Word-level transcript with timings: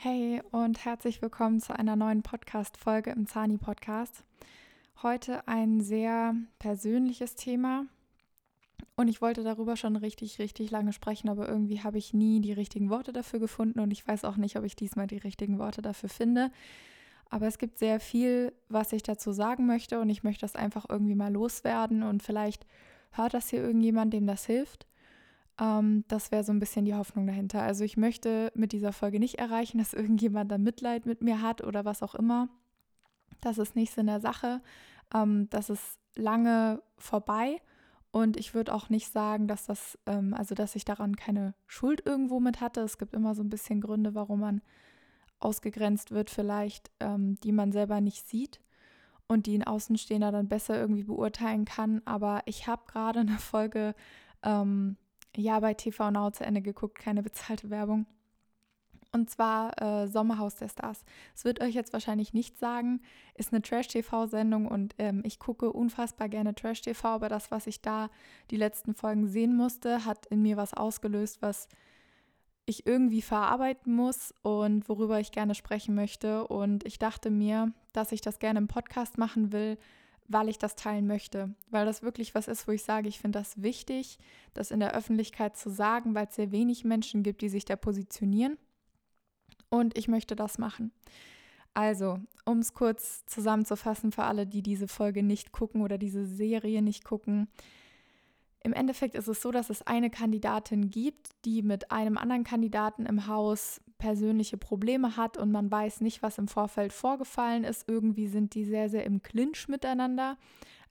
Hey 0.00 0.40
und 0.52 0.84
herzlich 0.84 1.20
willkommen 1.22 1.58
zu 1.58 1.76
einer 1.76 1.96
neuen 1.96 2.22
Podcast-Folge 2.22 3.10
im 3.10 3.26
Zani-Podcast. 3.26 4.22
Heute 5.02 5.48
ein 5.48 5.80
sehr 5.80 6.36
persönliches 6.60 7.34
Thema 7.34 7.84
und 8.94 9.08
ich 9.08 9.20
wollte 9.20 9.42
darüber 9.42 9.74
schon 9.74 9.96
richtig, 9.96 10.38
richtig 10.38 10.70
lange 10.70 10.92
sprechen, 10.92 11.28
aber 11.28 11.48
irgendwie 11.48 11.82
habe 11.82 11.98
ich 11.98 12.14
nie 12.14 12.40
die 12.40 12.52
richtigen 12.52 12.90
Worte 12.90 13.12
dafür 13.12 13.40
gefunden 13.40 13.80
und 13.80 13.90
ich 13.90 14.06
weiß 14.06 14.22
auch 14.22 14.36
nicht, 14.36 14.56
ob 14.56 14.62
ich 14.62 14.76
diesmal 14.76 15.08
die 15.08 15.18
richtigen 15.18 15.58
Worte 15.58 15.82
dafür 15.82 16.08
finde. 16.08 16.52
Aber 17.28 17.48
es 17.48 17.58
gibt 17.58 17.80
sehr 17.80 17.98
viel, 17.98 18.52
was 18.68 18.92
ich 18.92 19.02
dazu 19.02 19.32
sagen 19.32 19.66
möchte 19.66 19.98
und 19.98 20.10
ich 20.10 20.22
möchte 20.22 20.42
das 20.42 20.54
einfach 20.54 20.86
irgendwie 20.88 21.16
mal 21.16 21.32
loswerden 21.32 22.04
und 22.04 22.22
vielleicht 22.22 22.66
hört 23.10 23.34
das 23.34 23.48
hier 23.48 23.64
irgendjemand, 23.64 24.12
dem 24.12 24.28
das 24.28 24.46
hilft. 24.46 24.86
Ähm, 25.60 26.04
das 26.08 26.30
wäre 26.30 26.44
so 26.44 26.52
ein 26.52 26.60
bisschen 26.60 26.84
die 26.84 26.94
Hoffnung 26.94 27.26
dahinter. 27.26 27.62
Also 27.62 27.84
ich 27.84 27.96
möchte 27.96 28.52
mit 28.54 28.72
dieser 28.72 28.92
Folge 28.92 29.18
nicht 29.18 29.38
erreichen, 29.38 29.78
dass 29.78 29.92
irgendjemand 29.94 30.50
da 30.50 30.58
Mitleid 30.58 31.06
mit 31.06 31.22
mir 31.22 31.42
hat 31.42 31.62
oder 31.64 31.84
was 31.84 32.02
auch 32.02 32.14
immer. 32.14 32.48
Das 33.40 33.58
ist 33.58 33.76
nichts 33.76 33.96
in 33.96 34.06
der 34.06 34.20
Sache. 34.20 34.62
Ähm, 35.14 35.48
das 35.50 35.70
ist 35.70 35.98
lange 36.14 36.82
vorbei. 36.96 37.60
Und 38.10 38.36
ich 38.36 38.54
würde 38.54 38.74
auch 38.74 38.88
nicht 38.88 39.12
sagen, 39.12 39.48
dass 39.48 39.66
das, 39.66 39.98
ähm, 40.06 40.32
also 40.34 40.54
dass 40.54 40.74
ich 40.74 40.84
daran 40.84 41.16
keine 41.16 41.54
Schuld 41.66 42.04
irgendwo 42.06 42.40
mit 42.40 42.60
hatte. 42.60 42.80
Es 42.80 42.98
gibt 42.98 43.14
immer 43.14 43.34
so 43.34 43.42
ein 43.42 43.50
bisschen 43.50 43.80
Gründe, 43.80 44.14
warum 44.14 44.40
man 44.40 44.62
ausgegrenzt 45.40 46.10
wird, 46.10 46.30
vielleicht, 46.30 46.90
ähm, 47.00 47.38
die 47.40 47.52
man 47.52 47.70
selber 47.70 48.00
nicht 48.00 48.26
sieht 48.26 48.60
und 49.28 49.46
die 49.46 49.56
ein 49.56 49.66
Außenstehender 49.66 50.32
dann 50.32 50.48
besser 50.48 50.80
irgendwie 50.80 51.04
beurteilen 51.04 51.64
kann. 51.64 52.02
Aber 52.06 52.42
ich 52.46 52.66
habe 52.66 52.82
gerade 52.86 53.20
eine 53.20 53.38
Folge 53.38 53.94
ähm, 54.42 54.96
ja 55.36 55.60
bei 55.60 55.74
TV 55.74 56.10
Now 56.10 56.30
zu 56.30 56.44
Ende 56.44 56.62
geguckt, 56.62 56.98
keine 56.98 57.22
bezahlte 57.22 57.70
Werbung. 57.70 58.06
Und 59.10 59.30
zwar 59.30 59.80
äh, 59.80 60.06
Sommerhaus 60.06 60.56
der 60.56 60.68
Stars. 60.68 61.04
Es 61.34 61.44
wird 61.44 61.62
euch 61.62 61.74
jetzt 61.74 61.94
wahrscheinlich 61.94 62.34
nicht 62.34 62.58
sagen, 62.58 63.00
ist 63.34 63.52
eine 63.52 63.62
Trash-TV-Sendung 63.62 64.66
und 64.66 64.94
ähm, 64.98 65.22
ich 65.24 65.38
gucke 65.38 65.72
unfassbar 65.72 66.28
gerne 66.28 66.54
Trash-TV, 66.54 67.08
aber 67.08 67.30
das, 67.30 67.50
was 67.50 67.66
ich 67.66 67.80
da 67.80 68.10
die 68.50 68.58
letzten 68.58 68.94
Folgen 68.94 69.26
sehen 69.26 69.56
musste, 69.56 70.04
hat 70.04 70.26
in 70.26 70.42
mir 70.42 70.58
was 70.58 70.74
ausgelöst, 70.74 71.40
was 71.40 71.68
ich 72.66 72.86
irgendwie 72.86 73.22
verarbeiten 73.22 73.94
muss 73.94 74.34
und 74.42 74.88
worüber 74.90 75.18
ich 75.20 75.32
gerne 75.32 75.54
sprechen 75.54 75.94
möchte. 75.94 76.46
Und 76.46 76.84
ich 76.84 76.98
dachte 76.98 77.30
mir, 77.30 77.72
dass 77.94 78.12
ich 78.12 78.20
das 78.20 78.38
gerne 78.38 78.58
im 78.58 78.68
Podcast 78.68 79.16
machen 79.16 79.52
will, 79.52 79.78
weil 80.28 80.48
ich 80.48 80.58
das 80.58 80.76
teilen 80.76 81.06
möchte. 81.06 81.54
Weil 81.70 81.86
das 81.86 82.02
wirklich 82.02 82.34
was 82.34 82.48
ist, 82.48 82.68
wo 82.68 82.72
ich 82.72 82.84
sage, 82.84 83.08
ich 83.08 83.18
finde 83.18 83.38
das 83.38 83.62
wichtig, 83.62 84.18
das 84.54 84.70
in 84.70 84.80
der 84.80 84.94
Öffentlichkeit 84.94 85.56
zu 85.56 85.70
sagen, 85.70 86.14
weil 86.14 86.26
es 86.26 86.36
sehr 86.36 86.52
wenig 86.52 86.84
Menschen 86.84 87.22
gibt, 87.22 87.40
die 87.40 87.48
sich 87.48 87.64
da 87.64 87.76
positionieren. 87.76 88.58
Und 89.70 89.96
ich 89.98 90.08
möchte 90.08 90.36
das 90.36 90.58
machen. 90.58 90.92
Also, 91.74 92.18
um 92.44 92.58
es 92.58 92.74
kurz 92.74 93.24
zusammenzufassen 93.26 94.12
für 94.12 94.24
alle, 94.24 94.46
die 94.46 94.62
diese 94.62 94.88
Folge 94.88 95.22
nicht 95.22 95.52
gucken 95.52 95.82
oder 95.82 95.98
diese 95.98 96.26
Serie 96.26 96.82
nicht 96.82 97.04
gucken. 97.04 97.48
Im 98.62 98.72
Endeffekt 98.72 99.14
ist 99.14 99.28
es 99.28 99.40
so, 99.40 99.50
dass 99.50 99.70
es 99.70 99.86
eine 99.86 100.10
Kandidatin 100.10 100.90
gibt, 100.90 101.30
die 101.44 101.62
mit 101.62 101.90
einem 101.90 102.18
anderen 102.18 102.44
Kandidaten 102.44 103.06
im 103.06 103.26
Haus 103.26 103.80
persönliche 103.98 104.56
Probleme 104.56 105.16
hat 105.16 105.36
und 105.36 105.50
man 105.50 105.70
weiß 105.70 106.00
nicht, 106.00 106.22
was 106.22 106.38
im 106.38 106.48
Vorfeld 106.48 106.92
vorgefallen 106.92 107.64
ist. 107.64 107.88
Irgendwie 107.88 108.28
sind 108.28 108.54
die 108.54 108.64
sehr, 108.64 108.88
sehr 108.88 109.04
im 109.04 109.22
Clinch 109.22 109.68
miteinander. 109.68 110.36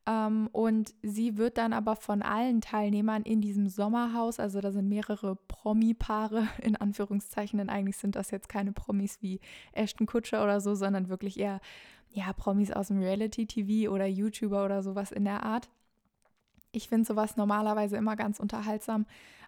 Ähm, 0.08 0.47
und 0.52 0.94
sie 1.02 1.38
wird 1.38 1.58
dann 1.58 1.73
aber 1.73 1.95
von 1.95 2.22
allen 2.22 2.61
Teilnehmern 2.61 3.23
in 3.23 3.41
diesem 3.41 3.67
Sommerhaus, 3.67 4.39
also 4.39 4.61
da 4.61 4.72
sind 4.72 4.88
mehrere 4.88 5.36
Promi-Paare 5.47 6.47
in 6.61 6.75
Anführungszeichen, 6.75 7.59
denn 7.59 7.69
eigentlich 7.69 7.97
sind 7.97 8.16
das 8.16 8.31
jetzt 8.31 8.47
keine 8.49 8.72
Promis 8.72 9.21
wie 9.21 9.42
Ashton 9.73 10.08
Kutscher 10.08 10.44
oder 10.44 10.61
so, 10.61 10.75
sondern 10.75 11.09
wirklich 11.09 11.39
eher 11.39 11.59
ja, 12.09 12.31
Promis 12.33 12.71
aus 12.71 12.88
dem 12.88 12.99
Reality-TV 12.99 13.92
oder 13.92 14.05
YouTuber 14.05 14.64
oder 14.64 14.81
sowas 14.81 15.11
in 15.11 15.25
der 15.25 15.44
Art. 15.44 15.69
Ich 16.71 16.87
finde 16.87 17.05
sowas 17.05 17.36
normalerweise 17.36 17.98
immer 17.98 18.15
ganz 18.15 18.39
unterhaltsam, 18.39 19.05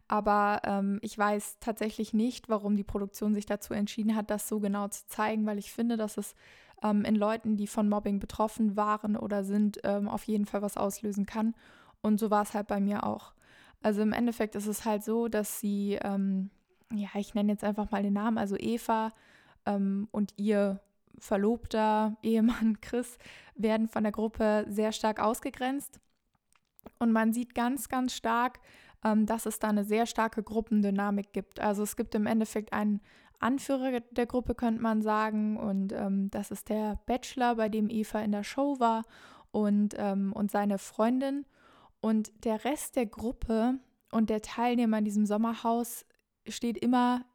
aber 0.09 0.61
ähm, 0.65 0.99
ich 1.01 1.17
weiß 1.17 1.57
tatsächlich 1.59 2.13
nicht, 2.13 2.49
warum 2.49 2.75
die 2.75 2.83
Produktion 2.83 3.35
sich 3.35 3.45
dazu 3.45 3.73
entschieden 3.73 4.15
hat, 4.15 4.31
das 4.31 4.49
so 4.49 4.59
genau 4.59 4.87
zu 4.87 5.07
zeigen, 5.07 5.45
weil 5.45 5.59
ich 5.59 5.71
finde, 5.71 5.97
dass 5.97 6.17
es 6.17 6.35
ähm, 6.83 7.05
in 7.05 7.15
Leuten, 7.15 7.57
die 7.57 7.67
von 7.67 7.87
Mobbing 7.87 8.19
betroffen 8.19 8.75
waren 8.75 9.15
oder 9.15 9.43
sind, 9.43 9.79
ähm, 9.83 10.07
auf 10.09 10.23
jeden 10.23 10.47
Fall 10.47 10.63
was 10.63 10.77
auslösen 10.77 11.27
kann. 11.27 11.53
Und 12.01 12.19
so 12.19 12.31
war 12.31 12.41
es 12.41 12.55
halt 12.55 12.67
bei 12.67 12.79
mir 12.79 13.03
auch. 13.03 13.33
Also 13.83 14.01
im 14.01 14.11
Endeffekt 14.11 14.55
ist 14.55 14.65
es 14.65 14.83
halt 14.83 15.03
so, 15.03 15.27
dass 15.27 15.59
sie, 15.59 15.99
ähm, 16.01 16.49
ja, 16.91 17.09
ich 17.13 17.35
nenne 17.35 17.51
jetzt 17.51 17.63
einfach 17.63 17.91
mal 17.91 18.01
den 18.01 18.13
Namen, 18.13 18.39
also 18.39 18.55
Eva 18.57 19.11
ähm, 19.67 20.07
und 20.11 20.33
ihr 20.37 20.81
Verlobter, 21.19 22.17
Ehemann 22.23 22.81
Chris 22.81 23.19
werden 23.53 23.87
von 23.87 24.01
der 24.01 24.11
Gruppe 24.11 24.65
sehr 24.69 24.91
stark 24.91 25.19
ausgegrenzt. 25.19 25.99
Und 26.97 27.11
man 27.11 27.31
sieht 27.31 27.53
ganz, 27.53 27.89
ganz 27.89 28.15
stark, 28.15 28.59
ähm, 29.03 29.25
dass 29.25 29.45
es 29.45 29.59
da 29.59 29.69
eine 29.69 29.83
sehr 29.83 30.05
starke 30.05 30.43
Gruppendynamik 30.43 31.33
gibt. 31.33 31.59
Also 31.59 31.83
es 31.83 31.95
gibt 31.95 32.15
im 32.15 32.25
Endeffekt 32.25 32.73
einen 32.73 33.01
Anführer 33.39 34.01
der 34.11 34.25
Gruppe, 34.25 34.55
könnte 34.55 34.81
man 34.81 35.01
sagen. 35.01 35.57
Und 35.57 35.93
ähm, 35.93 36.29
das 36.31 36.51
ist 36.51 36.69
der 36.69 36.99
Bachelor, 37.05 37.55
bei 37.55 37.69
dem 37.69 37.89
Eva 37.89 38.19
in 38.21 38.31
der 38.31 38.43
Show 38.43 38.79
war 38.79 39.03
und, 39.51 39.95
ähm, 39.97 40.33
und 40.33 40.51
seine 40.51 40.77
Freundin. 40.77 41.45
Und 42.01 42.31
der 42.45 42.63
Rest 42.65 42.95
der 42.95 43.05
Gruppe 43.05 43.79
und 44.11 44.29
der 44.29 44.41
Teilnehmer 44.41 44.97
in 44.99 45.05
diesem 45.05 45.25
Sommerhaus 45.25 46.05
steht 46.47 46.77
immer 46.77 47.25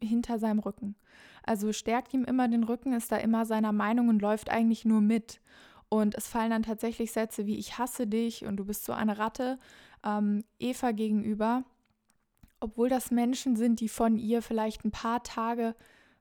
hinter 0.00 0.38
seinem 0.38 0.58
Rücken. 0.58 0.96
Also 1.44 1.72
stärkt 1.72 2.14
ihm 2.14 2.24
immer 2.24 2.48
den 2.48 2.64
Rücken, 2.64 2.92
ist 2.92 3.12
da 3.12 3.16
immer 3.16 3.44
seiner 3.44 3.72
Meinung 3.72 4.08
und 4.08 4.22
läuft 4.22 4.50
eigentlich 4.50 4.84
nur 4.84 5.00
mit. 5.00 5.40
Und 5.88 6.14
es 6.14 6.26
fallen 6.26 6.50
dann 6.50 6.62
tatsächlich 6.62 7.12
Sätze 7.12 7.46
wie 7.46 7.58
ich 7.58 7.78
hasse 7.78 8.06
dich 8.06 8.44
und 8.46 8.56
du 8.56 8.64
bist 8.64 8.84
so 8.84 8.92
eine 8.92 9.18
Ratte 9.18 9.58
ähm, 10.04 10.44
Eva 10.58 10.92
gegenüber, 10.92 11.64
obwohl 12.60 12.88
das 12.88 13.10
Menschen 13.10 13.56
sind, 13.56 13.80
die 13.80 13.88
von 13.88 14.16
ihr 14.16 14.42
vielleicht 14.42 14.84
ein 14.84 14.90
paar 14.90 15.22
Tage 15.22 15.74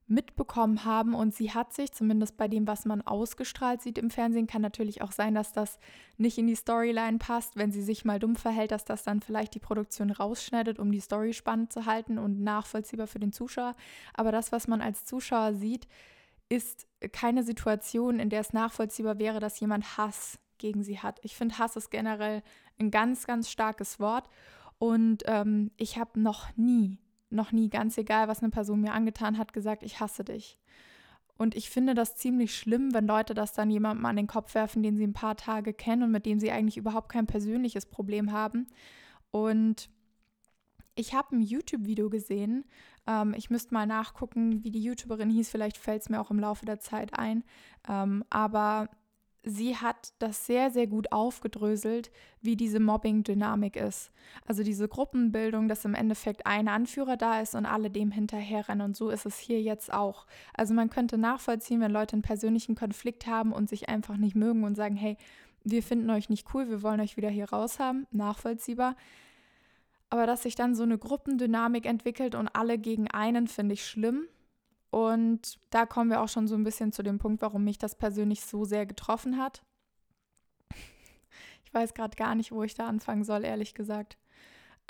mitbekommen 0.07 0.83
haben 0.83 1.13
und 1.13 1.33
sie 1.33 1.51
hat 1.51 1.73
sich, 1.73 1.91
zumindest 1.93 2.35
bei 2.35 2.47
dem, 2.47 2.67
was 2.67 2.85
man 2.85 3.01
ausgestrahlt 3.01 3.81
sieht 3.81 3.97
im 3.97 4.09
Fernsehen, 4.09 4.47
kann 4.47 4.61
natürlich 4.61 5.01
auch 5.01 5.11
sein, 5.11 5.33
dass 5.33 5.53
das 5.53 5.79
nicht 6.17 6.37
in 6.37 6.47
die 6.47 6.55
Storyline 6.55 7.17
passt, 7.17 7.55
wenn 7.55 7.71
sie 7.71 7.81
sich 7.81 8.03
mal 8.03 8.19
dumm 8.19 8.35
verhält, 8.35 8.71
dass 8.71 8.85
das 8.85 9.03
dann 9.03 9.21
vielleicht 9.21 9.55
die 9.55 9.59
Produktion 9.59 10.11
rausschneidet, 10.11 10.77
um 10.77 10.91
die 10.91 10.99
Story 10.99 11.33
spannend 11.33 11.71
zu 11.71 11.85
halten 11.85 12.17
und 12.17 12.41
nachvollziehbar 12.41 13.07
für 13.07 13.19
den 13.19 13.31
Zuschauer. 13.31 13.73
Aber 14.13 14.31
das, 14.31 14.51
was 14.51 14.67
man 14.67 14.81
als 14.81 15.05
Zuschauer 15.05 15.53
sieht, 15.53 15.87
ist 16.49 16.85
keine 17.13 17.43
Situation, 17.43 18.19
in 18.19 18.29
der 18.29 18.41
es 18.41 18.53
nachvollziehbar 18.53 19.19
wäre, 19.19 19.39
dass 19.39 19.59
jemand 19.59 19.97
Hass 19.97 20.37
gegen 20.57 20.83
sie 20.83 20.99
hat. 20.99 21.19
Ich 21.23 21.35
finde, 21.35 21.57
Hass 21.57 21.75
ist 21.75 21.91
generell 21.91 22.43
ein 22.79 22.91
ganz, 22.91 23.25
ganz 23.25 23.49
starkes 23.49 23.99
Wort. 23.99 24.29
Und 24.79 25.23
ähm, 25.27 25.71
ich 25.77 25.97
habe 25.97 26.19
noch 26.19 26.55
nie, 26.57 26.99
noch 27.29 27.51
nie, 27.51 27.69
ganz 27.69 27.97
egal, 27.97 28.27
was 28.27 28.39
eine 28.39 28.49
Person 28.49 28.81
mir 28.81 28.93
angetan 28.93 29.37
hat, 29.37 29.53
gesagt, 29.53 29.83
ich 29.83 29.99
hasse 29.99 30.23
dich. 30.23 30.57
Und 31.37 31.55
ich 31.55 31.69
finde 31.69 31.93
das 31.93 32.15
ziemlich 32.15 32.55
schlimm, 32.55 32.93
wenn 32.93 33.07
Leute 33.07 33.33
das 33.33 33.53
dann 33.53 33.71
jemandem 33.71 34.05
an 34.05 34.15
den 34.15 34.27
Kopf 34.27 34.53
werfen, 34.55 34.83
den 34.83 34.97
sie 34.97 35.05
ein 35.05 35.13
paar 35.13 35.35
Tage 35.35 35.73
kennen 35.73 36.03
und 36.03 36.11
mit 36.11 36.25
dem 36.25 36.39
sie 36.39 36.51
eigentlich 36.51 36.77
überhaupt 36.77 37.09
kein 37.09 37.27
persönliches 37.27 37.85
Problem 37.85 38.31
haben. 38.31 38.67
Und 39.31 39.89
ich 40.95 41.13
habe 41.13 41.35
ein 41.35 41.41
YouTube-Video 41.41 42.09
gesehen. 42.09 42.65
Ähm, 43.07 43.33
ich 43.35 43.49
müsste 43.49 43.73
mal 43.73 43.87
nachgucken, 43.87 44.63
wie 44.63 44.71
die 44.71 44.83
YouTuberin 44.83 45.29
hieß. 45.29 45.49
Vielleicht 45.49 45.77
fällt 45.77 46.03
es 46.03 46.09
mir 46.09 46.21
auch 46.21 46.29
im 46.29 46.39
Laufe 46.39 46.65
der 46.65 46.79
Zeit 46.79 47.17
ein. 47.17 47.43
Ähm, 47.89 48.23
aber 48.29 48.89
sie 49.43 49.75
hat 49.75 50.13
das 50.19 50.45
sehr, 50.45 50.71
sehr 50.71 50.87
gut 50.87 51.11
aufgedröselt, 51.11 52.11
wie 52.41 52.55
diese 52.55 52.79
Mobbing-Dynamik 52.79 53.75
ist. 53.75 54.11
Also 54.45 54.63
diese 54.63 54.87
Gruppenbildung, 54.87 55.67
dass 55.67 55.85
im 55.85 55.95
Endeffekt 55.95 56.45
ein 56.45 56.67
Anführer 56.67 57.17
da 57.17 57.41
ist 57.41 57.53
und 57.53 57.65
alle 57.65 57.89
dem 57.89 58.11
hinterherrennen. 58.11 58.85
Und 58.85 58.95
so 58.95 59.09
ist 59.09 59.25
es 59.25 59.37
hier 59.37 59.61
jetzt 59.61 59.93
auch. 59.93 60.25
Also 60.53 60.73
man 60.73 60.89
könnte 60.89 61.17
nachvollziehen, 61.17 61.81
wenn 61.81 61.91
Leute 61.91 62.13
einen 62.13 62.21
persönlichen 62.21 62.75
Konflikt 62.75 63.27
haben 63.27 63.51
und 63.51 63.69
sich 63.69 63.89
einfach 63.89 64.17
nicht 64.17 64.35
mögen 64.35 64.63
und 64.63 64.75
sagen, 64.75 64.95
hey, 64.95 65.17
wir 65.65 65.83
finden 65.83 66.09
euch 66.09 66.29
nicht 66.29 66.53
cool, 66.53 66.69
wir 66.69 66.81
wollen 66.81 66.99
euch 67.01 67.17
wieder 67.17 67.29
hier 67.29 67.49
raus 67.49 67.79
haben. 67.79 68.07
Nachvollziehbar. 68.11 68.95
Aber 70.09 70.25
dass 70.25 70.43
sich 70.43 70.55
dann 70.55 70.75
so 70.75 70.83
eine 70.83 70.97
Gruppendynamik 70.97 71.85
entwickelt 71.85 72.35
und 72.35 72.47
alle 72.49 72.77
gegen 72.77 73.09
einen, 73.09 73.47
finde 73.47 73.73
ich 73.73 73.85
schlimm. 73.85 74.27
Und 74.93 75.57
da 75.71 75.87
kommen 75.87 76.11
wir 76.11 76.21
auch 76.21 76.29
schon 76.29 76.47
so 76.47 76.53
ein 76.53 76.63
bisschen 76.63 76.91
zu 76.91 77.01
dem 77.01 77.17
Punkt, 77.17 77.41
warum 77.41 77.63
mich 77.63 77.79
das 77.79 77.95
persönlich 77.95 78.45
so 78.45 78.63
sehr 78.63 78.85
getroffen 78.85 79.39
hat. 79.39 79.63
Ich 81.65 81.73
weiß 81.73 81.95
gerade 81.95 82.15
gar 82.15 82.35
nicht, 82.35 82.51
wo 82.51 82.61
ich 82.61 82.75
da 82.75 82.85
anfangen 82.85 83.23
soll, 83.23 83.43
ehrlich 83.43 83.73
gesagt. 83.73 84.19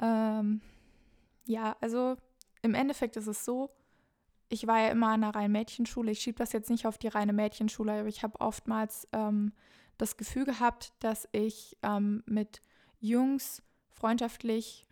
Ähm, 0.01 0.59
ja, 1.45 1.77
also 1.79 2.17
im 2.61 2.75
Endeffekt 2.75 3.15
ist 3.15 3.27
es 3.27 3.45
so, 3.45 3.69
ich 4.49 4.67
war 4.67 4.81
ja 4.81 4.89
immer 4.89 5.07
an 5.07 5.23
einer 5.23 5.33
reinen 5.33 5.53
Mädchenschule. 5.53 6.11
Ich 6.11 6.19
schiebe 6.19 6.37
das 6.37 6.51
jetzt 6.51 6.69
nicht 6.69 6.85
auf 6.85 6.97
die 6.97 7.07
reine 7.07 7.31
Mädchenschule, 7.31 7.93
aber 8.01 8.09
ich 8.09 8.23
habe 8.23 8.41
oftmals 8.41 9.07
ähm, 9.13 9.53
das 9.97 10.17
Gefühl 10.17 10.43
gehabt, 10.43 10.91
dass 10.99 11.29
ich 11.31 11.77
ähm, 11.81 12.23
mit 12.25 12.59
Jungs 12.99 13.63
freundschaftlich 13.89 14.85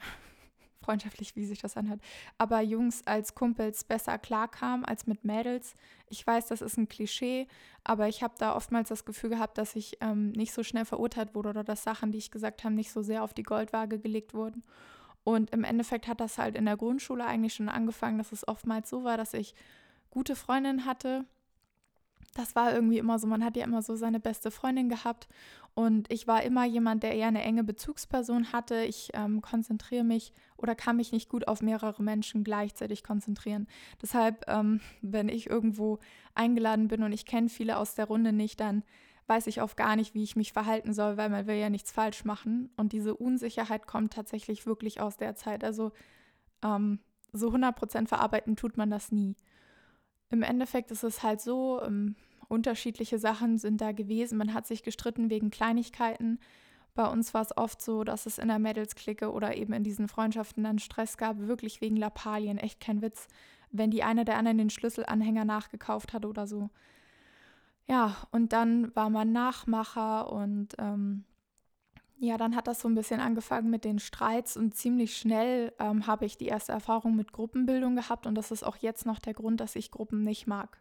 freundschaftlich, 0.81 1.35
wie 1.35 1.45
sich 1.45 1.61
das 1.61 1.77
anhört, 1.77 2.01
aber 2.37 2.61
Jungs 2.61 3.05
als 3.05 3.35
Kumpels 3.35 3.83
besser 3.83 4.17
klarkam 4.17 4.83
als 4.83 5.07
mit 5.07 5.23
Mädels. 5.23 5.75
Ich 6.09 6.25
weiß, 6.25 6.47
das 6.47 6.61
ist 6.61 6.77
ein 6.77 6.89
Klischee, 6.89 7.47
aber 7.83 8.07
ich 8.07 8.23
habe 8.23 8.33
da 8.37 8.55
oftmals 8.55 8.89
das 8.89 9.05
Gefühl 9.05 9.29
gehabt, 9.29 9.57
dass 9.57 9.75
ich 9.75 9.97
ähm, 10.01 10.31
nicht 10.31 10.53
so 10.53 10.63
schnell 10.63 10.85
verurteilt 10.85 11.35
wurde 11.35 11.49
oder 11.49 11.63
dass 11.63 11.83
Sachen, 11.83 12.11
die 12.11 12.17
ich 12.17 12.31
gesagt 12.31 12.63
habe, 12.63 12.75
nicht 12.75 12.91
so 12.91 13.01
sehr 13.01 13.23
auf 13.23 13.33
die 13.33 13.43
Goldwaage 13.43 13.99
gelegt 13.99 14.33
wurden. 14.33 14.63
Und 15.23 15.51
im 15.51 15.63
Endeffekt 15.63 16.07
hat 16.07 16.19
das 16.19 16.37
halt 16.37 16.55
in 16.55 16.65
der 16.65 16.77
Grundschule 16.77 17.25
eigentlich 17.25 17.53
schon 17.53 17.69
angefangen, 17.69 18.17
dass 18.17 18.31
es 18.31 18.47
oftmals 18.47 18.89
so 18.89 19.03
war, 19.03 19.17
dass 19.17 19.33
ich 19.33 19.53
gute 20.09 20.35
Freundinnen 20.35 20.85
hatte. 20.85 21.25
Das 22.33 22.55
war 22.55 22.73
irgendwie 22.73 22.97
immer 22.97 23.19
so, 23.19 23.27
man 23.27 23.43
hat 23.43 23.57
ja 23.57 23.65
immer 23.65 23.81
so 23.81 23.95
seine 23.95 24.19
beste 24.19 24.51
Freundin 24.51 24.89
gehabt 24.89 25.27
und 25.73 26.12
ich 26.12 26.27
war 26.27 26.44
immer 26.44 26.65
jemand, 26.65 27.03
der 27.03 27.15
eher 27.15 27.27
eine 27.27 27.44
enge 27.44 27.63
Bezugsperson 27.63 28.51
hatte. 28.51 28.83
Ich 28.83 29.12
ähm, 29.13 29.41
konzentriere 29.41 30.03
mich 30.03 30.33
oder 30.57 30.75
kann 30.75 30.97
mich 30.97 31.12
nicht 31.12 31.29
gut 31.29 31.47
auf 31.47 31.62
mehrere 31.62 32.03
Menschen 32.03 32.44
gleichzeitig 32.44 33.03
konzentrieren. 33.03 33.68
Deshalb, 34.01 34.45
ähm, 34.47 34.81
wenn 35.01 35.29
ich 35.29 35.50
irgendwo 35.50 36.00
eingeladen 36.35 36.88
bin 36.88 37.03
und 37.03 37.13
ich 37.13 37.25
kenne 37.25 37.50
viele 37.50 37.77
aus 37.77 37.95
der 37.95 38.06
Runde 38.06 38.33
nicht, 38.33 38.59
dann 38.59 38.83
weiß 39.27 39.47
ich 39.47 39.62
oft 39.62 39.77
gar 39.77 39.95
nicht, 39.95 40.13
wie 40.13 40.23
ich 40.23 40.35
mich 40.35 40.51
verhalten 40.51 40.94
soll, 40.94 41.15
weil 41.15 41.29
man 41.29 41.47
will 41.47 41.56
ja 41.56 41.69
nichts 41.69 41.91
falsch 41.91 42.25
machen. 42.25 42.69
Und 42.75 42.91
diese 42.91 43.15
Unsicherheit 43.15 43.88
kommt 43.88 44.12
tatsächlich 44.12 44.65
wirklich 44.65 45.00
aus 45.00 45.15
der 45.15 45.35
Zeit. 45.35 45.63
Also 45.63 45.94
ähm, 46.63 47.00
so 47.31 47.47
100% 47.50 48.07
verarbeiten 48.07 48.57
tut 48.57 48.75
man 48.75 48.89
das 48.89 49.12
nie. 49.13 49.38
Im 50.29 50.44
Endeffekt 50.44 50.91
ist 50.91 51.03
es 51.03 51.24
halt 51.24 51.39
so, 51.39 51.81
ähm, 51.81 52.15
unterschiedliche 52.51 53.18
Sachen 53.18 53.57
sind 53.57 53.81
da 53.81 53.92
gewesen. 53.92 54.38
Man 54.38 54.53
hat 54.53 54.68
sich 54.68 54.83
gestritten 54.83 55.30
wegen 55.30 55.50
Kleinigkeiten. 55.50 56.39
Bei 56.94 57.07
uns 57.07 57.33
war 57.33 57.42
es 57.42 57.56
oft 57.56 57.81
so, 57.81 58.03
dass 58.03 58.25
es 58.25 58.38
in 58.38 58.50
der 58.50 58.59
Mädelsklicke 58.59 59.31
oder 59.31 59.56
eben 59.56 59.74
in 59.74 59.83
diesen 59.83 60.07
Freundschaften 60.07 60.63
dann 60.63 60.77
Stress 60.77 61.18
gab, 61.18 61.39
wirklich 61.39 61.80
wegen 61.80 61.95
Lappalien, 61.95 62.57
echt 62.57 62.81
kein 62.81 63.01
Witz, 63.01 63.27
wenn 63.71 63.92
die 63.92 64.03
eine 64.03 64.25
der 64.25 64.38
anderen 64.38 64.57
den 64.57 64.69
Schlüsselanhänger 64.69 65.45
nachgekauft 65.45 66.12
hat 66.12 66.25
oder 66.25 66.48
so. 66.48 66.69
Ja, 67.88 68.15
und 68.31 68.53
dann 68.53 68.94
war 68.95 69.09
man 69.09 69.31
Nachmacher 69.31 70.31
und 70.31 70.75
ähm, 70.77 71.24
ja, 72.19 72.38
dann 72.38 72.56
hat 72.56 72.68
das 72.68 72.81
so 72.81 72.88
ein 72.88 72.95
bisschen 72.95 73.19
angefangen 73.19 73.69
mit 73.69 73.83
den 73.83 73.98
Streits 73.98 74.56
und 74.56 74.75
ziemlich 74.75 75.18
schnell 75.18 75.74
ähm, 75.80 76.06
habe 76.06 76.25
ich 76.25 76.38
die 76.38 76.48
erste 76.48 76.71
Erfahrung 76.71 77.15
mit 77.15 77.31
Gruppenbildung 77.31 77.95
gehabt 77.95 78.27
und 78.27 78.36
das 78.36 78.51
ist 78.51 78.63
auch 78.63 78.77
jetzt 78.77 79.06
noch 79.06 79.19
der 79.19 79.33
Grund, 79.33 79.59
dass 79.59 79.75
ich 79.75 79.92
Gruppen 79.92 80.24
nicht 80.24 80.45
mag. 80.45 80.77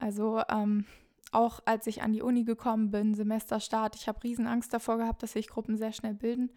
Also 0.00 0.42
ähm, 0.48 0.86
auch 1.30 1.60
als 1.64 1.86
ich 1.86 2.02
an 2.02 2.12
die 2.12 2.22
Uni 2.22 2.44
gekommen 2.44 2.90
bin, 2.90 3.14
Semesterstart, 3.14 3.94
ich 3.94 4.08
habe 4.08 4.22
Riesenangst 4.24 4.72
davor 4.72 4.96
gehabt, 4.96 5.22
dass 5.22 5.32
sich 5.32 5.48
Gruppen 5.48 5.76
sehr 5.76 5.92
schnell 5.92 6.14
bilden, 6.14 6.50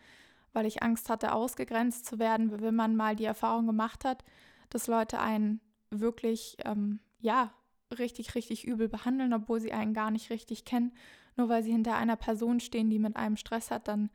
weil 0.53 0.65
ich 0.65 0.81
Angst 0.81 1.09
hatte, 1.09 1.33
ausgegrenzt 1.33 2.05
zu 2.05 2.17
werden, 2.17 2.59
wenn 2.61 2.75
man 2.75 2.95
mal 2.95 3.15
die 3.15 3.25
Erfahrung 3.25 3.67
gemacht 3.67 4.05
hat, 4.05 4.23
dass 4.69 4.87
Leute 4.87 5.19
einen 5.19 5.61
wirklich, 5.91 6.57
ähm, 6.65 6.99
ja, 7.19 7.53
richtig, 7.99 8.33
richtig 8.33 8.65
übel 8.65 8.89
behandeln, 8.89 9.33
obwohl 9.33 9.59
sie 9.59 9.73
einen 9.73 9.93
gar 9.93 10.09
nicht 10.09 10.31
richtig 10.31 10.65
kennen. 10.65 10.93
Nur 11.35 11.49
weil 11.49 11.63
sie 11.63 11.71
hinter 11.71 11.95
einer 11.95 12.15
Person 12.15 12.59
stehen, 12.59 12.89
die 12.89 12.99
mit 12.99 13.15
einem 13.15 13.37
Stress 13.37 13.69
hat, 13.69 13.87
dann 13.87 14.09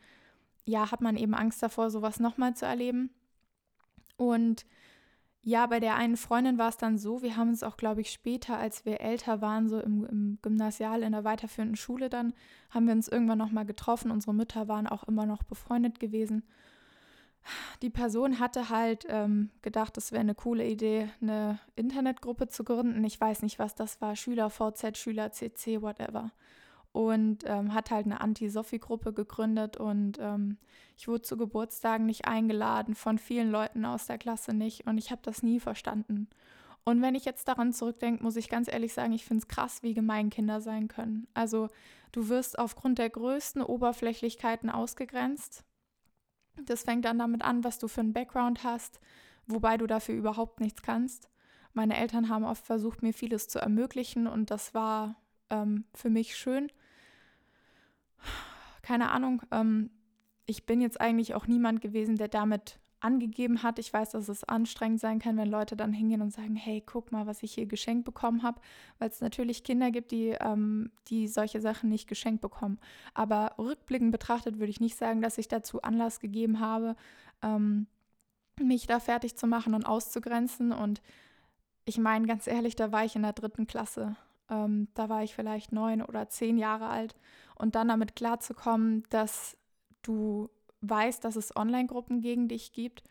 ja, 0.65 0.91
hat 0.91 1.01
man 1.01 1.17
eben 1.17 1.35
Angst 1.35 1.63
davor, 1.63 1.91
sowas 1.91 2.21
nochmal 2.21 2.55
zu 2.55 2.67
erleben. 2.67 3.11
Und 4.17 4.67
ja, 5.49 5.67
bei 5.67 5.81
der 5.81 5.97
einen 5.97 6.17
Freundin 6.17 6.59
war 6.59 6.69
es 6.69 6.77
dann 6.77 6.99
so, 6.99 7.23
wir 7.23 7.37
haben 7.37 7.49
uns 7.49 7.62
auch, 7.62 7.77
glaube 7.77 8.00
ich, 8.00 8.11
später, 8.11 8.59
als 8.59 8.85
wir 8.85 9.00
älter 9.00 9.41
waren, 9.41 9.69
so 9.69 9.81
im, 9.81 10.05
im 10.05 10.39
Gymnasial 10.43 11.03
in 11.03 11.12
der 11.12 11.25
weiterführenden 11.25 11.77
Schule, 11.77 12.09
dann 12.09 12.35
haben 12.71 12.87
wir 12.87 12.95
uns 12.95 13.09
irgendwann 13.09 13.39
nochmal 13.39 13.65
getroffen. 13.65 14.11
Unsere 14.11 14.35
Mütter 14.35 14.69
waren 14.69 14.87
auch 14.87 15.05
immer 15.05 15.27
noch 15.27 15.43
befreundet 15.43 16.00
gewesen 16.00 16.43
die 17.83 17.91
Person 17.91 18.39
hatte 18.39 18.69
halt 18.69 19.06
ähm, 19.09 19.50
gedacht, 19.62 19.97
es 19.97 20.12
wäre 20.12 20.21
eine 20.21 20.35
coole 20.35 20.67
Idee, 20.67 21.09
eine 21.21 21.59
Internetgruppe 21.77 22.49
zu 22.49 22.65
gründen. 22.65 23.05
Ich 23.05 23.21
weiß 23.21 23.43
nicht, 23.43 23.59
was 23.59 23.75
das 23.75 24.01
war, 24.01 24.17
Schüler 24.17 24.51
VZ, 24.51 24.97
Schüler 24.97 25.33
CC, 25.33 25.83
whatever. 25.83 26.33
Und 26.99 27.45
ähm, 27.47 27.75
hat 27.75 27.93
halt 27.93 28.06
eine 28.06 28.21
Anti-Sophie-Gruppe 28.21 29.12
gegründet 29.12 29.77
und 29.77 30.19
ähm, 30.19 30.56
ich 30.97 31.06
wurde 31.06 31.23
zu 31.23 31.37
Geburtstagen 31.37 32.06
nicht 32.06 32.27
eingeladen, 32.27 32.97
von 32.97 33.19
vielen 33.19 33.53
Leuten 33.53 33.85
aus 33.85 34.06
der 34.06 34.19
Klasse 34.19 34.53
nicht 34.53 34.89
und 34.89 34.99
ich 34.99 35.12
habe 35.12 35.23
das 35.23 35.45
nie 35.45 35.61
verstanden. 35.61 36.29
Und 36.83 37.00
wenn 37.00 37.15
ich 37.15 37.25
jetzt 37.25 37.47
daran 37.47 37.73
zurückdenke, 37.73 38.25
muss 38.25 38.35
ich 38.35 38.49
ganz 38.49 38.67
ehrlich 38.67 38.95
sagen, 38.95 39.12
ich 39.12 39.25
finde 39.25 39.43
es 39.43 39.49
krass, 39.49 39.85
wie 39.85 39.95
gemein 39.95 40.29
Kinder 40.29 40.61
sein 40.61 40.89
können. 40.89 41.29
Also 41.35 41.69
du 42.11 42.29
wirst 42.29 42.59
aufgrund 42.59 42.99
der 42.99 43.11
größten 43.11 43.62
Oberflächlichkeiten 43.62 44.69
ausgegrenzt 44.69 45.65
das 46.65 46.83
fängt 46.83 47.05
dann 47.05 47.19
damit 47.19 47.43
an, 47.43 47.65
was 47.65 47.79
du 47.79 47.89
für 47.89 48.01
einen 48.01 48.12
Background 48.12 48.65
hast, 48.65 49.01
wobei 49.47 49.77
du 49.77 49.87
dafür 49.87 50.15
überhaupt 50.15 50.61
nichts 50.61 50.83
kannst. 50.83 51.29
Meine 51.73 51.97
Eltern 51.97 52.29
haben 52.29 52.44
oft 52.44 52.65
versucht, 52.65 53.03
mir 53.03 53.12
vieles 53.12 53.49
zu 53.49 53.59
ermöglichen 53.59 54.27
und 54.27 54.51
das 54.51 54.75
war 54.75 55.17
ähm, 55.51 55.85
für 55.94 56.11
mich 56.11 56.37
schön. 56.37 56.71
Keine 58.82 59.11
Ahnung, 59.11 59.43
ähm, 59.50 59.91
ich 60.47 60.65
bin 60.65 60.81
jetzt 60.81 61.00
eigentlich 61.00 61.35
auch 61.35 61.47
niemand 61.47 61.81
gewesen, 61.81 62.17
der 62.17 62.29
damit 62.29 62.79
angegeben 63.00 63.62
hat. 63.62 63.79
Ich 63.79 63.93
weiß, 63.93 64.11
dass 64.11 64.29
es 64.29 64.44
anstrengend 64.44 65.00
sein 65.00 65.19
kann, 65.19 65.37
wenn 65.37 65.50
Leute 65.50 65.76
dann 65.76 65.93
hingehen 65.93 66.23
und 66.23 66.32
sagen, 66.32 66.56
hey, 66.56 66.82
guck 66.85 67.12
mal, 67.12 67.26
was 67.26 67.43
ich 67.43 67.55
hier 67.55 67.67
geschenkt 67.67 68.05
bekommen 68.05 68.43
habe, 68.43 68.61
weil 68.99 69.09
es 69.09 69.20
natürlich 69.20 69.62
Kinder 69.62 69.91
gibt, 69.91 70.11
die, 70.11 70.31
ähm, 70.41 70.91
die 71.09 71.29
solche 71.29 71.61
Sachen 71.61 71.88
nicht 71.91 72.09
geschenkt 72.09 72.41
bekommen. 72.41 72.79
Aber 73.15 73.55
rückblickend 73.59 74.11
betrachtet 74.11 74.59
würde 74.59 74.70
ich 74.70 74.81
nicht 74.81 74.97
sagen, 74.97 75.20
dass 75.20 75.38
ich 75.38 75.49
dazu 75.49 75.82
Anlass 75.82 76.19
gegeben 76.19 76.61
habe, 76.61 76.97
ähm, 77.43 77.87
mich 78.61 78.87
da 78.87 78.99
fertig 78.99 79.37
zu 79.37 79.47
machen 79.47 79.75
und 79.75 79.87
auszugrenzen. 79.87 80.73
Und 80.73 81.00
ich 81.85 81.99
meine, 81.99 82.26
ganz 82.26 82.47
ehrlich, 82.47 82.75
da 82.75 82.91
war 82.91 83.05
ich 83.05 83.15
in 83.15 83.23
der 83.23 83.32
dritten 83.32 83.67
Klasse. 83.67 84.17
Ähm, 84.50 84.88
da 84.94 85.09
war 85.09 85.23
ich 85.23 85.35
vielleicht 85.35 85.73
neun 85.73 86.03
oder 86.03 86.29
zehn 86.29 86.59
Jahre 86.59 86.88
alt. 86.88 87.15
Und 87.58 87.75
dann 87.75 87.88
damit 87.88 88.16
klarzukommen, 88.16 89.02
dass 89.10 89.56
du 90.02 90.49
weiß, 90.81 91.20
dass 91.20 91.37
es 91.37 91.55
Online-Gruppen 91.56 92.20
gegen 92.20 92.49
dich 92.49 92.72
gibt. 92.72 93.02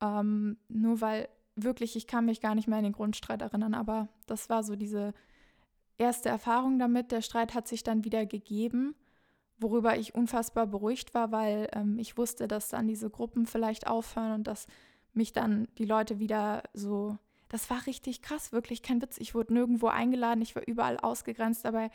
Ähm, 0.00 0.56
nur 0.68 1.00
weil 1.00 1.28
wirklich, 1.56 1.96
ich 1.96 2.06
kann 2.06 2.24
mich 2.24 2.40
gar 2.40 2.54
nicht 2.54 2.68
mehr 2.68 2.78
an 2.78 2.84
den 2.84 2.92
Grundstreit 2.92 3.42
erinnern, 3.42 3.74
aber 3.74 4.08
das 4.26 4.48
war 4.48 4.62
so 4.62 4.76
diese 4.76 5.12
erste 5.98 6.28
Erfahrung 6.28 6.78
damit. 6.78 7.12
Der 7.12 7.22
Streit 7.22 7.54
hat 7.54 7.68
sich 7.68 7.82
dann 7.82 8.04
wieder 8.04 8.26
gegeben, 8.26 8.94
worüber 9.58 9.96
ich 9.96 10.14
unfassbar 10.14 10.66
beruhigt 10.66 11.14
war, 11.14 11.32
weil 11.32 11.68
ähm, 11.74 11.98
ich 11.98 12.16
wusste, 12.16 12.48
dass 12.48 12.68
dann 12.68 12.88
diese 12.88 13.10
Gruppen 13.10 13.46
vielleicht 13.46 13.86
aufhören 13.86 14.32
und 14.32 14.46
dass 14.46 14.66
mich 15.12 15.32
dann 15.32 15.68
die 15.78 15.84
Leute 15.84 16.18
wieder 16.18 16.62
so. 16.72 17.18
Das 17.48 17.68
war 17.68 17.84
richtig 17.86 18.22
krass, 18.22 18.52
wirklich 18.52 18.80
kein 18.80 19.02
Witz. 19.02 19.18
Ich 19.18 19.34
wurde 19.34 19.52
nirgendwo 19.52 19.88
eingeladen, 19.88 20.40
ich 20.40 20.54
war 20.54 20.66
überall 20.66 20.98
ausgegrenzt, 20.98 21.64
dabei 21.64 21.90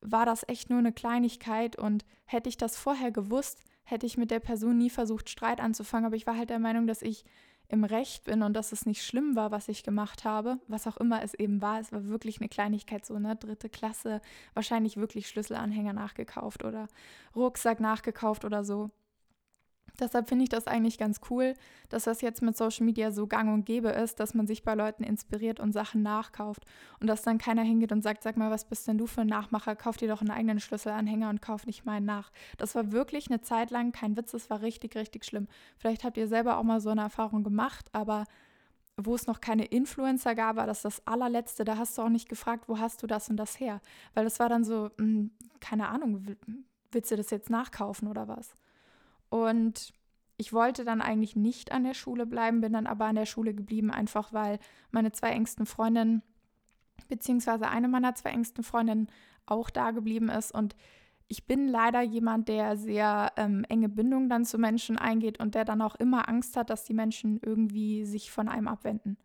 war 0.00 0.26
das 0.26 0.48
echt 0.48 0.70
nur 0.70 0.78
eine 0.78 0.92
Kleinigkeit 0.92 1.76
und 1.76 2.04
hätte 2.24 2.48
ich 2.48 2.56
das 2.56 2.76
vorher 2.76 3.10
gewusst, 3.10 3.62
hätte 3.84 4.06
ich 4.06 4.18
mit 4.18 4.30
der 4.30 4.40
Person 4.40 4.78
nie 4.78 4.90
versucht, 4.90 5.30
Streit 5.30 5.60
anzufangen. 5.60 6.06
Aber 6.06 6.16
ich 6.16 6.26
war 6.26 6.36
halt 6.36 6.50
der 6.50 6.58
Meinung, 6.58 6.86
dass 6.86 7.02
ich 7.02 7.24
im 7.68 7.84
Recht 7.84 8.24
bin 8.24 8.42
und 8.42 8.54
dass 8.54 8.72
es 8.72 8.86
nicht 8.86 9.04
schlimm 9.04 9.36
war, 9.36 9.50
was 9.50 9.68
ich 9.68 9.82
gemacht 9.82 10.24
habe, 10.24 10.58
was 10.68 10.86
auch 10.86 10.96
immer 10.96 11.22
es 11.22 11.34
eben 11.34 11.60
war. 11.60 11.80
Es 11.80 11.92
war 11.92 12.06
wirklich 12.08 12.40
eine 12.40 12.48
Kleinigkeit, 12.48 13.04
so 13.04 13.14
eine 13.14 13.36
dritte 13.36 13.68
Klasse, 13.68 14.22
wahrscheinlich 14.54 14.96
wirklich 14.96 15.28
Schlüsselanhänger 15.28 15.92
nachgekauft 15.92 16.64
oder 16.64 16.88
Rucksack 17.36 17.80
nachgekauft 17.80 18.44
oder 18.44 18.64
so. 18.64 18.90
Deshalb 20.00 20.28
finde 20.28 20.44
ich 20.44 20.48
das 20.48 20.66
eigentlich 20.66 20.96
ganz 20.96 21.20
cool, 21.28 21.54
dass 21.88 22.04
das 22.04 22.20
jetzt 22.20 22.40
mit 22.40 22.56
Social 22.56 22.86
Media 22.86 23.10
so 23.10 23.26
gang 23.26 23.52
und 23.52 23.66
gäbe 23.66 23.88
ist, 23.88 24.20
dass 24.20 24.32
man 24.32 24.46
sich 24.46 24.62
bei 24.62 24.74
Leuten 24.74 25.02
inspiriert 25.02 25.58
und 25.58 25.72
Sachen 25.72 26.02
nachkauft 26.02 26.64
und 27.00 27.08
dass 27.08 27.22
dann 27.22 27.38
keiner 27.38 27.62
hingeht 27.62 27.90
und 27.90 28.02
sagt, 28.02 28.22
sag 28.22 28.36
mal, 28.36 28.50
was 28.50 28.64
bist 28.64 28.86
denn 28.86 28.98
du 28.98 29.06
für 29.06 29.22
ein 29.22 29.26
Nachmacher? 29.26 29.74
Kauf 29.74 29.96
dir 29.96 30.08
doch 30.08 30.20
einen 30.20 30.30
eigenen 30.30 30.60
Schlüsselanhänger 30.60 31.28
und 31.30 31.42
kauf 31.42 31.66
nicht 31.66 31.84
meinen 31.84 32.06
nach. 32.06 32.30
Das 32.58 32.74
war 32.74 32.92
wirklich 32.92 33.28
eine 33.28 33.40
Zeit 33.40 33.70
lang 33.70 33.90
kein 33.92 34.16
Witz, 34.16 34.30
das 34.30 34.50
war 34.50 34.62
richtig, 34.62 34.94
richtig 34.94 35.24
schlimm. 35.24 35.48
Vielleicht 35.78 36.04
habt 36.04 36.16
ihr 36.16 36.28
selber 36.28 36.58
auch 36.58 36.64
mal 36.64 36.80
so 36.80 36.90
eine 36.90 37.02
Erfahrung 37.02 37.42
gemacht, 37.42 37.86
aber 37.92 38.24
wo 38.96 39.14
es 39.14 39.26
noch 39.26 39.40
keine 39.40 39.64
Influencer 39.64 40.34
gab, 40.34 40.56
war 40.56 40.66
das 40.66 40.82
das 40.82 41.06
allerletzte. 41.06 41.64
Da 41.64 41.76
hast 41.76 41.96
du 41.96 42.02
auch 42.02 42.08
nicht 42.08 42.28
gefragt, 42.28 42.64
wo 42.68 42.78
hast 42.78 43.02
du 43.02 43.06
das 43.06 43.28
und 43.28 43.36
das 43.36 43.58
her? 43.60 43.80
Weil 44.14 44.24
das 44.24 44.40
war 44.40 44.48
dann 44.48 44.64
so, 44.64 44.90
mh, 44.96 45.04
hm, 45.04 45.30
keine 45.60 45.88
Ahnung, 45.88 46.36
willst 46.90 47.10
du 47.10 47.16
das 47.16 47.30
jetzt 47.30 47.50
nachkaufen 47.50 48.08
oder 48.08 48.26
was? 48.28 48.54
Und 49.30 49.92
ich 50.36 50.52
wollte 50.52 50.84
dann 50.84 51.02
eigentlich 51.02 51.36
nicht 51.36 51.72
an 51.72 51.84
der 51.84 51.94
Schule 51.94 52.24
bleiben, 52.24 52.60
bin 52.60 52.72
dann 52.72 52.86
aber 52.86 53.06
an 53.06 53.16
der 53.16 53.26
Schule 53.26 53.54
geblieben, 53.54 53.90
einfach 53.90 54.32
weil 54.32 54.58
meine 54.90 55.12
zwei 55.12 55.30
engsten 55.30 55.66
Freundinnen, 55.66 56.22
beziehungsweise 57.08 57.68
eine 57.68 57.88
meiner 57.88 58.14
zwei 58.14 58.30
engsten 58.30 58.62
Freundinnen 58.62 59.08
auch 59.46 59.68
da 59.68 59.90
geblieben 59.90 60.28
ist. 60.28 60.52
Und 60.54 60.76
ich 61.26 61.46
bin 61.46 61.68
leider 61.68 62.00
jemand, 62.00 62.48
der 62.48 62.76
sehr 62.76 63.32
ähm, 63.36 63.64
enge 63.68 63.88
Bindungen 63.88 64.30
dann 64.30 64.44
zu 64.44 64.58
Menschen 64.58 64.96
eingeht 64.96 65.40
und 65.40 65.54
der 65.54 65.64
dann 65.64 65.82
auch 65.82 65.96
immer 65.96 66.28
Angst 66.28 66.56
hat, 66.56 66.70
dass 66.70 66.84
die 66.84 66.94
Menschen 66.94 67.40
irgendwie 67.42 68.04
sich 68.04 68.30
von 68.30 68.48
einem 68.48 68.68
abwenden. 68.68 69.18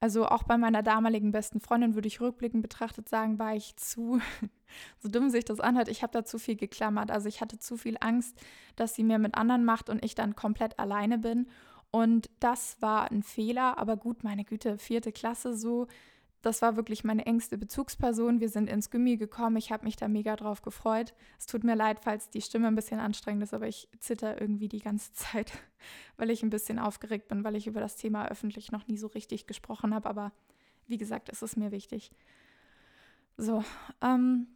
Also 0.00 0.26
auch 0.26 0.44
bei 0.44 0.56
meiner 0.56 0.82
damaligen 0.82 1.32
besten 1.32 1.60
Freundin 1.60 1.94
würde 1.94 2.06
ich 2.06 2.20
rückblickend 2.20 2.62
betrachtet 2.62 3.08
sagen, 3.08 3.38
war 3.38 3.56
ich 3.56 3.76
zu, 3.76 4.20
so 5.00 5.08
dumm 5.08 5.28
sich 5.28 5.44
das 5.44 5.58
anhört, 5.58 5.88
ich 5.88 6.02
habe 6.02 6.12
da 6.12 6.24
zu 6.24 6.38
viel 6.38 6.56
geklammert. 6.56 7.10
Also 7.10 7.28
ich 7.28 7.40
hatte 7.40 7.58
zu 7.58 7.76
viel 7.76 7.96
Angst, 8.00 8.40
dass 8.76 8.94
sie 8.94 9.02
mir 9.02 9.18
mit 9.18 9.34
anderen 9.34 9.64
macht 9.64 9.90
und 9.90 10.04
ich 10.04 10.14
dann 10.14 10.36
komplett 10.36 10.78
alleine 10.78 11.18
bin. 11.18 11.48
Und 11.90 12.30
das 12.38 12.80
war 12.80 13.10
ein 13.10 13.22
Fehler, 13.22 13.78
aber 13.78 13.96
gut, 13.96 14.22
meine 14.22 14.44
Güte, 14.44 14.78
vierte 14.78 15.10
Klasse 15.10 15.56
so. 15.56 15.88
Das 16.42 16.62
war 16.62 16.76
wirklich 16.76 17.02
meine 17.02 17.26
engste 17.26 17.58
Bezugsperson. 17.58 18.40
Wir 18.40 18.48
sind 18.48 18.70
ins 18.70 18.90
Gummi 18.90 19.16
gekommen. 19.16 19.56
Ich 19.56 19.72
habe 19.72 19.84
mich 19.84 19.96
da 19.96 20.06
mega 20.06 20.36
drauf 20.36 20.62
gefreut. 20.62 21.12
Es 21.38 21.46
tut 21.46 21.64
mir 21.64 21.74
leid, 21.74 21.98
falls 22.00 22.30
die 22.30 22.42
Stimme 22.42 22.68
ein 22.68 22.76
bisschen 22.76 23.00
anstrengend 23.00 23.42
ist, 23.42 23.54
aber 23.54 23.66
ich 23.66 23.88
zitter 23.98 24.40
irgendwie 24.40 24.68
die 24.68 24.78
ganze 24.78 25.12
Zeit, 25.14 25.52
weil 26.16 26.30
ich 26.30 26.42
ein 26.42 26.50
bisschen 26.50 26.78
aufgeregt 26.78 27.28
bin, 27.28 27.42
weil 27.42 27.56
ich 27.56 27.66
über 27.66 27.80
das 27.80 27.96
Thema 27.96 28.28
öffentlich 28.28 28.70
noch 28.70 28.86
nie 28.86 28.98
so 28.98 29.08
richtig 29.08 29.46
gesprochen 29.46 29.94
habe. 29.94 30.08
Aber 30.08 30.32
wie 30.86 30.98
gesagt, 30.98 31.28
es 31.28 31.42
ist 31.42 31.56
mir 31.56 31.72
wichtig. 31.72 32.10
So, 33.36 33.64
ähm, 34.00 34.46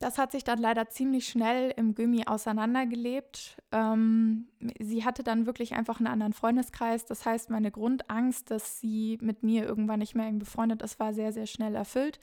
das 0.00 0.18
hat 0.18 0.32
sich 0.32 0.44
dann 0.44 0.58
leider 0.58 0.88
ziemlich 0.88 1.28
schnell 1.28 1.72
im 1.76 1.94
Gummi 1.94 2.24
auseinandergelebt. 2.26 3.56
Ähm, 3.72 4.48
sie 4.78 5.04
hatte 5.04 5.22
dann 5.22 5.46
wirklich 5.46 5.74
einfach 5.74 5.98
einen 5.98 6.06
anderen 6.06 6.32
Freundeskreis. 6.34 7.06
Das 7.06 7.24
heißt, 7.24 7.50
meine 7.50 7.70
Grundangst, 7.70 8.50
dass 8.50 8.80
sie 8.80 9.18
mit 9.20 9.42
mir 9.42 9.64
irgendwann 9.64 9.98
nicht 10.00 10.14
mehr 10.14 10.26
eng 10.26 10.38
befreundet 10.38 10.82
ist, 10.82 11.00
war 11.00 11.14
sehr, 11.14 11.32
sehr 11.32 11.46
schnell 11.46 11.74
erfüllt. 11.74 12.20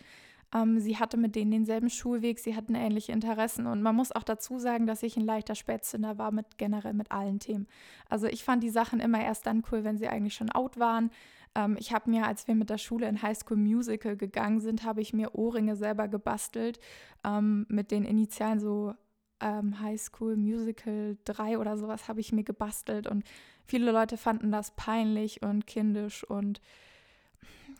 Ähm, 0.54 0.80
sie 0.80 0.98
hatte 0.98 1.18
mit 1.18 1.36
denen 1.36 1.52
denselben 1.52 1.90
Schulweg, 1.90 2.40
sie 2.40 2.56
hatten 2.56 2.76
ähnliche 2.76 3.12
Interessen. 3.12 3.66
Und 3.68 3.82
man 3.82 3.96
muss 3.96 4.12
auch 4.12 4.24
dazu 4.24 4.60
sagen, 4.60 4.86
dass 4.86 5.04
ich 5.04 5.18
ein 5.18 5.26
leichter 5.26 5.56
Spätzünder 5.56 6.18
war 6.18 6.32
mit 6.32 6.58
generell 6.58 6.94
mit 6.94 7.12
allen 7.12 7.40
Themen. 7.40 7.68
Also 8.10 8.28
ich 8.28 8.44
fand 8.44 8.64
die 8.64 8.70
Sachen 8.70 9.00
immer 9.00 9.22
erst 9.22 9.48
dann 9.48 9.64
cool, 9.72 9.84
wenn 9.84 9.98
sie 9.98 10.08
eigentlich 10.08 10.36
schon 10.36 10.52
out 10.52 10.80
waren. 10.80 11.10
Ähm, 11.56 11.78
ich 11.80 11.94
habe 11.94 12.10
mir, 12.10 12.28
als 12.28 12.48
wir 12.48 12.56
mit 12.56 12.70
der 12.70 12.78
Schule 12.78 13.08
in 13.08 13.22
High 13.22 13.38
School 13.38 13.58
Musical 13.58 14.16
gegangen 14.18 14.60
sind, 14.60 14.84
habe 14.84 15.02
ich 15.02 15.14
mir 15.14 15.36
Ohrringe 15.36 15.76
selber 15.76 16.08
gebastelt 16.08 16.80
ähm, 17.24 17.66
mit 17.70 17.92
den 17.92 18.04
Initialen 18.04 18.60
so 18.60 18.94
ähm, 19.40 19.80
High 19.80 20.00
School 20.00 20.36
Musical 20.36 21.18
3 21.26 21.58
oder 21.58 21.78
sowas 21.78 22.08
habe 22.08 22.20
ich 22.20 22.32
mir 22.32 22.44
gebastelt 22.44 23.08
und 23.08 23.24
viele 23.66 23.92
Leute 23.92 24.18
fanden 24.18 24.52
das 24.52 24.72
peinlich 24.76 25.42
und 25.42 25.68
kindisch 25.68 26.24
und 26.24 26.62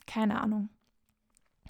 keine 0.08 0.42
Ahnung. 0.42 0.70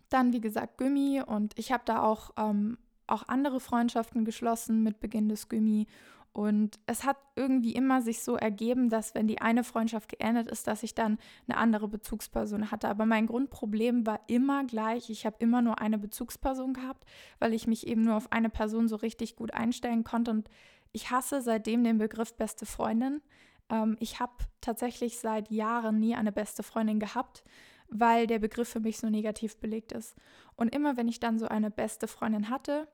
Dann, 0.10 0.34
wie 0.34 0.42
gesagt, 0.42 0.78
Gummi 0.78 1.22
und 1.26 1.58
ich 1.58 1.72
habe 1.72 1.84
da 1.86 2.02
auch, 2.04 2.32
ähm, 2.38 2.78
auch 3.08 3.28
andere 3.28 3.60
Freundschaften 3.60 4.26
geschlossen 4.26 4.84
mit 4.84 5.00
Beginn 5.00 5.30
des 5.30 5.50
Gummi 5.50 5.88
und 6.36 6.82
es 6.86 7.06
hat 7.06 7.16
irgendwie 7.38 7.72
immer 7.72 8.02
sich 8.02 8.22
so 8.22 8.36
ergeben, 8.36 8.90
dass 8.90 9.16
wenn 9.16 9.26
die 9.26 9.40
eine 9.40 9.64
Freundschaft 9.64 10.10
geendet 10.10 10.52
ist, 10.52 10.68
dass 10.68 10.84
ich 10.84 10.94
dann 10.94 11.18
eine 11.48 11.56
andere 11.56 11.88
Bezugsperson 11.88 12.72
hatte. 12.72 12.90
Aber 12.90 13.06
mein 13.06 13.28
Grundproblem 13.28 14.06
war 14.06 14.20
immer 14.28 14.66
gleich. 14.66 15.10
Ich 15.10 15.26
habe 15.26 15.38
immer 15.40 15.62
nur 15.62 15.80
eine 15.80 15.98
Bezugsperson 15.98 16.74
gehabt, 16.74 17.06
weil 17.40 17.54
ich 17.54 17.68
mich 17.68 17.88
eben 17.88 18.02
nur 18.02 18.18
auf 18.18 18.34
eine 18.34 18.50
Person 18.50 18.90
so 18.90 18.98
richtig 18.98 19.38
gut 19.38 19.54
einstellen 19.54 20.04
konnte. 20.04 20.32
Und 20.32 20.50
ich 20.92 21.10
hasse 21.10 21.42
seitdem 21.42 21.86
den 21.86 22.00
Begriff 22.00 22.34
beste 22.34 22.66
Freundin. 22.66 23.22
Ähm, 23.70 23.96
ich 24.02 24.20
habe 24.20 24.34
tatsächlich 24.60 25.20
seit 25.20 25.50
Jahren 25.52 26.02
nie 26.02 26.16
eine 26.16 26.34
beste 26.34 26.64
Freundin 26.64 27.00
gehabt, 27.00 27.46
weil 27.88 28.28
der 28.28 28.40
Begriff 28.40 28.68
für 28.68 28.82
mich 28.82 28.98
so 28.98 29.10
negativ 29.10 29.56
belegt 29.56 29.94
ist. 29.94 30.18
Und 30.58 30.76
immer 30.76 30.98
wenn 30.98 31.08
ich 31.08 31.22
dann 31.22 31.40
so 31.40 31.48
eine 31.48 31.72
beste 31.72 32.10
Freundin 32.10 32.50
hatte, 32.50 32.90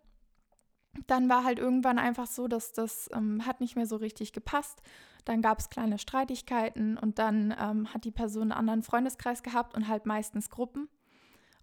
dann 1.08 1.30
war 1.30 1.44
halt 1.44 1.60
irgendwann 1.60 2.00
einfach 2.00 2.28
so, 2.28 2.48
dass 2.48 2.74
das 2.74 3.10
ähm, 3.14 3.46
hat 3.46 3.62
nicht 3.62 3.76
mehr 3.76 3.86
so 3.86 3.96
richtig 3.96 4.34
gepasst. 4.34 4.82
Dann 5.26 5.42
gab 5.42 5.60
es 5.60 5.70
kleine 5.70 5.98
Streitigkeiten 5.98 6.98
und 6.98 7.20
dann 7.20 7.56
ähm, 7.60 7.94
hat 7.94 8.04
die 8.04 8.12
Person 8.12 8.44
einen 8.44 8.52
anderen 8.52 8.84
Freundeskreis 8.84 9.44
gehabt 9.44 9.76
und 9.76 9.88
halt 9.88 10.06
meistens 10.06 10.50
Gruppen. 10.50 10.90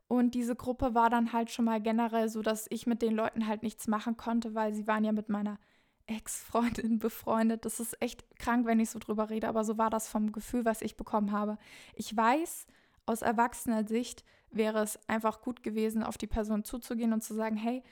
Und 0.07 0.35
diese 0.35 0.57
Gruppe 0.57 0.95
war 0.95 1.11
dann 1.11 1.35
halt 1.35 1.51
schon 1.51 1.67
mal 1.67 1.83
generell 1.83 2.31
so, 2.31 2.41
dass 2.41 2.67
ich 2.71 2.87
mit 2.87 3.03
den 3.03 3.15
Leuten 3.15 3.47
halt 3.47 3.63
nichts 3.63 3.87
machen 3.89 4.17
konnte, 4.17 4.55
weil 4.55 4.73
sie 4.73 4.87
waren 4.87 5.05
ja 5.05 5.13
mit 5.13 5.29
meiner 5.29 5.59
Ex-Freundin 6.07 6.99
befreundet. 6.99 7.67
Das 7.67 7.81
ist 7.81 8.01
echt 8.01 8.25
krank, 8.39 8.67
wenn 8.67 8.81
ich 8.81 8.89
so 8.89 8.99
drüber 8.99 9.29
rede, 9.29 9.49
aber 9.49 9.65
so 9.65 9.77
war 9.77 9.91
das 9.91 10.09
vom 10.09 10.33
Gefühl, 10.33 10.65
was 10.65 10.81
ich 10.81 10.97
bekommen 10.97 11.33
habe. 11.33 11.59
Ich 11.95 12.17
weiß, 12.17 12.67
aus 13.05 13.21
erwachsener 13.21 13.87
Sicht 13.87 14.25
wäre 14.51 14.83
es 14.83 14.99
einfach 15.09 15.43
gut 15.43 15.63
gewesen, 15.63 16.03
auf 16.03 16.17
die 16.17 16.27
Person 16.27 16.65
zuzugehen 16.65 17.13
und 17.13 17.23
zu 17.23 17.35
sagen, 17.35 17.57
hey, 17.57 17.83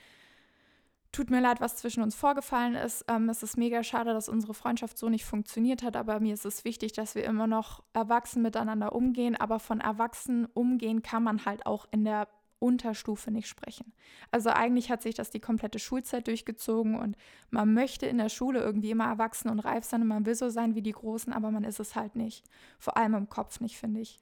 Tut 1.13 1.31
mir 1.31 1.41
leid, 1.41 1.61
was 1.61 1.77
zwischen 1.77 2.03
uns 2.03 2.15
vorgefallen 2.15 2.75
ist. 2.75 3.05
Ähm, 3.09 3.29
es 3.29 3.43
ist 3.43 3.57
mega 3.57 3.83
schade, 3.83 4.13
dass 4.13 4.29
unsere 4.29 4.55
Freundschaft 4.55 4.99
so 4.99 5.09
nicht 5.09 5.25
funktioniert 5.25 5.83
hat, 5.83 5.97
aber 5.97 6.21
mir 6.21 6.35
ist 6.35 6.45
es 6.45 6.65
wichtig, 6.65 6.93
dass 6.93 7.15
wir 7.15 7.25
immer 7.25 7.47
noch 7.47 7.83
erwachsen 7.93 8.43
miteinander 8.43 8.95
umgehen. 8.95 9.37
Aber 9.37 9.59
von 9.59 9.81
erwachsen 9.81 10.47
umgehen 10.53 11.03
kann 11.03 11.23
man 11.23 11.45
halt 11.45 11.65
auch 11.65 11.87
in 11.91 12.05
der 12.05 12.29
Unterstufe 12.59 13.31
nicht 13.31 13.49
sprechen. 13.49 13.93
Also 14.31 14.51
eigentlich 14.51 14.91
hat 14.91 15.03
sich 15.03 15.15
das 15.15 15.31
die 15.31 15.41
komplette 15.41 15.79
Schulzeit 15.79 16.27
durchgezogen 16.27 16.99
und 16.99 17.17
man 17.51 17.73
möchte 17.73 18.07
in 18.07 18.19
der 18.19 18.29
Schule 18.29 18.61
irgendwie 18.61 18.91
immer 18.91 19.07
erwachsen 19.07 19.51
und 19.51 19.61
reif 19.61 19.85
sein 19.85 20.03
und 20.03 20.09
man 20.09 20.27
will 20.27 20.35
so 20.35 20.49
sein 20.49 20.75
wie 20.75 20.83
die 20.83 20.93
Großen, 20.93 21.33
aber 21.33 21.51
man 21.51 21.65
ist 21.65 21.81
es 21.81 21.95
halt 21.95 22.17
nicht. 22.17 22.45
Vor 22.79 22.97
allem 22.97 23.15
im 23.15 23.29
Kopf 23.29 23.61
nicht, 23.61 23.79
finde 23.79 24.01
ich. 24.01 24.21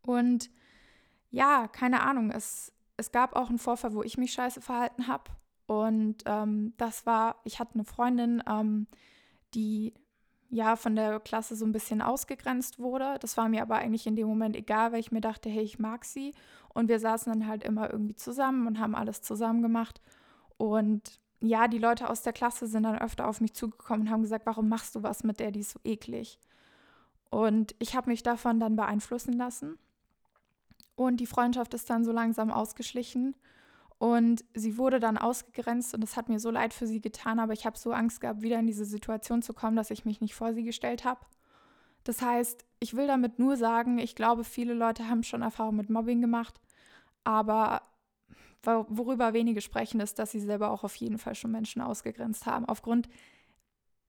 Und 0.00 0.50
ja, 1.30 1.68
keine 1.68 2.02
Ahnung, 2.02 2.30
es, 2.30 2.72
es 2.96 3.12
gab 3.12 3.36
auch 3.36 3.48
einen 3.48 3.58
Vorfall, 3.58 3.94
wo 3.94 4.02
ich 4.02 4.16
mich 4.18 4.32
scheiße 4.32 4.60
verhalten 4.60 5.06
habe 5.06 5.30
und 5.80 6.16
ähm, 6.26 6.74
das 6.76 7.06
war, 7.06 7.36
ich 7.44 7.58
hatte 7.58 7.74
eine 7.74 7.84
Freundin, 7.84 8.42
ähm, 8.48 8.86
die 9.54 9.94
ja 10.50 10.76
von 10.76 10.94
der 10.94 11.18
Klasse 11.20 11.56
so 11.56 11.64
ein 11.64 11.72
bisschen 11.72 12.02
ausgegrenzt 12.02 12.78
wurde. 12.78 13.16
Das 13.20 13.36
war 13.36 13.48
mir 13.48 13.62
aber 13.62 13.76
eigentlich 13.76 14.06
in 14.06 14.16
dem 14.16 14.28
Moment 14.28 14.54
egal, 14.54 14.92
weil 14.92 15.00
ich 15.00 15.10
mir 15.10 15.22
dachte, 15.22 15.48
hey, 15.48 15.62
ich 15.62 15.78
mag 15.78 16.04
sie. 16.04 16.34
Und 16.74 16.88
wir 16.88 17.00
saßen 17.00 17.32
dann 17.32 17.48
halt 17.48 17.64
immer 17.64 17.90
irgendwie 17.90 18.16
zusammen 18.16 18.66
und 18.66 18.78
haben 18.78 18.94
alles 18.94 19.22
zusammen 19.22 19.62
gemacht. 19.62 20.00
Und 20.58 21.20
ja, 21.40 21.68
die 21.68 21.78
Leute 21.78 22.08
aus 22.08 22.22
der 22.22 22.34
Klasse 22.34 22.66
sind 22.66 22.82
dann 22.82 22.98
öfter 22.98 23.26
auf 23.26 23.40
mich 23.40 23.54
zugekommen 23.54 24.06
und 24.06 24.12
haben 24.12 24.22
gesagt, 24.22 24.46
warum 24.46 24.68
machst 24.68 24.94
du 24.94 25.02
was 25.02 25.24
mit 25.24 25.40
der, 25.40 25.50
die 25.52 25.60
ist 25.60 25.70
so 25.70 25.80
eklig. 25.84 26.38
Und 27.30 27.74
ich 27.78 27.96
habe 27.96 28.10
mich 28.10 28.22
davon 28.22 28.60
dann 28.60 28.76
beeinflussen 28.76 29.32
lassen. 29.32 29.78
Und 30.96 31.18
die 31.18 31.26
Freundschaft 31.26 31.72
ist 31.72 31.88
dann 31.88 32.04
so 32.04 32.12
langsam 32.12 32.50
ausgeschlichen. 32.50 33.34
Und 34.02 34.44
sie 34.52 34.78
wurde 34.78 34.98
dann 34.98 35.16
ausgegrenzt 35.16 35.94
und 35.94 36.02
es 36.02 36.16
hat 36.16 36.28
mir 36.28 36.40
so 36.40 36.50
leid 36.50 36.74
für 36.74 36.88
sie 36.88 37.00
getan, 37.00 37.38
aber 37.38 37.52
ich 37.52 37.66
habe 37.66 37.78
so 37.78 37.92
Angst 37.92 38.20
gehabt, 38.20 38.42
wieder 38.42 38.58
in 38.58 38.66
diese 38.66 38.84
Situation 38.84 39.42
zu 39.42 39.54
kommen, 39.54 39.76
dass 39.76 39.92
ich 39.92 40.04
mich 40.04 40.20
nicht 40.20 40.34
vor 40.34 40.54
sie 40.54 40.64
gestellt 40.64 41.04
habe. 41.04 41.20
Das 42.02 42.20
heißt, 42.20 42.64
ich 42.80 42.96
will 42.96 43.06
damit 43.06 43.38
nur 43.38 43.56
sagen, 43.56 44.00
ich 44.00 44.16
glaube, 44.16 44.42
viele 44.42 44.74
Leute 44.74 45.08
haben 45.08 45.22
schon 45.22 45.40
Erfahrung 45.40 45.76
mit 45.76 45.88
Mobbing 45.88 46.20
gemacht, 46.20 46.60
aber 47.22 47.82
worüber 48.64 49.34
wenige 49.34 49.60
sprechen, 49.60 50.00
ist, 50.00 50.18
dass 50.18 50.32
sie 50.32 50.40
selber 50.40 50.72
auch 50.72 50.82
auf 50.82 50.96
jeden 50.96 51.18
Fall 51.18 51.36
schon 51.36 51.52
Menschen 51.52 51.80
ausgegrenzt 51.80 52.44
haben, 52.44 52.64
aufgrund 52.64 53.08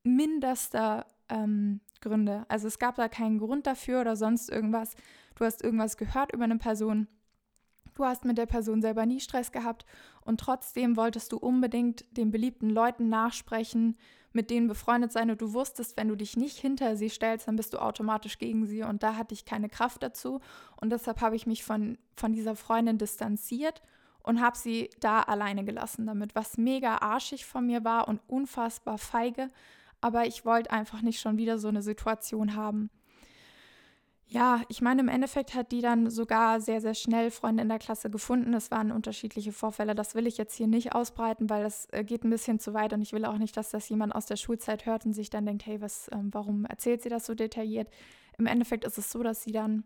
mindester 0.01 1.05
ähm, 1.29 1.81
Gründe. 2.01 2.47
Also 2.47 2.65
es 2.65 2.79
gab 2.79 2.95
da 2.95 3.09
keinen 3.09 3.37
Grund 3.37 3.67
dafür 3.67 4.01
oder 4.01 4.15
sonst 4.15 4.49
irgendwas. 4.49 4.95
Du 5.35 5.45
hast 5.45 5.63
irgendwas 5.63 5.97
gehört 5.97 6.33
über 6.33 6.45
eine 6.45 6.57
Person 6.57 7.07
Du 7.95 8.05
hast 8.05 8.25
mit 8.25 8.37
der 8.37 8.45
Person 8.45 8.81
selber 8.81 9.05
nie 9.05 9.19
Stress 9.19 9.51
gehabt 9.51 9.85
und 10.21 10.39
trotzdem 10.39 10.97
wolltest 10.97 11.31
du 11.31 11.37
unbedingt 11.37 12.05
den 12.17 12.31
beliebten 12.31 12.69
Leuten 12.69 13.09
nachsprechen, 13.09 13.97
mit 14.31 14.49
denen 14.49 14.67
befreundet 14.67 15.11
sein 15.11 15.29
und 15.29 15.41
du 15.41 15.53
wusstest, 15.53 15.95
wenn 15.95 16.07
du 16.07 16.15
dich 16.15 16.35
nicht 16.35 16.57
hinter 16.57 16.95
sie 16.95 17.09
stellst, 17.09 17.47
dann 17.47 17.55
bist 17.55 17.73
du 17.73 17.77
automatisch 17.77 18.39
gegen 18.39 18.65
sie 18.65 18.81
und 18.81 19.03
da 19.03 19.15
hatte 19.15 19.33
ich 19.33 19.45
keine 19.45 19.69
Kraft 19.69 20.01
dazu 20.01 20.41
und 20.81 20.89
deshalb 20.89 21.21
habe 21.21 21.35
ich 21.35 21.45
mich 21.45 21.63
von, 21.63 21.97
von 22.15 22.33
dieser 22.33 22.55
Freundin 22.55 22.97
distanziert 22.97 23.83
und 24.23 24.41
habe 24.41 24.57
sie 24.57 24.89
da 24.99 25.21
alleine 25.21 25.63
gelassen 25.63 26.07
damit, 26.07 26.33
was 26.33 26.57
mega 26.57 26.97
arschig 26.97 27.45
von 27.45 27.67
mir 27.67 27.83
war 27.83 28.07
und 28.07 28.21
unfassbar 28.27 28.97
feige, 28.97 29.51
aber 30.01 30.25
ich 30.25 30.45
wollte 30.45 30.71
einfach 30.71 31.01
nicht 31.01 31.19
schon 31.19 31.37
wieder 31.37 31.59
so 31.59 31.67
eine 31.67 31.83
Situation 31.83 32.55
haben. 32.55 32.89
Ja, 34.33 34.63
ich 34.67 34.81
meine, 34.81 35.01
im 35.01 35.09
Endeffekt 35.09 35.53
hat 35.53 35.71
die 35.71 35.81
dann 35.81 36.09
sogar 36.09 36.59
sehr, 36.59 36.81
sehr 36.81 36.95
schnell 36.95 37.29
Freunde 37.29 37.61
in 37.61 37.69
der 37.69 37.77
Klasse 37.77 38.09
gefunden. 38.09 38.55
Es 38.55 38.71
waren 38.71 38.91
unterschiedliche 38.91 39.51
Vorfälle. 39.51 39.93
Das 39.93 40.15
will 40.15 40.25
ich 40.25 40.39
jetzt 40.39 40.55
hier 40.55 40.65
nicht 40.65 40.95
ausbreiten, 40.95 41.51
weil 41.51 41.61
das 41.61 41.87
äh, 41.91 42.03
geht 42.03 42.23
ein 42.23 42.31
bisschen 42.31 42.57
zu 42.57 42.73
weit 42.73 42.93
und 42.93 43.03
ich 43.03 43.13
will 43.13 43.25
auch 43.25 43.37
nicht, 43.37 43.55
dass 43.55 43.69
das 43.69 43.87
jemand 43.89 44.15
aus 44.15 44.25
der 44.25 44.37
Schulzeit 44.37 44.87
hört 44.87 45.05
und 45.05 45.13
sich 45.13 45.29
dann 45.29 45.45
denkt, 45.45 45.67
hey, 45.67 45.79
was, 45.81 46.09
ähm, 46.11 46.29
warum 46.33 46.65
erzählt 46.65 47.03
sie 47.03 47.09
das 47.09 47.27
so 47.27 47.35
detailliert? 47.35 47.89
Im 48.39 48.47
Endeffekt 48.47 48.85
ist 48.85 48.97
es 48.97 49.11
so, 49.11 49.21
dass 49.21 49.43
sie 49.43 49.51
dann, 49.51 49.83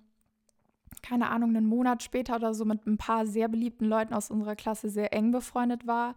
keine 1.01 1.29
Ahnung, 1.29 1.49
einen 1.49 1.67
Monat 1.67 2.01
später 2.01 2.37
oder 2.37 2.53
so 2.53 2.63
mit 2.63 2.87
ein 2.87 2.97
paar 2.97 3.25
sehr 3.25 3.49
beliebten 3.49 3.83
Leuten 3.83 4.13
aus 4.13 4.31
unserer 4.31 4.55
Klasse 4.55 4.89
sehr 4.89 5.11
eng 5.11 5.31
befreundet 5.31 5.87
war. 5.87 6.15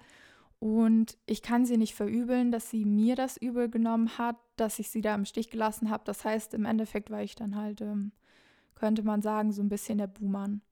Und 0.61 1.19
ich 1.27 1.43
kann 1.43 1.67
sie 1.67 1.79
nicht 1.79 1.97
verübeln, 1.97 2.53
dass 2.53 2.71
sie 2.71 2.85
mir 2.85 3.17
das 3.17 3.39
übel 3.39 3.69
genommen 3.69 4.19
hat, 4.19 4.37
dass 4.55 4.79
ich 4.79 4.89
sie 4.89 5.01
da 5.01 5.17
im 5.17 5.25
Stich 5.25 5.51
gelassen 5.51 5.91
habe. 5.91 6.05
Das 6.05 6.25
heißt, 6.25 6.55
im 6.55 6.65
Endeffekt 6.65 7.11
war 7.11 7.23
ich 7.23 7.35
dann 7.35 7.57
halt 7.57 7.81
ähm, 7.81 8.13
könnte 8.81 9.03
man 9.03 9.21
sagen, 9.21 9.53
so 9.53 9.63
ein 9.63 9.69
bisschen 9.69 9.99
der 9.99 10.07
Buhmann. 10.07 10.63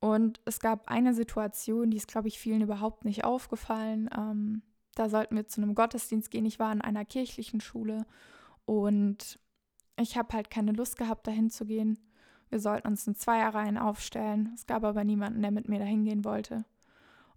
Und 0.00 0.40
es 0.44 0.60
gab 0.60 0.88
eine 0.88 1.14
Situation, 1.14 1.90
die 1.90 1.96
ist, 1.96 2.08
glaube 2.08 2.28
ich, 2.28 2.38
vielen 2.38 2.62
überhaupt 2.62 3.04
nicht 3.04 3.24
aufgefallen. 3.24 4.08
Ähm, 4.16 4.62
da 4.94 5.08
sollten 5.08 5.34
wir 5.34 5.46
zu 5.46 5.60
einem 5.60 5.74
Gottesdienst 5.74 6.30
gehen. 6.30 6.46
Ich 6.46 6.58
war 6.58 6.72
in 6.72 6.80
einer 6.80 7.04
kirchlichen 7.04 7.60
Schule 7.60 8.06
und 8.64 9.38
ich 9.98 10.16
habe 10.16 10.32
halt 10.32 10.50
keine 10.50 10.72
Lust 10.72 10.96
gehabt, 10.96 11.26
dahin 11.26 11.50
zu 11.50 11.66
gehen. 11.66 11.98
Wir 12.50 12.60
sollten 12.60 12.86
uns 12.86 13.06
in 13.06 13.16
Zweierreihen 13.16 13.78
aufstellen. 13.78 14.52
Es 14.54 14.66
gab 14.66 14.84
aber 14.84 15.02
niemanden, 15.02 15.42
der 15.42 15.50
mit 15.50 15.68
mir 15.68 15.80
dahin 15.80 16.04
gehen 16.04 16.24
wollte. 16.24 16.64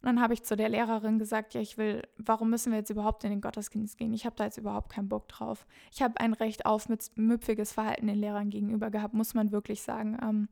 Und 0.02 0.06
dann 0.06 0.22
habe 0.22 0.34
ich 0.34 0.44
zu 0.44 0.56
der 0.56 0.70
Lehrerin 0.70 1.18
gesagt, 1.18 1.54
ja, 1.56 1.62
ich 1.62 1.78
will, 1.78 2.04
warum 2.18 2.52
müssen 2.52 2.72
wir 2.72 2.78
jetzt 2.78 2.92
überhaupt 2.92 3.24
in 3.24 3.32
den 3.32 3.42
Gottesdienst 3.42 3.98
gehen? 3.98 4.14
Ich 4.14 4.26
habe 4.26 4.36
da 4.36 4.46
jetzt 4.46 4.58
überhaupt 4.58 4.92
keinen 4.92 5.10
Bock 5.10 5.28
drauf. 5.28 5.66
Ich 5.92 6.04
habe 6.04 6.20
ein 6.20 6.34
recht 6.34 6.66
aufmüpfiges 6.66 7.74
Verhalten 7.74 8.08
den 8.08 8.20
Lehrern 8.20 8.50
gegenüber 8.50 8.92
gehabt, 8.92 9.16
muss 9.16 9.34
man 9.34 9.52
wirklich 9.52 9.82
sagen. 9.82 10.18
Ähm, 10.22 10.50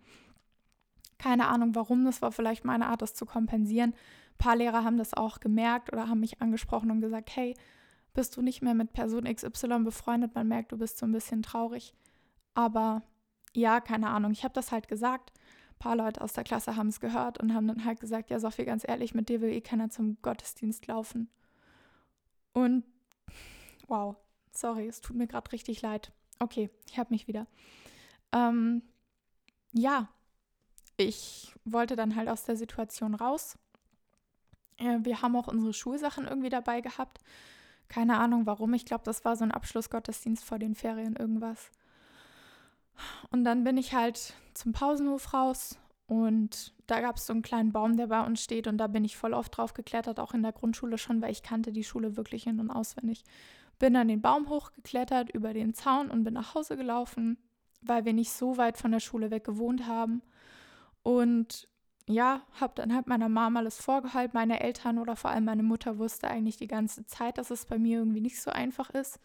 keine 1.19 1.47
Ahnung, 1.47 1.75
warum, 1.75 2.05
das 2.05 2.21
war 2.21 2.31
vielleicht 2.31 2.65
meine 2.65 2.87
Art, 2.87 3.01
das 3.01 3.13
zu 3.13 3.25
kompensieren. 3.25 3.91
Ein 3.91 4.37
paar 4.37 4.55
Lehrer 4.55 4.83
haben 4.83 4.97
das 4.97 5.13
auch 5.13 5.39
gemerkt 5.39 5.93
oder 5.93 6.09
haben 6.09 6.19
mich 6.19 6.41
angesprochen 6.41 6.89
und 6.89 7.01
gesagt, 7.01 7.35
hey, 7.35 7.55
bist 8.13 8.35
du 8.35 8.41
nicht 8.41 8.63
mehr 8.63 8.73
mit 8.73 8.93
Person 8.93 9.25
XY 9.25 9.83
befreundet? 9.83 10.33
Man 10.33 10.47
merkt, 10.47 10.71
du 10.71 10.77
bist 10.77 10.97
so 10.97 11.05
ein 11.05 11.11
bisschen 11.11 11.43
traurig. 11.43 11.93
Aber 12.55 13.03
ja, 13.53 13.79
keine 13.79 14.09
Ahnung, 14.09 14.31
ich 14.31 14.43
habe 14.43 14.53
das 14.53 14.71
halt 14.71 14.87
gesagt 14.87 15.31
ein 15.75 15.79
paar 15.79 15.96
Leute 15.96 16.22
aus 16.22 16.34
der 16.34 16.44
Klasse 16.44 16.75
haben 16.75 16.88
es 16.88 17.00
gehört 17.00 17.39
und 17.39 17.53
haben 17.53 17.67
dann 17.67 17.86
halt 17.86 18.00
gesagt, 18.00 18.29
ja 18.29 18.39
Sophie, 18.39 18.65
ganz 18.65 18.88
ehrlich, 18.88 19.13
mit 19.13 19.29
dir 19.29 19.41
will 19.41 19.51
eh 19.51 19.62
keiner 19.62 19.89
zum 19.89 20.17
Gottesdienst 20.22 20.88
laufen. 20.88 21.29
Und 22.53 22.84
wow, 23.88 24.15
sorry, 24.51 24.88
es 24.88 25.01
tut 25.01 25.15
mir 25.15 25.27
gerade 25.27 25.51
richtig 25.51 25.82
leid. 25.82 26.12
Okay, 26.39 26.70
ich 26.89 26.98
habe 26.98 27.13
mich 27.13 27.27
wieder. 27.27 27.48
Ähm, 28.32 28.82
ja, 29.74 30.10
ich 30.98 31.53
wollte 31.65 31.96
dann 31.96 32.15
halt 32.15 32.29
aus 32.29 32.44
der 32.44 32.55
Situation 32.55 33.15
raus. 33.15 33.58
Äh, 34.77 35.00
wir 35.01 35.22
haben 35.22 35.36
auch 35.36 35.48
unsere 35.48 35.74
Schulsachen 35.74 36.25
irgendwie 36.25 36.50
dabei 36.50 36.82
gehabt. 36.82 37.20
Keine 37.88 38.17
Ahnung 38.17 38.46
warum. 38.46 38.74
Ich 38.74 38.86
glaube, 38.86 39.03
das 39.03 39.25
war 39.25 39.36
so 39.36 39.44
ein 39.44 39.51
Abschlussgottesdienst 39.51 40.44
vor 40.44 40.60
den 40.60 40.75
Ferien, 40.75 41.15
irgendwas. 41.15 41.70
Und 43.31 43.43
dann 43.43 43.63
bin 43.63 43.77
ich 43.77 43.93
halt 43.93 44.33
zum 44.53 44.71
Pausenhof 44.71 45.33
raus 45.33 45.77
und 46.07 46.73
da 46.87 47.01
gab 47.01 47.17
es 47.17 47.25
so 47.25 47.33
einen 47.33 47.41
kleinen 47.41 47.71
Baum, 47.71 47.97
der 47.97 48.07
bei 48.07 48.23
uns 48.25 48.43
steht 48.43 48.67
und 48.67 48.77
da 48.77 48.87
bin 48.87 49.03
ich 49.03 49.17
voll 49.17 49.33
oft 49.33 49.57
drauf 49.57 49.73
geklettert, 49.73 50.19
auch 50.19 50.33
in 50.33 50.43
der 50.43 50.51
Grundschule 50.51 50.97
schon, 50.97 51.21
weil 51.21 51.31
ich 51.31 51.43
kannte 51.43 51.71
die 51.71 51.83
Schule 51.83 52.15
wirklich 52.15 52.45
in- 52.45 52.59
und 52.59 52.69
auswendig. 52.69 53.23
Bin 53.79 53.95
an 53.95 54.07
den 54.07 54.21
Baum 54.21 54.49
hochgeklettert, 54.49 55.31
über 55.31 55.53
den 55.53 55.73
Zaun 55.73 56.09
und 56.09 56.23
bin 56.23 56.35
nach 56.35 56.53
Hause 56.53 56.77
gelaufen, 56.77 57.37
weil 57.81 58.05
wir 58.05 58.13
nicht 58.13 58.31
so 58.31 58.57
weit 58.57 58.77
von 58.77 58.91
der 58.91 58.99
Schule 58.99 59.31
weg 59.31 59.43
gewohnt 59.43 59.87
haben. 59.87 60.21
Und 61.03 61.67
ja, 62.07 62.41
habe 62.59 62.73
dann 62.75 62.93
halt 62.93 63.07
meiner 63.07 63.29
Mama 63.29 63.59
alles 63.59 63.81
vorgehalten. 63.81 64.37
Meine 64.37 64.61
Eltern 64.61 64.99
oder 64.99 65.15
vor 65.15 65.31
allem 65.31 65.45
meine 65.45 65.63
Mutter 65.63 65.97
wusste 65.97 66.29
eigentlich 66.29 66.57
die 66.57 66.67
ganze 66.67 67.05
Zeit, 67.05 67.37
dass 67.37 67.49
es 67.49 67.65
bei 67.65 67.79
mir 67.79 67.99
irgendwie 67.99 68.21
nicht 68.21 68.39
so 68.39 68.51
einfach 68.51 68.91
ist 68.91 69.19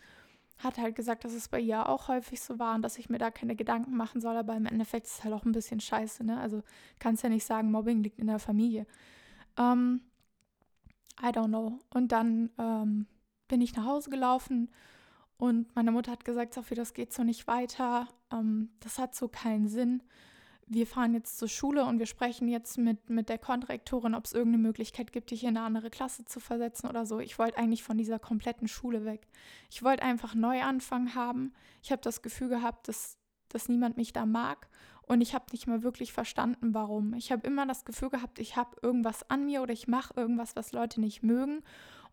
hat 0.62 0.78
halt 0.78 0.96
gesagt, 0.96 1.24
dass 1.24 1.32
es 1.32 1.48
bei 1.48 1.60
ihr 1.60 1.88
auch 1.88 2.08
häufig 2.08 2.40
so 2.40 2.58
war 2.58 2.74
und 2.74 2.82
dass 2.82 2.98
ich 2.98 3.08
mir 3.08 3.18
da 3.18 3.30
keine 3.30 3.56
Gedanken 3.56 3.96
machen 3.96 4.20
soll, 4.20 4.36
aber 4.36 4.54
im 4.56 4.66
Endeffekt 4.66 5.06
ist 5.06 5.18
es 5.18 5.24
halt 5.24 5.34
auch 5.34 5.44
ein 5.44 5.52
bisschen 5.52 5.80
scheiße, 5.80 6.24
ne? 6.24 6.38
Also 6.40 6.62
kannst 6.98 7.22
ja 7.22 7.28
nicht 7.28 7.44
sagen, 7.44 7.70
Mobbing 7.70 8.02
liegt 8.02 8.18
in 8.18 8.26
der 8.26 8.38
Familie. 8.38 8.86
Ähm, 9.58 10.02
I 11.22 11.26
don't 11.26 11.48
know. 11.48 11.78
Und 11.92 12.12
dann 12.12 12.50
ähm, 12.58 13.06
bin 13.48 13.60
ich 13.60 13.74
nach 13.74 13.84
Hause 13.84 14.10
gelaufen 14.10 14.70
und 15.36 15.74
meine 15.74 15.92
Mutter 15.92 16.12
hat 16.12 16.24
gesagt, 16.24 16.54
Sophie, 16.54 16.74
das 16.74 16.94
geht 16.94 17.12
so 17.12 17.24
nicht 17.24 17.46
weiter. 17.46 18.08
Ähm, 18.32 18.70
das 18.80 18.98
hat 18.98 19.14
so 19.14 19.28
keinen 19.28 19.68
Sinn 19.68 20.02
wir 20.72 20.86
fahren 20.86 21.14
jetzt 21.14 21.36
zur 21.36 21.48
Schule 21.48 21.84
und 21.84 21.98
wir 21.98 22.06
sprechen 22.06 22.46
jetzt 22.46 22.78
mit, 22.78 23.10
mit 23.10 23.28
der 23.28 23.38
Konrektorin, 23.38 24.14
ob 24.14 24.24
es 24.24 24.32
irgendeine 24.32 24.62
Möglichkeit 24.62 25.12
gibt, 25.12 25.32
dich 25.32 25.42
in 25.42 25.56
eine 25.56 25.62
andere 25.62 25.90
Klasse 25.90 26.24
zu 26.24 26.38
versetzen 26.38 26.88
oder 26.88 27.04
so. 27.06 27.18
Ich 27.18 27.40
wollte 27.40 27.58
eigentlich 27.58 27.82
von 27.82 27.98
dieser 27.98 28.20
kompletten 28.20 28.68
Schule 28.68 29.04
weg. 29.04 29.26
Ich 29.68 29.82
wollte 29.82 30.04
einfach 30.04 30.36
Neuanfang 30.36 31.16
haben. 31.16 31.54
Ich 31.82 31.90
habe 31.90 32.02
das 32.02 32.22
Gefühl 32.22 32.48
gehabt, 32.48 32.86
dass, 32.86 33.18
dass 33.48 33.68
niemand 33.68 33.96
mich 33.96 34.12
da 34.12 34.26
mag 34.26 34.68
und 35.02 35.22
ich 35.22 35.34
habe 35.34 35.46
nicht 35.50 35.66
mal 35.66 35.82
wirklich 35.82 36.12
verstanden, 36.12 36.72
warum. 36.72 37.14
Ich 37.14 37.32
habe 37.32 37.44
immer 37.48 37.66
das 37.66 37.84
Gefühl 37.84 38.10
gehabt, 38.10 38.38
ich 38.38 38.54
habe 38.54 38.76
irgendwas 38.80 39.28
an 39.28 39.46
mir 39.46 39.62
oder 39.62 39.72
ich 39.72 39.88
mache 39.88 40.14
irgendwas, 40.14 40.54
was 40.54 40.70
Leute 40.70 41.00
nicht 41.00 41.24
mögen 41.24 41.64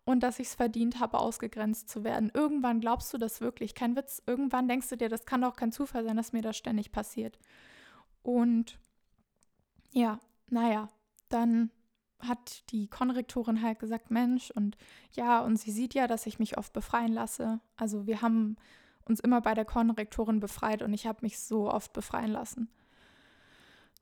und 0.03 0.23
dass 0.23 0.39
ich 0.39 0.47
es 0.47 0.55
verdient 0.55 0.99
habe, 0.99 1.19
ausgegrenzt 1.19 1.89
zu 1.89 2.03
werden. 2.03 2.31
Irgendwann 2.33 2.79
glaubst 2.79 3.13
du 3.13 3.19
das 3.19 3.39
wirklich, 3.39 3.75
kein 3.75 3.95
Witz. 3.95 4.23
Irgendwann 4.25 4.67
denkst 4.67 4.89
du 4.89 4.97
dir, 4.97 5.09
das 5.09 5.27
kann 5.27 5.41
doch 5.41 5.55
kein 5.55 5.71
Zufall 5.71 6.05
sein, 6.05 6.17
dass 6.17 6.33
mir 6.33 6.41
das 6.41 6.57
ständig 6.57 6.91
passiert. 6.91 7.37
Und 8.27 8.77
ja, 9.93 10.19
naja, 10.49 10.89
dann 11.29 11.71
hat 12.19 12.69
die 12.71 12.89
Konrektorin 12.89 13.61
halt 13.61 13.79
gesagt, 13.79 14.11
Mensch, 14.11 14.51
und 14.51 14.75
ja, 15.13 15.39
und 15.39 15.55
sie 15.55 15.71
sieht 15.71 15.93
ja, 15.93 16.07
dass 16.07 16.25
ich 16.25 16.37
mich 16.37 16.57
oft 16.57 16.73
befreien 16.73 17.13
lasse. 17.13 17.61
Also 17.77 18.05
wir 18.05 18.21
haben 18.21 18.57
uns 19.05 19.21
immer 19.21 19.39
bei 19.39 19.53
der 19.53 19.63
Konrektorin 19.63 20.41
befreit 20.41 20.81
und 20.81 20.91
ich 20.91 21.07
habe 21.07 21.19
mich 21.21 21.39
so 21.39 21.71
oft 21.71 21.93
befreien 21.93 22.31
lassen. 22.31 22.69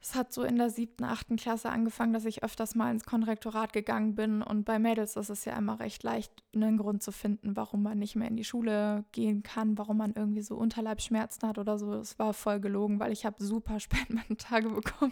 Es 0.08 0.14
hat 0.14 0.32
so 0.32 0.44
in 0.44 0.58
der 0.58 0.70
siebten, 0.70 1.04
achten 1.04 1.36
Klasse 1.36 1.72
angefangen, 1.72 2.14
dass 2.14 2.26
ich 2.26 2.44
öfters 2.44 2.76
mal 2.76 2.92
ins 2.92 3.06
Konrektorat 3.06 3.74
gegangen 3.74 4.14
bin. 4.14 4.44
Und 4.44 4.64
bei 4.64 4.78
Mädels 4.78 5.16
ist 5.16 5.32
es 5.32 5.46
ja 5.46 5.58
immer 5.58 5.80
recht 5.80 6.04
leicht, 6.04 6.32
einen 6.54 6.78
Grund 6.78 7.02
zu 7.02 7.12
finden, 7.12 7.56
warum 7.56 7.82
man 7.82 7.98
nicht 7.98 8.16
mehr 8.16 8.28
in 8.28 8.36
die 8.36 8.44
Schule 8.44 9.04
gehen 9.14 9.42
kann, 9.42 9.80
warum 9.80 9.98
man 9.98 10.14
irgendwie 10.14 10.44
so 10.44 10.58
Unterleibsschmerzen 10.58 11.50
hat 11.50 11.58
oder 11.58 11.80
so. 11.80 11.92
Es 11.94 12.20
war 12.20 12.36
voll 12.36 12.60
gelogen, 12.60 13.00
weil 13.00 13.12
ich 13.12 13.26
habe 13.26 13.44
super 13.44 13.80
spät 13.80 14.08
meine 14.12 14.38
Tage 14.38 14.70
bekommen. 14.70 15.12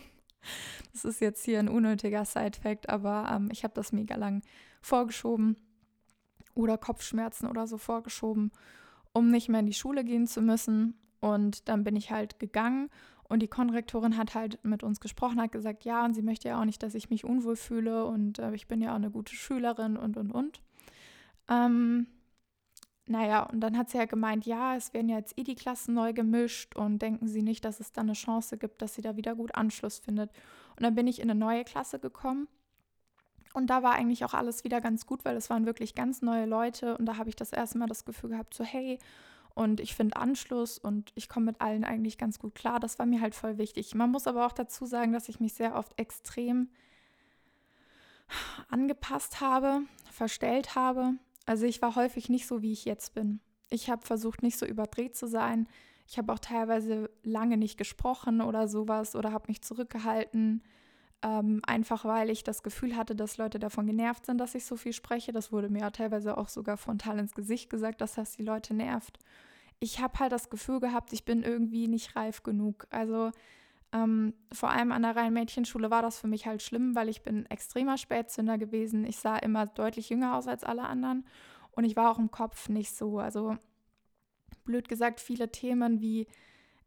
Das 0.91 1.05
ist 1.05 1.21
jetzt 1.21 1.43
hier 1.43 1.57
ein 1.57 1.69
unnötiger 1.69 2.23
Side-Fact, 2.23 2.87
aber 2.89 3.27
ähm, 3.31 3.49
ich 3.51 3.63
habe 3.63 3.73
das 3.73 3.93
mega 3.93 4.15
lang 4.15 4.43
vorgeschoben 4.83 5.57
oder 6.53 6.77
Kopfschmerzen 6.77 7.47
oder 7.47 7.65
so 7.65 7.79
vorgeschoben, 7.79 8.51
um 9.11 9.31
nicht 9.31 9.49
mehr 9.49 9.61
in 9.61 9.65
die 9.65 9.73
Schule 9.73 10.03
gehen 10.03 10.27
zu 10.27 10.43
müssen. 10.43 10.99
Und 11.19 11.67
dann 11.67 11.83
bin 11.83 11.95
ich 11.95 12.11
halt 12.11 12.39
gegangen 12.39 12.91
und 13.29 13.41
die 13.41 13.47
Konrektorin 13.47 14.17
hat 14.17 14.35
halt 14.35 14.59
mit 14.63 14.83
uns 14.83 14.99
gesprochen, 14.99 15.41
hat 15.41 15.51
gesagt, 15.51 15.85
ja, 15.85 16.05
und 16.05 16.13
sie 16.13 16.21
möchte 16.21 16.49
ja 16.49 16.59
auch 16.59 16.65
nicht, 16.65 16.83
dass 16.83 16.95
ich 16.95 17.09
mich 17.09 17.25
unwohl 17.25 17.55
fühle 17.55 18.05
und 18.05 18.39
äh, 18.39 18.53
ich 18.53 18.67
bin 18.67 18.81
ja 18.81 18.91
auch 18.91 18.97
eine 18.97 19.11
gute 19.11 19.35
Schülerin 19.35 19.97
und, 19.97 20.17
und, 20.17 20.31
und. 20.31 20.61
Ähm, 21.49 22.07
naja, 23.05 23.43
und 23.43 23.59
dann 23.59 23.77
hat 23.77 23.89
sie 23.89 23.97
ja 23.97 24.05
gemeint, 24.05 24.45
ja, 24.45 24.75
es 24.75 24.93
werden 24.93 25.09
ja 25.09 25.17
jetzt 25.17 25.37
eh 25.37 25.43
die 25.43 25.55
Klassen 25.55 25.93
neu 25.93 26.13
gemischt 26.13 26.75
und 26.75 27.01
denken 27.01 27.27
Sie 27.27 27.41
nicht, 27.41 27.65
dass 27.65 27.81
es 27.81 27.91
dann 27.91 28.05
eine 28.05 28.13
Chance 28.13 28.57
gibt, 28.57 28.81
dass 28.81 28.95
sie 28.95 29.01
da 29.01 29.17
wieder 29.17 29.35
gut 29.35 29.55
Anschluss 29.55 29.99
findet. 29.99 30.31
Und 30.77 30.83
dann 30.83 30.95
bin 30.95 31.07
ich 31.07 31.19
in 31.19 31.29
eine 31.29 31.37
neue 31.37 31.65
Klasse 31.65 31.99
gekommen 31.99 32.47
und 33.53 33.67
da 33.67 33.83
war 33.83 33.93
eigentlich 33.93 34.25
auch 34.25 34.33
alles 34.33 34.63
wieder 34.63 34.81
ganz 34.81 35.05
gut, 35.05 35.25
weil 35.25 35.37
es 35.37 35.49
waren 35.49 35.65
wirklich 35.65 35.93
ganz 35.95 36.21
neue 36.21 36.45
Leute 36.45 36.97
und 36.97 37.05
da 37.05 37.17
habe 37.17 37.29
ich 37.29 37.35
das 37.35 37.53
erste 37.53 37.77
Mal 37.77 37.87
das 37.87 38.03
Gefühl 38.03 38.31
gehabt, 38.31 38.53
so 38.53 38.63
hey, 38.63 38.97
und 39.55 39.79
ich 39.79 39.93
finde 39.95 40.15
Anschluss 40.17 40.77
und 40.77 41.11
ich 41.15 41.29
komme 41.29 41.47
mit 41.47 41.61
allen 41.61 41.83
eigentlich 41.83 42.17
ganz 42.17 42.39
gut 42.39 42.55
klar. 42.55 42.79
Das 42.79 42.97
war 42.97 43.05
mir 43.05 43.21
halt 43.21 43.35
voll 43.35 43.57
wichtig. 43.57 43.93
Man 43.93 44.11
muss 44.11 44.27
aber 44.27 44.45
auch 44.45 44.51
dazu 44.51 44.85
sagen, 44.85 45.13
dass 45.13 45.29
ich 45.29 45.39
mich 45.39 45.53
sehr 45.53 45.75
oft 45.75 45.99
extrem 45.99 46.69
angepasst 48.69 49.41
habe, 49.41 49.81
verstellt 50.11 50.75
habe. 50.75 51.13
Also 51.45 51.65
ich 51.65 51.81
war 51.81 51.95
häufig 51.95 52.29
nicht 52.29 52.47
so, 52.47 52.61
wie 52.61 52.71
ich 52.71 52.85
jetzt 52.85 53.13
bin. 53.13 53.41
Ich 53.69 53.89
habe 53.89 54.05
versucht, 54.05 54.41
nicht 54.41 54.57
so 54.57 54.65
überdreht 54.65 55.15
zu 55.15 55.27
sein. 55.27 55.67
Ich 56.07 56.17
habe 56.17 56.33
auch 56.33 56.39
teilweise 56.39 57.09
lange 57.23 57.57
nicht 57.57 57.77
gesprochen 57.77 58.41
oder 58.41 58.67
sowas 58.67 59.15
oder 59.15 59.31
habe 59.31 59.45
mich 59.47 59.61
zurückgehalten. 59.61 60.63
Ähm, 61.23 61.61
einfach 61.65 62.03
weil 62.03 62.29
ich 62.29 62.43
das 62.43 62.63
Gefühl 62.63 62.97
hatte, 62.97 63.15
dass 63.15 63.37
Leute 63.37 63.57
davon 63.57 63.87
genervt 63.87 64.25
sind, 64.25 64.39
dass 64.39 64.55
ich 64.55 64.65
so 64.65 64.75
viel 64.75 64.91
spreche. 64.91 65.31
Das 65.31 65.53
wurde 65.53 65.69
mir 65.69 65.79
ja 65.79 65.89
teilweise 65.89 66.37
auch 66.37 66.49
sogar 66.49 66.75
frontal 66.75 67.17
ins 67.17 67.33
Gesicht 67.33 67.69
gesagt, 67.69 68.01
dass 68.01 68.15
das 68.15 68.35
die 68.35 68.43
Leute 68.43 68.73
nervt. 68.73 69.19
Ich 69.79 70.01
habe 70.01 70.19
halt 70.19 70.33
das 70.33 70.49
Gefühl 70.49 70.81
gehabt, 70.81 71.13
ich 71.13 71.23
bin 71.23 71.41
irgendwie 71.43 71.87
nicht 71.87 72.17
reif 72.17 72.43
genug. 72.43 72.87
Also 72.89 73.31
ähm, 73.93 74.33
vor 74.51 74.71
allem 74.71 74.91
an 74.91 75.03
der 75.03 75.15
Rhein-Mädchenschule 75.15 75.89
war 75.89 76.01
das 76.01 76.19
für 76.19 76.27
mich 76.27 76.45
halt 76.45 76.61
schlimm, 76.61 76.93
weil 76.93 77.07
ich 77.07 77.21
bin 77.21 77.45
extremer 77.45 77.97
Spätzünder 77.97 78.57
gewesen. 78.57 79.05
Ich 79.05 79.17
sah 79.17 79.37
immer 79.37 79.65
deutlich 79.65 80.09
jünger 80.09 80.35
aus 80.35 80.47
als 80.47 80.65
alle 80.65 80.83
anderen 80.83 81.25
und 81.71 81.85
ich 81.85 81.95
war 81.95 82.11
auch 82.11 82.19
im 82.19 82.31
Kopf 82.31 82.67
nicht 82.67 82.93
so. 82.93 83.19
Also 83.19 83.55
blöd 84.65 84.89
gesagt, 84.89 85.21
viele 85.21 85.51
Themen 85.51 86.01
wie 86.01 86.27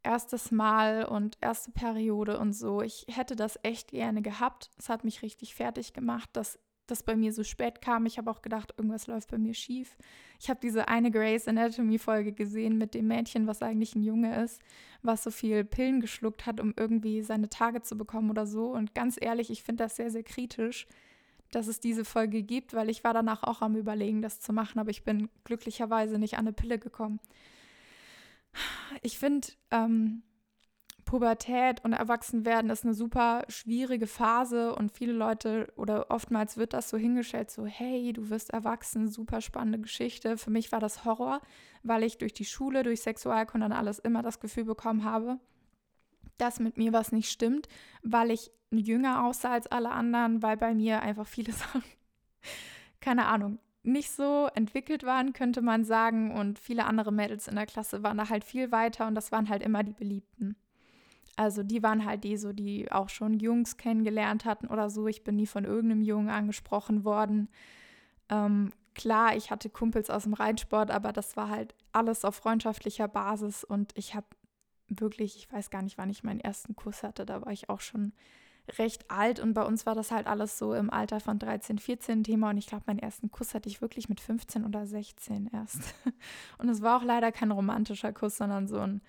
erstes 0.03 0.51
Mal 0.51 1.05
und 1.05 1.37
erste 1.41 1.71
Periode 1.73 2.39
und 2.39 2.53
so. 2.53 2.83
Ich 2.83 3.07
hätte 3.09 3.37
das 3.37 3.59
echt 3.63 3.91
gerne 3.91 4.23
gehabt. 4.23 4.71
Es 4.79 4.89
hat 4.89 5.05
mich 5.05 5.23
richtig 5.23 5.55
fertig 5.55 5.93
gemacht, 5.93 6.31
dass 6.33 6.59
das 6.87 7.03
bei 7.03 7.17
mir 7.17 7.33
so 7.33 7.43
spät 7.43 7.83
kam. 7.83 8.07
Ich 8.07 8.19
habe 8.19 8.31
auch 8.31 8.43
gedacht, 8.43 8.75
irgendwas 8.77 9.07
läuft 9.07 9.31
bei 9.31 9.39
mir 9.39 9.55
schief. 9.55 9.97
Ich 10.41 10.49
habe 10.49 10.61
diese 10.63 10.89
eine 10.89 11.11
Grace 11.11 11.49
Anatomy 11.49 11.99
Folge 11.99 12.33
gesehen 12.33 12.79
mit 12.79 12.95
dem 12.95 13.09
Mädchen, 13.09 13.47
was 13.47 13.63
eigentlich 13.63 13.95
ein 13.95 14.03
Junge 14.03 14.43
ist, 14.43 14.61
was 15.03 15.25
so 15.25 15.31
viel 15.31 15.65
Pillen 15.65 16.01
geschluckt 16.01 16.47
hat, 16.47 16.61
um 16.61 16.75
irgendwie 16.77 17.23
seine 17.23 17.49
Tage 17.49 17.83
zu 17.83 17.99
bekommen 17.99 18.31
oder 18.31 18.47
so. 18.47 18.67
Und 18.67 18.95
ganz 18.95 19.19
ehrlich, 19.21 19.51
ich 19.51 19.63
finde 19.63 19.85
das 19.85 19.97
sehr, 19.97 20.11
sehr 20.11 20.23
kritisch, 20.23 20.87
dass 21.51 21.67
es 21.67 21.81
diese 21.81 22.05
Folge 22.05 22.43
gibt, 22.43 22.75
weil 22.75 22.89
ich 22.89 23.05
war 23.05 23.15
danach 23.15 23.43
auch 23.43 23.63
am 23.63 23.77
Überlegen, 23.77 24.23
das 24.23 24.41
zu 24.41 24.53
machen, 24.53 24.79
aber 24.79 24.91
ich 24.91 25.05
bin 25.05 25.29
glücklicherweise 25.45 26.19
nicht 26.19 26.35
an 26.35 26.47
eine 26.47 26.53
Pille 26.53 26.79
gekommen 26.79 27.21
ich 29.03 29.19
finde, 29.19 29.49
ähm, 29.71 30.23
Pubertät 31.05 31.85
und 31.85 31.93
Erwachsenwerden 31.93 32.69
ist 32.69 32.85
eine 32.85 32.95
super 32.95 33.45
schwierige 33.49 34.09
Phase 34.09 34.75
und 34.75 34.91
viele 34.91 35.13
Leute 35.13 35.73
oder 35.77 36.11
oftmals 36.11 36.57
wird 36.57 36.73
das 36.73 36.91
so 36.91 36.97
hingestellt, 36.97 37.51
so 37.51 37.65
hey, 37.65 38.13
du 38.13 38.29
wirst 38.29 38.51
erwachsen, 38.51 39.09
super 39.09 39.41
spannende 39.41 39.79
Geschichte. 39.79 40.37
Für 40.37 40.51
mich 40.51 40.73
war 40.73 40.81
das 40.81 41.05
Horror, 41.05 41.41
weil 41.85 42.03
ich 42.03 42.19
durch 42.19 42.33
die 42.33 42.45
Schule, 42.45 42.83
durch 42.83 43.03
Sexualkunde 43.03 43.67
und 43.67 43.73
alles 43.73 44.01
immer 44.01 44.23
das 44.23 44.41
Gefühl 44.41 44.65
bekommen 44.65 45.05
habe, 45.05 45.39
dass 46.39 46.59
mit 46.59 46.77
mir 46.77 46.93
was 46.93 47.13
nicht 47.13 47.31
stimmt, 47.31 47.69
weil 48.03 48.33
ich 48.33 48.51
jünger 48.73 49.25
aussah 49.25 49.53
als 49.53 49.69
alle 49.69 49.93
anderen, 49.93 50.43
weil 50.43 50.57
bei 50.57 50.75
mir 50.75 51.03
einfach 51.03 51.29
viele 51.29 51.53
Sachen 51.53 51.85
keine 53.07 53.27
Ahnung, 53.27 53.61
nicht 53.87 54.11
so 54.11 54.49
entwickelt 54.55 55.05
waren, 55.05 55.33
könnte 55.33 55.63
man 55.63 55.85
sagen. 55.85 56.33
Und 56.33 56.59
viele 56.59 56.85
andere 56.85 57.13
Mädels 57.13 57.49
in 57.49 57.57
der 57.57 57.67
Klasse 57.67 58.03
waren 58.03 58.19
da 58.19 58.29
halt 58.29 58.45
viel 58.45 58.73
weiter 58.73 59.07
und 59.07 59.15
das 59.15 59.33
waren 59.33 59.49
halt 59.49 59.63
immer 59.63 59.83
die 59.83 59.93
Beliebten. 59.93 60.57
Also 61.37 61.63
die 61.63 61.83
waren 61.83 62.05
halt 62.05 62.25
die 62.25 62.37
so, 62.37 62.53
die 62.53 62.91
auch 62.91 63.11
schon 63.11 63.39
Jungs 63.39 63.77
kennengelernt 63.77 64.45
hatten 64.45 64.69
oder 64.69 64.89
so. 64.89 65.07
Ich 65.07 65.23
bin 65.23 65.37
nie 65.37 65.47
von 65.47 65.65
irgendeinem 65.65 66.03
Jungen 66.03 66.31
angesprochen 66.31 67.05
worden. 67.05 67.49
Ähm, 68.31 68.73
klar, 68.95 69.37
ich 69.37 69.51
hatte 69.51 69.69
Kumpels 69.69 70.09
aus 70.09 70.25
dem 70.25 70.33
Reitsport, 70.33 70.91
aber 70.91 71.13
das 71.13 71.37
war 71.37 71.51
halt 71.51 71.75
alles 71.93 72.25
auf 72.25 72.37
freundschaftlicher 72.37 73.07
Basis 73.07 73.65
und 73.65 73.93
ich 73.97 74.15
habe 74.15 74.27
wirklich, 74.89 75.37
ich 75.37 75.53
weiß 75.53 75.71
gar 75.71 75.83
nicht, 75.83 75.99
wann 75.99 76.11
ich 76.11 76.25
meinen 76.25 76.41
ersten 76.41 76.75
Kuss 76.75 77.03
hatte, 77.03 77.27
da 77.27 77.45
war 77.45 77.53
ich 77.53 77.69
auch 77.69 77.81
schon 77.81 78.13
recht 78.79 79.11
alt 79.11 79.39
und 79.39 79.55
bei 79.55 79.63
uns 79.63 79.87
war 79.87 79.95
das 79.95 80.11
halt 80.11 80.27
alles 80.27 80.59
so 80.59 80.75
im 80.75 80.91
Alter 80.91 81.21
von 81.21 81.39
13, 81.39 81.79
14 81.79 82.25
Thema 82.25 82.51
und 82.51 82.59
ich 82.59 82.67
glaube, 82.67 82.85
meinen 82.87 82.99
ersten 82.99 83.31
Kuss 83.31 83.55
hatte 83.55 83.69
ich 83.69 83.81
wirklich 83.81 84.09
mit 84.09 84.21
15 84.21 84.65
oder 84.65 84.87
16 84.87 85.51
erst. 85.53 85.95
Und 86.59 86.69
es 86.69 86.83
war 86.83 86.99
auch 86.99 87.05
leider 87.05 87.31
kein 87.33 87.53
romantischer 87.53 88.13
Kuss, 88.13 88.37
sondern 88.37 88.67
so 88.67 88.79
ein 88.79 89.03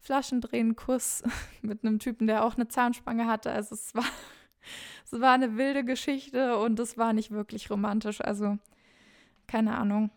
Flaschendrehen-Kuss 0.00 1.22
mit 1.62 1.84
einem 1.84 1.98
Typen, 1.98 2.26
der 2.26 2.44
auch 2.44 2.56
eine 2.56 2.68
Zahnspange 2.68 3.26
hatte. 3.26 3.50
Also 3.50 3.74
es 3.74 3.94
war, 3.94 4.04
es 5.04 5.12
war 5.20 5.32
eine 5.32 5.56
wilde 5.56 5.84
Geschichte 5.84 6.58
und 6.58 6.78
es 6.80 6.98
war 6.98 7.12
nicht 7.12 7.30
wirklich 7.30 7.70
romantisch. 7.70 8.20
Also 8.20 8.58
keine 9.46 9.76
Ahnung. 9.76 10.10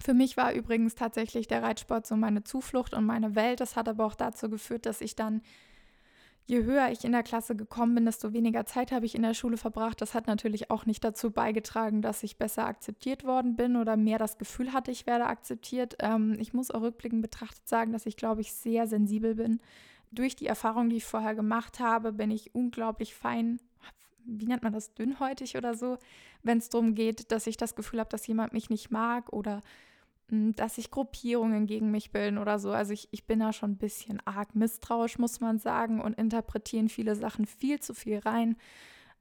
Für 0.00 0.14
mich 0.14 0.36
war 0.36 0.52
übrigens 0.52 0.96
tatsächlich 0.96 1.46
der 1.46 1.62
Reitsport 1.62 2.06
so 2.06 2.16
meine 2.16 2.42
Zuflucht 2.42 2.94
und 2.94 3.06
meine 3.06 3.36
Welt. 3.36 3.60
Das 3.60 3.76
hat 3.76 3.88
aber 3.88 4.04
auch 4.04 4.16
dazu 4.16 4.50
geführt, 4.50 4.86
dass 4.86 5.00
ich 5.00 5.14
dann 5.14 5.40
je 6.46 6.62
höher 6.64 6.90
ich 6.90 7.04
in 7.04 7.12
der 7.12 7.22
Klasse 7.22 7.56
gekommen 7.56 7.94
bin, 7.94 8.04
desto 8.04 8.32
weniger 8.32 8.66
Zeit 8.66 8.92
habe 8.92 9.06
ich 9.06 9.14
in 9.14 9.22
der 9.22 9.34
Schule 9.34 9.56
verbracht. 9.56 10.00
Das 10.00 10.14
hat 10.14 10.26
natürlich 10.26 10.70
auch 10.70 10.84
nicht 10.84 11.02
dazu 11.02 11.30
beigetragen, 11.30 12.02
dass 12.02 12.22
ich 12.22 12.36
besser 12.36 12.66
akzeptiert 12.66 13.24
worden 13.24 13.56
bin 13.56 13.76
oder 13.76 13.96
mehr 13.96 14.18
das 14.18 14.36
Gefühl 14.36 14.72
hatte, 14.72 14.90
ich 14.90 15.06
werde 15.06 15.26
akzeptiert. 15.26 15.96
Ähm, 16.00 16.36
ich 16.38 16.52
muss 16.52 16.70
auch 16.70 16.82
rückblickend 16.82 17.22
betrachtet 17.22 17.66
sagen, 17.66 17.92
dass 17.92 18.06
ich, 18.06 18.16
glaube 18.16 18.42
ich, 18.42 18.52
sehr 18.52 18.86
sensibel 18.86 19.34
bin. 19.36 19.60
Durch 20.10 20.36
die 20.36 20.46
Erfahrung, 20.46 20.90
die 20.90 20.96
ich 20.96 21.04
vorher 21.04 21.34
gemacht 21.34 21.80
habe, 21.80 22.12
bin 22.12 22.30
ich 22.30 22.54
unglaublich 22.54 23.14
fein, 23.14 23.58
wie 24.26 24.46
nennt 24.46 24.62
man 24.62 24.72
das, 24.72 24.94
dünnhäutig 24.94 25.56
oder 25.56 25.74
so, 25.74 25.98
wenn 26.42 26.58
es 26.58 26.68
darum 26.68 26.94
geht, 26.94 27.32
dass 27.32 27.46
ich 27.46 27.56
das 27.56 27.74
Gefühl 27.74 28.00
habe, 28.00 28.10
dass 28.10 28.26
jemand 28.26 28.52
mich 28.52 28.70
nicht 28.70 28.90
mag 28.90 29.32
oder 29.32 29.62
dass 30.28 30.76
sich 30.76 30.90
Gruppierungen 30.90 31.66
gegen 31.66 31.90
mich 31.90 32.10
bilden 32.10 32.38
oder 32.38 32.58
so. 32.58 32.72
Also 32.72 32.92
ich, 32.92 33.08
ich 33.10 33.26
bin 33.26 33.40
da 33.40 33.52
schon 33.52 33.72
ein 33.72 33.78
bisschen 33.78 34.20
arg 34.26 34.54
misstrauisch, 34.54 35.18
muss 35.18 35.40
man 35.40 35.58
sagen, 35.58 36.00
und 36.00 36.18
interpretieren 36.18 36.88
viele 36.88 37.14
Sachen 37.14 37.46
viel 37.46 37.80
zu 37.80 37.94
viel 37.94 38.18
rein. 38.18 38.56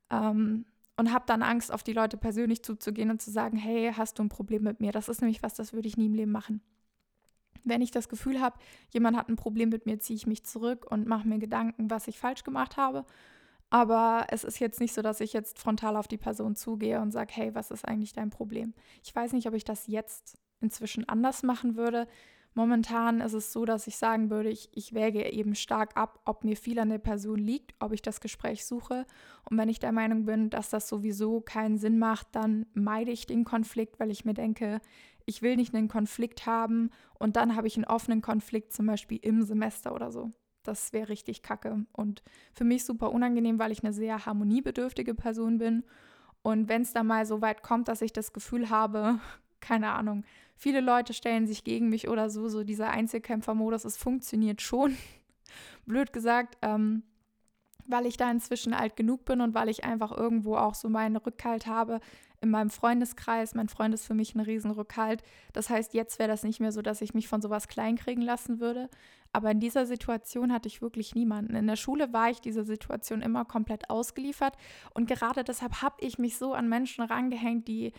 Ähm, 0.09 0.65
und 0.95 1.11
habe 1.11 1.25
dann 1.27 1.41
Angst, 1.41 1.71
auf 1.71 1.83
die 1.83 1.93
Leute 1.93 2.17
persönlich 2.17 2.63
zuzugehen 2.63 3.09
und 3.09 3.21
zu 3.21 3.31
sagen, 3.31 3.57
hey, 3.57 3.91
hast 3.95 4.19
du 4.19 4.23
ein 4.23 4.29
Problem 4.29 4.63
mit 4.63 4.79
mir? 4.79 4.91
Das 4.91 5.09
ist 5.09 5.21
nämlich 5.21 5.41
was, 5.41 5.55
das 5.55 5.73
würde 5.73 5.87
ich 5.87 5.97
nie 5.97 6.05
im 6.05 6.13
Leben 6.13 6.31
machen. 6.31 6.61
Wenn 7.63 7.81
ich 7.81 7.91
das 7.91 8.09
Gefühl 8.09 8.39
habe, 8.41 8.59
jemand 8.91 9.17
hat 9.17 9.29
ein 9.29 9.35
Problem 9.35 9.69
mit 9.69 9.85
mir, 9.85 9.99
ziehe 9.99 10.17
ich 10.17 10.27
mich 10.27 10.43
zurück 10.43 10.85
und 10.89 11.07
mache 11.07 11.27
mir 11.27 11.39
Gedanken, 11.39 11.89
was 11.89 12.07
ich 12.07 12.19
falsch 12.19 12.43
gemacht 12.43 12.77
habe. 12.77 13.05
Aber 13.69 14.27
es 14.29 14.43
ist 14.43 14.59
jetzt 14.59 14.79
nicht 14.79 14.93
so, 14.93 15.01
dass 15.01 15.19
ich 15.19 15.33
jetzt 15.33 15.57
frontal 15.57 15.97
auf 15.97 16.07
die 16.07 16.17
Person 16.17 16.55
zugehe 16.55 17.01
und 17.01 17.11
sage, 17.11 17.33
hey, 17.33 17.55
was 17.55 17.71
ist 17.71 17.87
eigentlich 17.87 18.13
dein 18.13 18.29
Problem? 18.29 18.75
Ich 19.03 19.15
weiß 19.15 19.33
nicht, 19.33 19.47
ob 19.47 19.55
ich 19.55 19.63
das 19.63 19.87
jetzt 19.87 20.37
inzwischen 20.63 21.07
anders 21.07 21.43
machen 21.43 21.75
würde. 21.75 22.07
Momentan 22.55 23.19
ist 23.19 23.33
es 23.33 23.51
so, 23.51 23.65
dass 23.65 23.87
ich 23.87 23.97
sagen 23.97 24.29
würde, 24.29 24.49
ich, 24.49 24.69
ich 24.73 24.93
wäge 24.93 25.31
eben 25.31 25.55
stark 25.55 25.97
ab, 25.97 26.19
ob 26.25 26.43
mir 26.43 26.55
viel 26.55 26.77
an 26.77 26.89
der 26.89 26.99
Person 26.99 27.39
liegt, 27.39 27.73
ob 27.79 27.93
ich 27.93 28.01
das 28.03 28.21
Gespräch 28.21 28.65
suche. 28.65 29.05
Und 29.49 29.57
wenn 29.57 29.69
ich 29.69 29.79
der 29.79 29.91
Meinung 29.91 30.25
bin, 30.25 30.51
dass 30.51 30.69
das 30.69 30.87
sowieso 30.87 31.41
keinen 31.41 31.77
Sinn 31.77 31.97
macht, 31.97 32.27
dann 32.33 32.67
meide 32.73 33.11
ich 33.11 33.25
den 33.25 33.43
Konflikt, 33.43 33.99
weil 33.99 34.11
ich 34.11 34.23
mir 34.23 34.35
denke, 34.35 34.81
ich 35.25 35.41
will 35.41 35.55
nicht 35.55 35.73
einen 35.73 35.87
Konflikt 35.87 36.45
haben 36.45 36.91
und 37.17 37.35
dann 37.35 37.55
habe 37.55 37.67
ich 37.67 37.75
einen 37.75 37.85
offenen 37.85 38.21
Konflikt, 38.21 38.73
zum 38.73 38.85
Beispiel 38.85 39.19
im 39.21 39.41
Semester 39.41 39.93
oder 39.93 40.11
so. 40.11 40.31
Das 40.63 40.93
wäre 40.93 41.09
richtig 41.09 41.41
kacke 41.41 41.85
und 41.91 42.23
für 42.53 42.63
mich 42.63 42.85
super 42.85 43.11
unangenehm, 43.11 43.59
weil 43.59 43.71
ich 43.71 43.83
eine 43.83 43.93
sehr 43.93 44.25
harmoniebedürftige 44.25 45.13
Person 45.13 45.57
bin. 45.57 45.83
Und 46.41 46.69
wenn 46.69 46.83
es 46.83 46.93
da 46.93 47.03
mal 47.03 47.25
so 47.25 47.41
weit 47.41 47.63
kommt, 47.63 47.87
dass 47.87 48.01
ich 48.01 48.13
das 48.13 48.33
Gefühl 48.33 48.69
habe, 48.69 49.19
keine 49.59 49.91
Ahnung, 49.91 50.23
viele 50.55 50.81
Leute 50.81 51.13
stellen 51.13 51.47
sich 51.47 51.63
gegen 51.63 51.89
mich 51.89 52.07
oder 52.07 52.29
so, 52.29 52.47
so 52.47 52.63
dieser 52.63 52.89
Einzelkämpfermodus, 52.89 53.85
es 53.85 53.97
funktioniert 53.97 54.61
schon. 54.61 54.97
Blöd 55.85 56.13
gesagt, 56.13 56.57
ähm, 56.61 57.03
weil 57.87 58.05
ich 58.05 58.17
da 58.17 58.31
inzwischen 58.31 58.73
alt 58.73 58.95
genug 58.95 59.25
bin 59.25 59.41
und 59.41 59.53
weil 59.53 59.69
ich 59.69 59.83
einfach 59.83 60.11
irgendwo 60.11 60.55
auch 60.55 60.73
so 60.73 60.89
meinen 60.89 61.17
Rückhalt 61.17 61.67
habe 61.67 61.99
in 62.43 62.49
meinem 62.49 62.69
Freundeskreis. 62.69 63.55
Mein 63.55 63.69
Freund 63.69 63.93
ist 63.93 64.05
für 64.05 64.13
mich 64.13 64.35
ein 64.35 64.41
Riesenrückhalt. 64.41 65.23
Das 65.53 65.69
heißt, 65.69 65.93
jetzt 65.93 66.19
wäre 66.19 66.29
das 66.29 66.43
nicht 66.43 66.59
mehr 66.59 66.73
so, 66.73 66.81
dass 66.81 67.01
ich 67.01 67.13
mich 67.13 67.27
von 67.27 67.41
sowas 67.41 67.67
kleinkriegen 67.67 68.21
lassen 68.21 68.59
würde. 68.59 68.89
Aber 69.31 69.49
in 69.51 69.61
dieser 69.61 69.85
Situation 69.85 70.51
hatte 70.51 70.67
ich 70.67 70.81
wirklich 70.81 71.15
niemanden. 71.15 71.55
In 71.55 71.67
der 71.67 71.77
Schule 71.77 72.11
war 72.11 72.29
ich 72.29 72.41
dieser 72.41 72.65
Situation 72.65 73.21
immer 73.21 73.45
komplett 73.45 73.89
ausgeliefert. 73.89 74.57
Und 74.93 75.07
gerade 75.07 75.43
deshalb 75.43 75.81
habe 75.81 75.95
ich 75.99 76.19
mich 76.19 76.37
so 76.37 76.53
an 76.53 76.67
Menschen 76.67 77.03
rangehängt, 77.03 77.67
die 77.67 77.93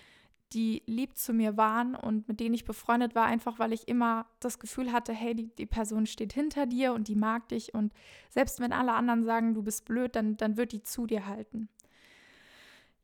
die 0.53 0.83
lieb 0.87 1.17
zu 1.17 1.33
mir 1.33 1.57
waren 1.57 1.95
und 1.95 2.29
mit 2.29 2.39
denen 2.39 2.55
ich 2.55 2.65
befreundet 2.65 3.15
war, 3.15 3.25
einfach 3.25 3.59
weil 3.59 3.73
ich 3.73 3.89
immer 3.89 4.27
das 4.41 4.59
Gefühl 4.59 4.93
hatte, 4.93 5.13
hey, 5.13 5.35
die, 5.35 5.55
die 5.55 5.67
Person 5.67 6.07
steht 6.07 6.33
hinter 6.33 6.67
dir 6.67 6.93
und 6.93 7.09
die 7.09 7.17
mag 7.17 7.49
dich 7.49 7.75
und 7.75 7.93
selbst 8.31 8.61
wenn 8.61 8.73
alle 8.73 8.93
anderen 8.93 9.25
sagen, 9.25 9.55
du 9.55 9.63
bist 9.63 9.85
blöd, 9.85 10.15
dann, 10.15 10.37
dann 10.37 10.57
wird 10.57 10.73
die 10.73 10.83
zu 10.83 11.07
dir 11.07 11.27
halten. 11.27 11.69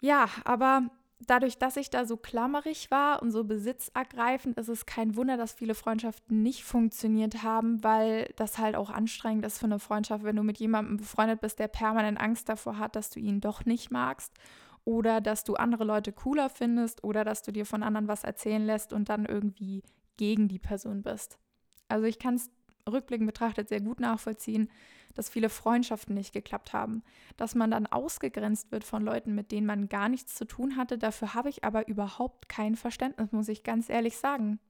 Ja, 0.00 0.28
aber 0.44 0.90
dadurch, 1.26 1.58
dass 1.58 1.76
ich 1.76 1.90
da 1.90 2.04
so 2.04 2.16
klammerig 2.16 2.90
war 2.90 3.22
und 3.22 3.30
so 3.30 3.44
besitzergreifend, 3.44 4.58
ist 4.58 4.68
es 4.68 4.86
kein 4.86 5.16
Wunder, 5.16 5.36
dass 5.36 5.52
viele 5.52 5.74
Freundschaften 5.74 6.42
nicht 6.42 6.64
funktioniert 6.64 7.42
haben, 7.42 7.82
weil 7.84 8.32
das 8.36 8.58
halt 8.58 8.76
auch 8.76 8.90
anstrengend 8.90 9.44
ist 9.44 9.58
für 9.58 9.66
eine 9.66 9.78
Freundschaft, 9.78 10.24
wenn 10.24 10.36
du 10.36 10.42
mit 10.42 10.58
jemandem 10.58 10.96
befreundet 10.96 11.40
bist, 11.40 11.58
der 11.58 11.68
permanent 11.68 12.20
Angst 12.20 12.48
davor 12.48 12.78
hat, 12.78 12.96
dass 12.96 13.10
du 13.10 13.20
ihn 13.20 13.40
doch 13.40 13.64
nicht 13.64 13.90
magst 13.90 14.32
oder 14.84 15.20
dass 15.20 15.44
du 15.44 15.54
andere 15.54 15.84
Leute 15.84 16.12
cooler 16.12 16.48
findest 16.48 17.04
oder 17.04 17.24
dass 17.24 17.42
du 17.42 17.52
dir 17.52 17.66
von 17.66 17.82
anderen 17.82 18.08
was 18.08 18.24
erzählen 18.24 18.64
lässt 18.64 18.92
und 18.92 19.08
dann 19.08 19.26
irgendwie 19.26 19.82
gegen 20.16 20.48
die 20.48 20.58
Person 20.58 21.02
bist. 21.02 21.38
Also 21.88 22.06
ich 22.06 22.18
kann 22.18 22.34
es 22.34 22.50
rückblickend 22.90 23.26
betrachtet 23.26 23.68
sehr 23.68 23.80
gut 23.80 24.00
nachvollziehen, 24.00 24.70
dass 25.14 25.28
viele 25.28 25.48
Freundschaften 25.48 26.14
nicht 26.14 26.32
geklappt 26.32 26.72
haben, 26.72 27.02
dass 27.36 27.54
man 27.54 27.70
dann 27.70 27.86
ausgegrenzt 27.86 28.70
wird 28.72 28.84
von 28.84 29.02
Leuten, 29.02 29.34
mit 29.34 29.50
denen 29.52 29.66
man 29.66 29.88
gar 29.88 30.08
nichts 30.08 30.34
zu 30.34 30.44
tun 30.44 30.76
hatte. 30.76 30.98
Dafür 30.98 31.34
habe 31.34 31.48
ich 31.48 31.64
aber 31.64 31.88
überhaupt 31.88 32.48
kein 32.48 32.76
Verständnis, 32.76 33.32
muss 33.32 33.48
ich 33.48 33.62
ganz 33.62 33.88
ehrlich 33.88 34.16
sagen. 34.16 34.60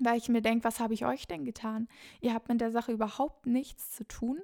Weil 0.00 0.18
ich 0.18 0.28
mir 0.28 0.42
denke, 0.42 0.64
was 0.64 0.80
habe 0.80 0.94
ich 0.94 1.06
euch 1.06 1.26
denn 1.26 1.44
getan? 1.44 1.88
Ihr 2.20 2.34
habt 2.34 2.48
mit 2.48 2.60
der 2.60 2.72
Sache 2.72 2.92
überhaupt 2.92 3.46
nichts 3.46 3.92
zu 3.92 4.04
tun 4.06 4.40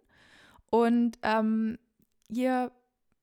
und 0.71 1.19
ähm, 1.23 1.79
ihr 2.29 2.71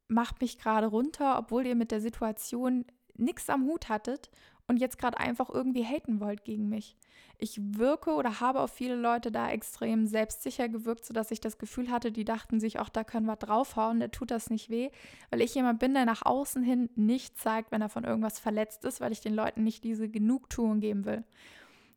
macht 0.07 0.41
mich 0.41 0.57
gerade 0.57 0.87
runter, 0.87 1.37
obwohl 1.37 1.65
ihr 1.65 1.75
mit 1.75 1.91
der 1.91 2.01
Situation 2.01 2.85
nichts 3.15 3.49
am 3.49 3.65
Hut 3.65 3.89
hattet 3.89 4.29
und 4.67 4.77
jetzt 4.77 4.97
gerade 4.97 5.17
einfach 5.17 5.49
irgendwie 5.49 5.83
haten 5.83 6.19
wollt 6.19 6.43
gegen 6.43 6.69
mich. 6.69 6.97
Ich 7.39 7.59
wirke 7.61 8.15
oder 8.15 8.39
habe 8.39 8.59
auf 8.59 8.71
viele 8.71 8.95
Leute 8.95 9.31
da 9.31 9.49
extrem 9.49 10.07
selbstsicher 10.07 10.69
gewirkt, 10.69 11.05
sodass 11.05 11.31
ich 11.31 11.39
das 11.39 11.57
Gefühl 11.57 11.91
hatte, 11.91 12.11
die 12.11 12.25
dachten 12.25 12.59
sich, 12.59 12.79
auch 12.79 12.89
da 12.89 13.03
können 13.03 13.27
wir 13.27 13.35
draufhauen, 13.35 13.99
der 13.99 14.11
tut 14.11 14.31
das 14.31 14.49
nicht 14.49 14.69
weh, 14.69 14.89
weil 15.29 15.41
ich 15.41 15.53
jemand 15.53 15.79
bin, 15.79 15.93
der 15.93 16.05
nach 16.05 16.25
außen 16.25 16.63
hin 16.63 16.89
nicht 16.95 17.37
zeigt, 17.39 17.71
wenn 17.71 17.81
er 17.81 17.89
von 17.89 18.03
irgendwas 18.03 18.39
verletzt 18.39 18.85
ist, 18.85 19.01
weil 19.01 19.11
ich 19.11 19.21
den 19.21 19.35
Leuten 19.35 19.63
nicht 19.63 19.83
diese 19.83 20.09
Genugtuung 20.09 20.79
geben 20.79 21.05
will. 21.05 21.23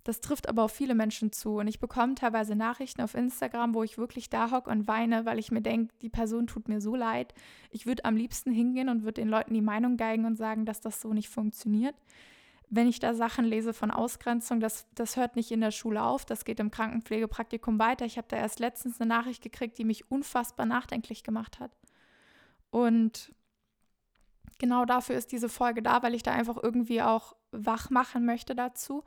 Das 0.04 0.20
trifft 0.20 0.48
aber 0.48 0.62
auf 0.64 0.72
viele 0.72 0.94
Menschen 0.94 1.32
zu. 1.32 1.56
Und 1.58 1.68
ich 1.68 1.78
bekomme 1.78 2.14
teilweise 2.14 2.56
Nachrichten 2.56 3.02
auf 3.02 3.14
Instagram, 3.14 3.74
wo 3.74 3.82
ich 3.82 3.98
wirklich 3.98 4.30
da 4.30 4.50
hocke 4.50 4.70
und 4.70 4.88
weine, 4.88 5.26
weil 5.26 5.38
ich 5.38 5.50
mir 5.50 5.60
denke, 5.60 5.94
die 6.00 6.08
Person 6.08 6.46
tut 6.46 6.68
mir 6.68 6.80
so 6.80 6.96
leid. 6.96 7.34
Ich 7.70 7.86
würde 7.86 8.04
am 8.04 8.16
liebsten 8.16 8.50
hingehen 8.50 8.88
und 8.88 9.02
würde 9.02 9.20
den 9.20 9.28
Leuten 9.28 9.54
die 9.54 9.60
Meinung 9.60 9.96
geigen 9.96 10.24
und 10.24 10.36
sagen, 10.36 10.64
dass 10.64 10.80
das 10.80 11.00
so 11.00 11.12
nicht 11.12 11.28
funktioniert. 11.28 11.94
Wenn 12.70 12.88
ich 12.88 13.00
da 13.00 13.14
Sachen 13.14 13.44
lese 13.44 13.74
von 13.74 13.90
Ausgrenzung, 13.90 14.60
das, 14.60 14.86
das 14.94 15.16
hört 15.16 15.36
nicht 15.36 15.50
in 15.50 15.60
der 15.60 15.72
Schule 15.72 16.02
auf, 16.02 16.24
das 16.24 16.44
geht 16.44 16.60
im 16.60 16.70
Krankenpflegepraktikum 16.70 17.78
weiter. 17.78 18.06
Ich 18.06 18.16
habe 18.16 18.28
da 18.28 18.36
erst 18.36 18.60
letztens 18.60 19.00
eine 19.00 19.08
Nachricht 19.08 19.42
gekriegt, 19.42 19.76
die 19.76 19.84
mich 19.84 20.10
unfassbar 20.10 20.66
nachdenklich 20.66 21.24
gemacht 21.24 21.58
hat. 21.58 21.72
Und 22.70 23.34
genau 24.58 24.84
dafür 24.84 25.16
ist 25.16 25.32
diese 25.32 25.48
Folge 25.48 25.82
da, 25.82 26.02
weil 26.04 26.14
ich 26.14 26.22
da 26.22 26.32
einfach 26.32 26.56
irgendwie 26.62 27.02
auch 27.02 27.34
wach 27.50 27.90
machen 27.90 28.24
möchte 28.24 28.54
dazu 28.54 29.02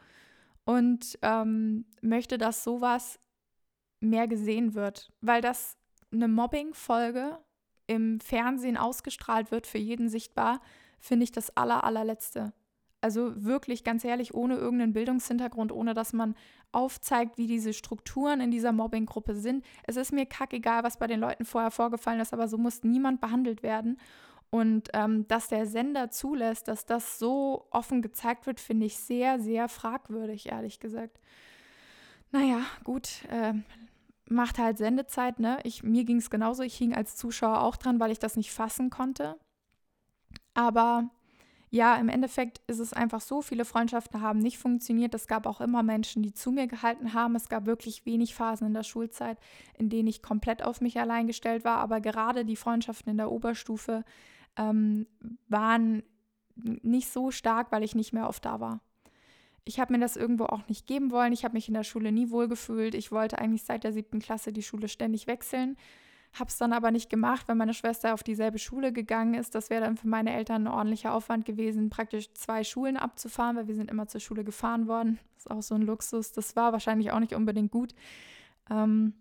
und 0.65 1.17
ähm, 1.21 1.85
möchte, 2.01 2.37
dass 2.37 2.63
sowas 2.63 3.19
mehr 3.99 4.27
gesehen 4.27 4.73
wird, 4.73 5.11
weil 5.21 5.41
das 5.41 5.77
eine 6.11 6.27
Mobbing-Folge 6.27 7.39
im 7.87 8.19
Fernsehen 8.19 8.77
ausgestrahlt 8.77 9.51
wird, 9.51 9.67
für 9.67 9.77
jeden 9.77 10.09
sichtbar, 10.09 10.61
finde 10.99 11.25
ich 11.25 11.31
das 11.31 11.55
aller, 11.57 11.83
allerletzte. 11.83 12.53
Also 13.01 13.33
wirklich, 13.35 13.83
ganz 13.83 14.05
ehrlich, 14.05 14.33
ohne 14.33 14.55
irgendeinen 14.55 14.93
Bildungshintergrund, 14.93 15.73
ohne 15.73 15.93
dass 15.93 16.13
man 16.13 16.35
aufzeigt, 16.71 17.37
wie 17.37 17.47
diese 17.47 17.73
Strukturen 17.73 18.39
in 18.39 18.49
dieser 18.49 18.71
Mobbing-Gruppe 18.71 19.35
sind. 19.35 19.65
Es 19.85 19.97
ist 19.97 20.13
mir 20.13 20.25
kackegal, 20.25 20.83
was 20.83 20.97
bei 20.97 21.07
den 21.07 21.19
Leuten 21.19 21.43
vorher 21.43 21.71
vorgefallen 21.71 22.21
ist, 22.21 22.33
aber 22.33 22.47
so 22.47 22.57
muss 22.57 22.83
niemand 22.83 23.19
behandelt 23.19 23.61
werden. 23.61 23.97
Und 24.53 24.89
ähm, 24.93 25.27
dass 25.27 25.47
der 25.47 25.65
Sender 25.65 26.11
zulässt, 26.11 26.67
dass 26.67 26.85
das 26.85 27.17
so 27.17 27.65
offen 27.71 28.03
gezeigt 28.03 28.45
wird, 28.45 28.59
finde 28.59 28.85
ich 28.85 28.99
sehr, 28.99 29.39
sehr 29.39 29.67
fragwürdig, 29.67 30.51
ehrlich 30.51 30.79
gesagt. 30.79 31.19
Naja, 32.31 32.59
gut, 32.83 33.25
äh, 33.31 33.53
macht 34.29 34.59
halt 34.59 34.77
Sendezeit, 34.77 35.39
ne? 35.39 35.57
Ich, 35.63 35.81
mir 35.81 36.03
ging 36.03 36.17
es 36.17 36.29
genauso. 36.29 36.61
Ich 36.61 36.75
hing 36.75 36.93
als 36.93 37.15
Zuschauer 37.15 37.61
auch 37.61 37.77
dran, 37.77 37.99
weil 37.99 38.11
ich 38.11 38.19
das 38.19 38.35
nicht 38.35 38.51
fassen 38.51 38.91
konnte. 38.91 39.39
Aber 40.53 41.09
ja, 41.71 41.95
im 41.95 42.07
Endeffekt 42.07 42.61
ist 42.67 42.77
es 42.77 42.93
einfach 42.93 43.21
so, 43.21 43.41
viele 43.41 43.65
Freundschaften 43.65 44.21
haben 44.21 44.37
nicht 44.37 44.59
funktioniert. 44.59 45.15
Es 45.15 45.25
gab 45.25 45.47
auch 45.47 45.61
immer 45.61 45.81
Menschen, 45.81 46.21
die 46.21 46.35
zu 46.35 46.51
mir 46.51 46.67
gehalten 46.67 47.15
haben. 47.15 47.35
Es 47.35 47.49
gab 47.49 47.65
wirklich 47.65 48.05
wenig 48.05 48.35
Phasen 48.35 48.67
in 48.67 48.75
der 48.75 48.83
Schulzeit, 48.83 49.39
in 49.79 49.89
denen 49.89 50.09
ich 50.09 50.21
komplett 50.21 50.63
auf 50.63 50.79
mich 50.79 50.99
allein 50.99 51.25
gestellt 51.25 51.65
war. 51.65 51.79
Aber 51.79 52.01
gerade 52.01 52.45
die 52.45 52.55
Freundschaften 52.55 53.09
in 53.09 53.17
der 53.17 53.31
Oberstufe 53.31 54.03
ähm, 54.57 55.07
waren 55.47 56.03
nicht 56.55 57.09
so 57.09 57.31
stark, 57.31 57.71
weil 57.71 57.83
ich 57.83 57.95
nicht 57.95 58.13
mehr 58.13 58.27
oft 58.27 58.45
da 58.45 58.59
war. 58.59 58.81
Ich 59.65 59.79
habe 59.79 59.93
mir 59.93 59.99
das 59.99 60.17
irgendwo 60.17 60.45
auch 60.45 60.67
nicht 60.67 60.87
geben 60.87 61.11
wollen. 61.11 61.31
Ich 61.31 61.45
habe 61.45 61.53
mich 61.53 61.67
in 61.67 61.73
der 61.73 61.83
Schule 61.83 62.11
nie 62.11 62.29
wohlgefühlt. 62.29 62.95
Ich 62.95 63.11
wollte 63.11 63.39
eigentlich 63.39 63.63
seit 63.63 63.83
der 63.83 63.93
siebten 63.93 64.19
Klasse 64.19 64.51
die 64.51 64.63
Schule 64.63 64.89
ständig 64.89 65.25
wechseln. 65.25 65.77
Habe 66.33 66.49
es 66.49 66.57
dann 66.57 66.73
aber 66.73 66.91
nicht 66.91 67.09
gemacht, 67.09 67.47
weil 67.47 67.55
meine 67.55 67.73
Schwester 67.73 68.13
auf 68.13 68.23
dieselbe 68.23 68.57
Schule 68.57 68.91
gegangen 68.91 69.35
ist. 69.35 69.55
Das 69.55 69.69
wäre 69.69 69.85
dann 69.85 69.97
für 69.97 70.07
meine 70.07 70.33
Eltern 70.33 70.63
ein 70.63 70.73
ordentlicher 70.73 71.13
Aufwand 71.13 71.45
gewesen, 71.45 71.89
praktisch 71.89 72.33
zwei 72.33 72.63
Schulen 72.63 72.97
abzufahren, 72.97 73.55
weil 73.55 73.67
wir 73.67 73.75
sind 73.75 73.89
immer 73.89 74.07
zur 74.07 74.19
Schule 74.19 74.43
gefahren 74.43 74.87
worden. 74.87 75.19
Das 75.35 75.45
ist 75.45 75.51
auch 75.51 75.61
so 75.61 75.75
ein 75.75 75.83
Luxus. 75.83 76.31
Das 76.31 76.55
war 76.55 76.73
wahrscheinlich 76.73 77.11
auch 77.11 77.19
nicht 77.19 77.35
unbedingt 77.35 77.71
gut. 77.71 77.93
Ähm, 78.69 79.13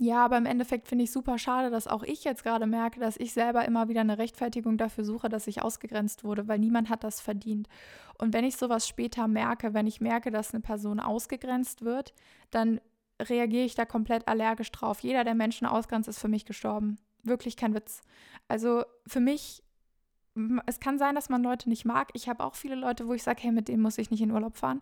ja, 0.00 0.24
aber 0.24 0.38
im 0.38 0.46
Endeffekt 0.46 0.86
finde 0.86 1.04
ich 1.04 1.10
super 1.10 1.38
schade, 1.38 1.70
dass 1.70 1.88
auch 1.88 2.04
ich 2.04 2.22
jetzt 2.22 2.44
gerade 2.44 2.66
merke, 2.66 3.00
dass 3.00 3.16
ich 3.16 3.32
selber 3.32 3.64
immer 3.64 3.88
wieder 3.88 4.02
eine 4.02 4.16
Rechtfertigung 4.16 4.78
dafür 4.78 5.02
suche, 5.04 5.28
dass 5.28 5.48
ich 5.48 5.60
ausgegrenzt 5.60 6.22
wurde, 6.22 6.46
weil 6.46 6.60
niemand 6.60 6.88
hat 6.88 7.02
das 7.02 7.20
verdient. 7.20 7.68
Und 8.16 8.32
wenn 8.32 8.44
ich 8.44 8.56
sowas 8.56 8.86
später 8.86 9.26
merke, 9.26 9.74
wenn 9.74 9.88
ich 9.88 10.00
merke, 10.00 10.30
dass 10.30 10.54
eine 10.54 10.60
Person 10.60 11.00
ausgegrenzt 11.00 11.84
wird, 11.84 12.14
dann 12.52 12.80
reagiere 13.20 13.64
ich 13.64 13.74
da 13.74 13.84
komplett 13.84 14.28
allergisch 14.28 14.70
drauf. 14.70 15.00
Jeder, 15.00 15.24
der 15.24 15.34
Menschen 15.34 15.66
ausgrenzt, 15.66 16.08
ist 16.08 16.20
für 16.20 16.28
mich 16.28 16.44
gestorben. 16.44 16.98
Wirklich 17.24 17.56
kein 17.56 17.74
Witz. 17.74 18.02
Also 18.46 18.84
für 19.04 19.20
mich, 19.20 19.64
es 20.66 20.78
kann 20.78 21.00
sein, 21.00 21.16
dass 21.16 21.28
man 21.28 21.42
Leute 21.42 21.68
nicht 21.68 21.84
mag. 21.84 22.10
Ich 22.12 22.28
habe 22.28 22.44
auch 22.44 22.54
viele 22.54 22.76
Leute, 22.76 23.08
wo 23.08 23.14
ich 23.14 23.24
sage, 23.24 23.42
hey, 23.42 23.50
mit 23.50 23.66
denen 23.66 23.82
muss 23.82 23.98
ich 23.98 24.12
nicht 24.12 24.20
in 24.20 24.30
Urlaub 24.30 24.56
fahren. 24.56 24.80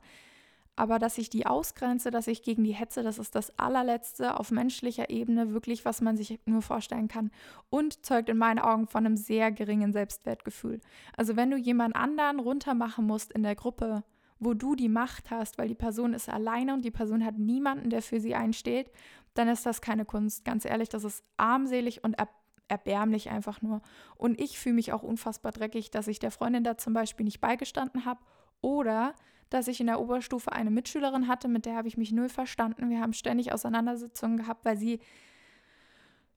Aber 0.77 0.99
dass 0.99 1.17
ich 1.17 1.31
die 1.31 1.47
ausgrenze, 1.47 2.11
dass 2.11 2.27
ich 2.27 2.43
gegen 2.43 2.63
die 2.63 2.75
hetze, 2.75 3.03
das 3.03 3.19
ist 3.19 3.35
das 3.35 3.59
allerletzte 3.59 4.39
auf 4.39 4.51
menschlicher 4.51 5.09
Ebene, 5.09 5.53
wirklich, 5.53 5.87
was 5.87 6.03
man 6.03 6.19
sich 6.19 6.39
nur 6.45 6.61
vorstellen 6.61 7.09
kann. 7.09 7.31
Und 7.71 8.05
zeugt 8.05 8.29
in 8.29 8.37
meinen 8.37 8.59
Augen 8.59 8.87
von 8.87 9.07
einem 9.07 9.17
sehr 9.17 9.51
geringen 9.51 9.93
Selbstwertgefühl. 9.93 10.81
Also 11.17 11.35
wenn 11.35 11.51
du 11.51 11.57
jemand 11.57 11.97
anderen 11.97 12.41
runtermachen 12.41 13.07
musst 13.07 13.33
in 13.33 13.43
der 13.43 13.55
Gruppe, 13.55 14.05
wo 14.39 14.53
du 14.53 14.75
die 14.75 14.91
Macht 14.91 15.31
hast, 15.31 15.57
weil 15.57 15.69
die 15.69 15.75
Person 15.75 16.13
ist 16.13 16.29
alleine 16.29 16.75
und 16.75 16.85
die 16.85 16.91
Person 16.91 17.25
hat 17.25 17.39
niemanden, 17.39 17.89
der 17.89 18.03
für 18.03 18.21
sie 18.21 18.35
einsteht, 18.35 18.91
dann 19.33 19.49
ist 19.49 19.65
das 19.65 19.81
keine 19.81 20.05
Kunst. 20.05 20.45
Ganz 20.45 20.67
ehrlich, 20.67 20.91
das 20.91 21.05
ist 21.05 21.25
armselig 21.39 22.05
und 22.05 22.19
er 22.19 22.29
erbärmlich 22.69 23.31
einfach 23.31 23.63
nur. 23.63 23.81
Und 24.17 24.41
ich 24.41 24.59
fühle 24.59 24.75
mich 24.75 24.93
auch 24.93 25.03
unfassbar 25.03 25.53
dreckig, 25.53 25.91
dass 25.91 26.09
ich 26.09 26.19
der 26.19 26.31
Freundin 26.33 26.65
da 26.65 26.77
zum 26.77 26.93
Beispiel 26.93 27.25
nicht 27.25 27.41
beigestanden 27.41 28.05
habe 28.05 28.21
oder 28.61 29.15
dass 29.51 29.69
ich 29.69 29.81
in 29.81 29.87
der 29.87 30.01
Oberstufe 30.01 30.53
eine 30.53 30.71
Mitschülerin 30.71 31.29
hatte, 31.29 31.49
mit 31.49 31.67
der 31.67 31.77
habe 31.77 31.89
ich 31.89 31.97
mich 31.97 32.13
null 32.13 32.29
verstanden. 32.29 32.91
Wir 32.91 33.01
haben 33.01 33.13
ständig 33.13 33.53
Auseinandersetzungen 33.53 34.37
gehabt, 34.37 34.65
weil 34.65 34.77
sie, 34.77 34.99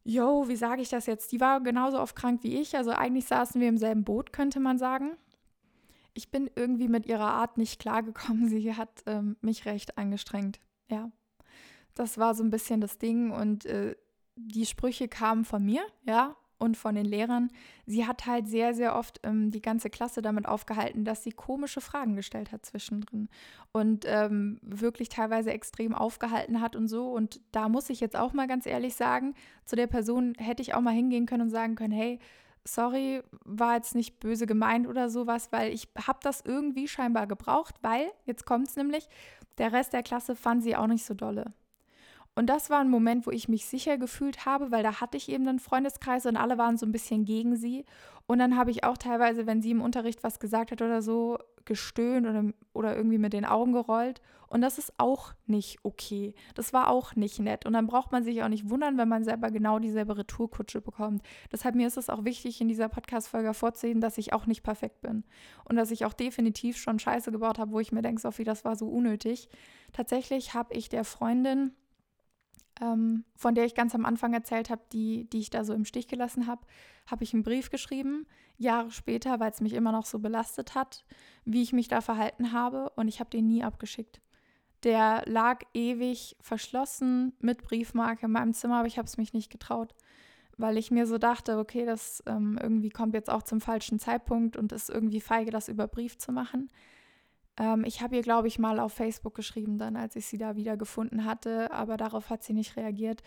yo, 0.04 0.48
wie 0.48 0.56
sage 0.56 0.82
ich 0.82 0.89
das 0.89 1.06
jetzt? 1.06 1.32
Die 1.32 1.39
war 1.39 1.62
genauso 1.62 2.00
oft 2.00 2.15
krank 2.15 2.43
wie 2.43 2.60
ich. 2.60 2.76
Also 2.78 2.91
eigentlich 2.91 3.26
saßen 3.26 3.60
wir 3.60 3.67
im 3.67 3.78
selben 3.78 4.04
Boot, 4.04 4.32
könnte 4.32 4.60
man 4.60 4.78
sagen. 4.78 5.17
Ich 6.13 6.32
bin 6.32 6.50
irgendwie 6.56 6.88
mit 6.88 7.06
ihrer 7.06 7.32
Art 7.32 7.58
nicht 7.58 7.80
klargekommen. 7.80 8.48
Sie 8.50 8.76
hat 8.76 9.04
ähm, 9.06 9.38
mich 9.41 9.65
recht 9.65 9.98
angestrengt. 9.98 10.60
Ja, 10.89 11.12
das 11.95 12.17
war 12.17 12.34
so 12.34 12.43
ein 12.43 12.50
bisschen 12.50 12.82
das 12.82 12.98
Ding 12.98 13.32
und 13.32 13.65
äh, 13.65 13.95
die 14.36 14.65
Sprüche 14.65 15.08
kamen 15.08 15.43
von 15.43 15.63
mir, 15.63 15.82
ja, 16.04 16.36
und 16.60 16.78
von 16.78 16.93
den 16.93 17.06
Lehrern. 17.06 17.50
Sie 17.86 18.06
hat 18.06 18.26
halt 18.26 18.48
sehr, 18.48 18.74
sehr 18.74 18.95
oft 18.95 19.19
ähm, 19.24 19.50
die 19.50 19.62
ganze 19.62 19.89
Klasse 19.89 20.22
damit 20.22 20.45
aufgehalten, 20.45 21.06
dass 21.06 21.24
sie 21.24 21.32
komische 21.32 21.82
Fragen 21.82 22.15
gestellt 22.15 22.52
hat 22.52 22.65
zwischendrin 22.65 23.30
und 23.72 24.06
ähm, 24.08 24.60
wirklich 24.62 25.10
teilweise 25.10 25.52
extrem 25.52 25.95
aufgehalten 25.95 26.62
hat 26.62 26.76
und 26.76 26.88
so. 26.88 27.10
Und 27.10 27.41
da 27.52 27.69
muss 27.69 27.89
ich 27.89 28.00
jetzt 28.00 28.15
auch 28.15 28.34
mal 28.34 28.48
ganz 28.48 28.65
ehrlich 28.65 28.95
sagen, 28.95 29.34
zu 29.65 29.76
der 29.76 29.88
Person 29.88 30.34
hätte 30.38 30.62
ich 30.62 30.74
auch 30.74 30.82
mal 30.82 30.93
hingehen 30.93 31.26
können 31.26 31.43
und 31.43 31.50
sagen 31.50 31.76
können, 31.76 31.93
hey, 31.93 32.19
sorry, 32.65 33.24
war 33.45 33.76
jetzt 33.76 33.95
nicht 33.95 34.19
böse 34.19 34.45
gemeint 34.45 34.88
oder 34.88 35.10
sowas, 35.10 35.52
weil 35.52 35.74
ich 35.74 35.88
habe 36.08 36.19
das 36.22 36.41
irgendwie 36.41 36.88
scheinbar 36.88 37.28
gebraucht, 37.28 37.76
weil, 37.82 38.12
jetzt 38.26 38.45
kommt 38.45 38.67
es 38.67 38.76
nämlich, 38.76 39.08
der 39.58 39.72
Rest 39.72 39.93
der 39.93 40.04
Klasse 40.04 40.36
fand 40.36 40.63
sie 40.63 40.76
auch 40.76 40.88
nicht 40.88 41.06
so 41.06 41.13
dolle. 41.13 41.54
Und 42.39 42.45
das 42.45 42.69
war 42.69 42.80
ein 42.80 42.89
Moment, 42.89 43.28
wo 43.28 43.32
ich 43.32 43.49
mich 43.49 43.65
sicher 43.65 43.97
gefühlt 43.97 44.45
habe, 44.45 44.71
weil 44.71 44.82
da 44.82 45.02
hatte 45.02 45.17
ich 45.17 45.28
eben 45.28 45.45
einen 45.45 45.60
Freundeskreis 45.60 46.25
und 46.25 46.38
alle 46.38 46.58
waren 46.58 46.78
so 46.78 46.86
ein 46.86 46.93
bisschen 46.93 47.25
gegen 47.25 47.58
sie. 47.58 47.84
Und 48.28 48.39
dann 48.39 48.56
habe 48.56 48.71
ich 48.71 48.86
auch 48.86 48.97
teilweise, 48.97 49.45
wenn 49.45 49.62
sie 49.62 49.71
im 49.71 49.82
Unterricht 49.82 50.23
was 50.23 50.39
gesagt 50.39 50.71
hat 50.71 50.82
oder 50.82 51.02
so, 51.02 51.38
gestöhnt 51.65 52.25
oder, 52.25 52.45
oder 52.71 52.95
irgendwie 52.95 53.17
mit 53.17 53.34
den 53.34 53.43
Augen 53.43 53.73
gerollt. 53.73 54.21
Und 54.47 54.62
das 54.62 54.78
ist 54.78 54.93
auch 54.97 55.34
nicht 55.47 55.80
okay. 55.84 56.34
Das 56.56 56.71
war 56.71 56.88
auch 56.88 57.13
nicht 57.17 57.39
nett. 57.39 57.65
Und 57.65 57.73
dann 57.73 57.88
braucht 57.88 58.13
man 58.13 58.23
sich 58.23 58.41
auch 58.41 58.47
nicht 58.47 58.69
wundern, 58.69 58.97
wenn 58.97 59.10
man 59.10 59.25
selber 59.25 59.52
genau 59.52 59.78
dieselbe 59.78 60.15
Retourkutsche 60.15 60.80
bekommt. 60.80 61.23
Deshalb 61.52 61.75
mir 61.75 61.88
ist 61.88 61.97
es 61.97 62.10
auch 62.10 62.23
wichtig, 62.23 62.62
in 62.62 62.69
dieser 62.69 62.88
Podcast-Folge 62.88 63.54
vorzusehen, 63.54 63.99
dass 63.99 64.17
ich 64.17 64.32
auch 64.32 64.45
nicht 64.45 64.63
perfekt 64.63 65.02
bin. 65.02 65.25
Und 65.65 65.75
dass 65.75 65.91
ich 65.91 66.06
auch 66.06 66.13
definitiv 66.13 66.78
schon 66.78 66.99
Scheiße 66.99 67.34
gebaut 67.34 67.60
habe, 67.60 67.73
wo 67.73 67.82
ich 67.82 67.91
mir 67.91 68.02
denke, 68.02 68.21
Sophie, 68.21 68.45
das 68.45 68.63
war 68.63 68.78
so 68.78 68.88
unnötig. 68.88 69.49
Tatsächlich 69.91 70.54
habe 70.54 70.73
ich 70.73 70.88
der 70.88 71.04
Freundin 71.04 71.73
ähm, 72.82 73.26
von 73.36 73.56
der 73.56 73.65
ich 73.65 73.76
ganz 73.76 73.94
am 73.96 74.06
Anfang 74.06 74.34
erzählt 74.34 74.70
habe, 74.70 74.82
die, 74.92 75.30
die 75.30 75.39
ich 75.39 75.50
da 75.50 75.63
so 75.63 75.74
im 75.74 75.86
Stich 75.86 76.08
gelassen 76.08 76.48
habe, 76.48 76.62
habe 77.08 77.24
ich 77.24 77.34
einen 77.34 77.44
Brief 77.44 77.70
geschrieben, 77.70 78.26
Jahre 78.58 78.92
später, 78.92 79.39
weil 79.39 79.52
es 79.52 79.62
mich 79.62 79.74
immer 79.74 79.92
noch 79.92 80.06
so 80.06 80.20
belastet 80.20 80.76
hat, 80.76 81.06
wie 81.46 81.62
ich 81.62 81.74
mich 81.74 81.88
da 81.88 82.02
verhalten 82.02 82.52
habe 82.52 82.92
und 82.96 83.08
ich 83.08 83.20
habe 83.20 83.30
den 83.30 83.48
nie 83.48 83.63
abgeschickt. 83.63 84.22
Der 84.84 85.24
lag 85.26 85.63
ewig 85.74 86.38
verschlossen 86.39 87.34
mit 87.39 87.63
Briefmarke 87.63 88.28
in 88.28 88.32
meinem 88.32 88.54
Zimmer, 88.54 88.80
aber 88.80 88.88
ich 88.88 88.98
habe 88.98 89.08
es 89.08 89.18
mich 89.18 89.34
nicht 89.34 89.52
getraut, 89.52 89.94
weil 90.58 90.78
ich 90.78 90.89
mir 90.92 91.06
so 91.06 91.18
dachte, 91.18 91.58
okay, 91.58 91.86
das 91.86 92.24
ähm, 92.28 92.58
irgendwie 92.62 92.89
kommt 92.89 93.13
jetzt 93.13 93.30
auch 93.30 93.44
zum 93.44 93.60
falschen 93.60 94.00
Zeitpunkt 94.00 94.56
und 94.56 94.72
ist 94.72 94.89
irgendwie 94.89 95.22
feige, 95.22 95.52
das 95.52 95.68
über 95.68 95.88
Brief 95.88 96.18
zu 96.18 96.32
machen. 96.32 96.70
Ähm, 97.60 97.84
ich 97.86 98.02
habe 98.02 98.15
ihr, 98.15 98.22
glaube 98.24 98.48
ich, 98.48 98.58
mal 98.58 98.80
auf 98.80 98.93
Facebook 98.93 99.36
geschrieben, 99.36 99.78
dann, 99.78 99.95
als 99.95 100.15
ich 100.15 100.26
sie 100.26 100.38
da 100.38 100.56
wieder 100.56 100.78
gefunden 100.78 101.26
hatte, 101.26 101.72
aber 101.72 101.98
darauf 101.98 102.30
hat 102.30 102.43
sie 102.43 102.54
nicht 102.54 102.78
reagiert. 102.78 103.22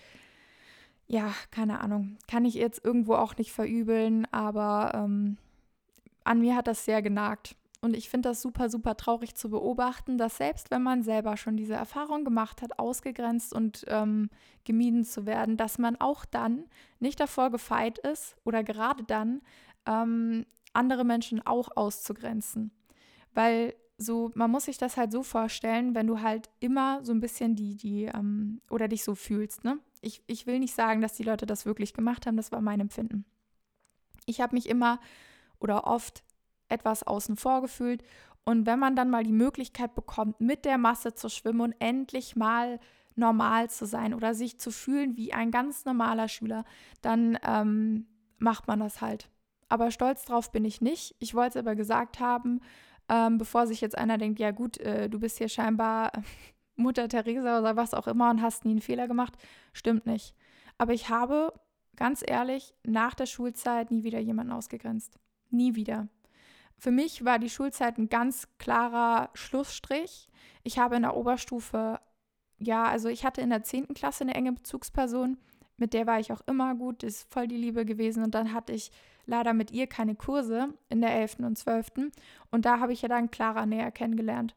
Ja, 1.07 1.33
keine 1.51 1.81
Ahnung. 1.81 2.17
Kann 2.27 2.45
ich 2.45 2.55
jetzt 2.55 2.85
irgendwo 2.85 3.15
auch 3.15 3.37
nicht 3.37 3.53
verübeln, 3.53 4.27
aber 4.33 4.93
ähm, 4.95 5.37
an 6.25 6.41
mir 6.41 6.57
hat 6.57 6.67
das 6.67 6.85
sehr 6.85 7.03
genagt. 7.03 7.55
Und 7.83 7.97
ich 7.97 8.09
finde 8.09 8.29
das 8.29 8.41
super, 8.41 8.71
super 8.71 8.97
traurig 8.97 9.35
zu 9.35 9.51
beobachten, 9.51 10.17
dass 10.17 10.37
selbst 10.37 10.71
wenn 10.71 10.85
man 10.85 11.03
selber 11.03 11.37
schon 11.37 11.57
diese 11.57 11.75
Erfahrung 11.75 12.25
gemacht 12.25 12.63
hat, 12.63 12.79
ausgegrenzt 12.79 13.53
und 13.53 13.85
ähm, 13.89 14.31
gemieden 14.65 15.05
zu 15.05 15.27
werden, 15.27 15.57
dass 15.57 15.79
man 15.79 16.01
auch 16.01 16.25
dann 16.25 16.65
nicht 17.01 17.19
davor 17.19 17.51
gefeit 17.51 17.99
ist 17.99 18.37
oder 18.45 18.63
gerade 18.63 19.03
dann 19.03 19.43
ähm, 19.85 20.47
andere 20.73 21.05
Menschen 21.05 21.45
auch 21.45 21.77
auszugrenzen. 21.77 22.71
Weil 23.35 23.75
so, 24.03 24.31
man 24.35 24.51
muss 24.51 24.65
sich 24.65 24.79
das 24.79 24.97
halt 24.97 25.13
so 25.13 25.23
vorstellen, 25.23 25.95
wenn 25.95 26.07
du 26.07 26.21
halt 26.21 26.51
immer 26.61 27.05
so 27.05 27.13
ein 27.13 27.21
bisschen 27.21 27.55
die, 27.55 27.77
die, 27.77 28.05
ähm, 28.05 28.61
oder 28.71 28.89
dich 28.89 29.05
so 29.05 29.15
fühlst, 29.15 29.65
ne? 29.65 29.79
Ich, 30.01 30.23
ich 30.27 30.47
will 30.47 30.59
nicht 30.59 30.75
sagen, 30.75 31.01
dass 31.01 31.15
die 31.15 31.23
Leute 31.23 31.47
das 31.47 31.65
wirklich 31.65 31.95
gemacht 31.95 32.27
haben, 32.27 32.37
das 32.37 32.53
war 32.53 32.61
mein 32.61 32.81
Empfinden. 32.81 33.25
Ich 34.27 34.41
habe 34.41 34.55
mich 34.55 34.69
immer 34.69 34.99
oder 35.61 35.87
oft 35.87 36.25
etwas 36.69 37.05
außen 37.05 37.37
vor 37.37 37.63
gefühlt. 37.63 38.03
Und 38.45 38.67
wenn 38.67 38.79
man 38.79 38.97
dann 38.97 39.11
mal 39.11 39.23
die 39.23 39.33
Möglichkeit 39.33 39.95
bekommt, 39.95 40.41
mit 40.41 40.65
der 40.65 40.79
Masse 40.79 41.15
zu 41.15 41.29
schwimmen 41.29 41.61
und 41.61 41.75
endlich 41.79 42.35
mal 42.35 42.81
normal 43.15 43.71
zu 43.71 43.87
sein 43.87 44.15
oder 44.15 44.35
sich 44.35 44.59
zu 44.59 44.71
fühlen 44.71 45.17
wie 45.17 45.33
ein 45.33 45.51
ganz 45.51 45.85
normaler 45.85 46.29
Schüler, 46.29 46.65
dann 47.03 47.39
ähm, 47.47 48.07
macht 48.39 48.67
man 48.67 48.81
das 48.81 49.01
halt. 49.01 49.29
Aber 49.69 49.91
stolz 49.91 50.25
drauf 50.25 50.51
bin 50.51 50.65
ich 50.65 50.81
nicht. 50.81 51.15
Ich 51.19 51.35
wollte 51.35 51.59
es 51.59 51.65
aber 51.65 51.77
gesagt 51.77 52.21
haben 52.21 52.61
ähm, 53.09 53.39
bevor 53.39 53.67
sich 53.67 53.81
jetzt 53.81 53.97
einer 53.97 54.19
denkt, 54.19 54.39
ja 54.39 54.51
gut, 54.51 54.79
äh, 54.79 55.09
du 55.09 55.19
bist 55.19 55.39
hier 55.39 55.49
scheinbar 55.49 56.13
Mutter 56.77 57.09
Teresa 57.09 57.59
oder 57.59 57.77
was 57.77 57.95
auch 57.95 58.07
immer 58.07 58.31
und 58.31 58.43
hast 58.43 58.65
nie 58.65 58.73
einen 58.73 58.81
Fehler 58.81 59.09
gemacht. 59.09 59.35
Stimmt 59.73 60.07
nicht. 60.07 60.35
Aber 60.79 60.93
ich 60.93 61.09
habe, 61.09 61.53
ganz 61.97 62.23
ehrlich, 62.27 62.75
nach 62.85 63.15
der 63.15 63.27
Schulzeit 63.27 63.91
nie 63.91 64.05
wieder 64.05 64.19
jemanden 64.19 64.53
ausgegrenzt. 64.53 65.19
Nie 65.51 65.75
wieder. 65.75 66.09
Für 66.79 66.91
mich 66.91 67.25
war 67.25 67.39
die 67.39 67.51
Schulzeit 67.51 67.99
ein 67.99 68.09
ganz 68.09 68.49
klarer 68.59 69.31
Schlussstrich. 69.35 70.29
Ich 70.65 70.79
habe 70.79 70.97
in 70.97 71.03
der 71.03 71.17
Oberstufe, 71.17 72.01
ja, 72.59 72.85
also 72.85 73.09
ich 73.09 73.25
hatte 73.25 73.41
in 73.41 73.51
der 73.51 73.63
10. 73.63 73.95
Klasse 73.95 74.25
eine 74.25 74.35
enge 74.35 74.53
Bezugsperson, 74.53 75.39
mit 75.83 75.95
der 75.95 76.07
war 76.07 76.21
ich 76.21 76.33
auch 76.33 76.43
immer 76.47 76.77
gut, 76.77 77.03
ist 77.03 77.29
voll 77.33 77.49
die 77.49 77.57
Liebe 77.57 77.85
gewesen. 77.85 78.23
Und 78.23 78.37
dann 78.37 78.53
hatte 78.53 78.73
ich 78.73 78.93
leider 79.27 79.53
mit 79.53 79.73
ihr 79.73 79.89
keine 79.89 80.15
Kurse 80.15 80.69
in 80.89 81.01
der 81.01 81.13
11. 81.13 81.41
und 81.41 81.59
12. 81.59 82.13
Und 82.53 82.65
da 82.65 82.79
habe 82.79 82.93
ich 82.93 83.03
ja 83.03 83.09
dann 83.09 83.33
Clara 83.33 83.67
näher 83.67 83.91
kennengelernt. 83.91 84.55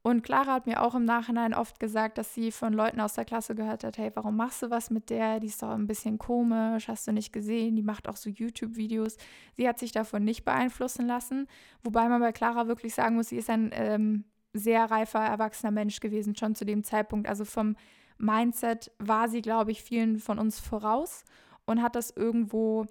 Und 0.00 0.22
Clara 0.22 0.54
hat 0.54 0.66
mir 0.66 0.80
auch 0.80 0.94
im 0.94 1.04
Nachhinein 1.04 1.52
oft 1.52 1.78
gesagt, 1.78 2.16
dass 2.16 2.32
sie 2.32 2.52
von 2.52 2.72
Leuten 2.72 3.02
aus 3.02 3.12
der 3.12 3.26
Klasse 3.26 3.54
gehört 3.54 3.84
hat, 3.84 3.98
hey, 3.98 4.10
warum 4.14 4.34
machst 4.34 4.62
du 4.62 4.70
was 4.70 4.88
mit 4.88 5.10
der? 5.10 5.40
Die 5.40 5.48
ist 5.48 5.62
doch 5.62 5.68
ein 5.68 5.86
bisschen 5.86 6.16
komisch, 6.16 6.88
hast 6.88 7.06
du 7.06 7.12
nicht 7.12 7.34
gesehen? 7.34 7.76
Die 7.76 7.82
macht 7.82 8.08
auch 8.08 8.16
so 8.16 8.30
YouTube-Videos. 8.30 9.18
Sie 9.52 9.68
hat 9.68 9.78
sich 9.78 9.92
davon 9.92 10.24
nicht 10.24 10.46
beeinflussen 10.46 11.06
lassen, 11.06 11.48
wobei 11.82 12.08
man 12.08 12.22
bei 12.22 12.32
Clara 12.32 12.66
wirklich 12.66 12.94
sagen 12.94 13.16
muss, 13.16 13.28
sie 13.28 13.36
ist 13.36 13.50
ein 13.50 13.72
ähm, 13.74 14.24
sehr 14.54 14.90
reifer, 14.90 15.20
erwachsener 15.20 15.70
Mensch 15.70 16.00
gewesen, 16.00 16.34
schon 16.34 16.54
zu 16.54 16.64
dem 16.64 16.82
Zeitpunkt. 16.82 17.28
Also 17.28 17.44
vom 17.44 17.76
Mindset 18.22 18.92
war 18.98 19.28
sie, 19.28 19.42
glaube 19.42 19.72
ich, 19.72 19.82
vielen 19.82 20.18
von 20.18 20.38
uns 20.38 20.60
voraus 20.60 21.24
und 21.66 21.82
hat 21.82 21.96
das 21.96 22.10
irgendwo 22.10 22.86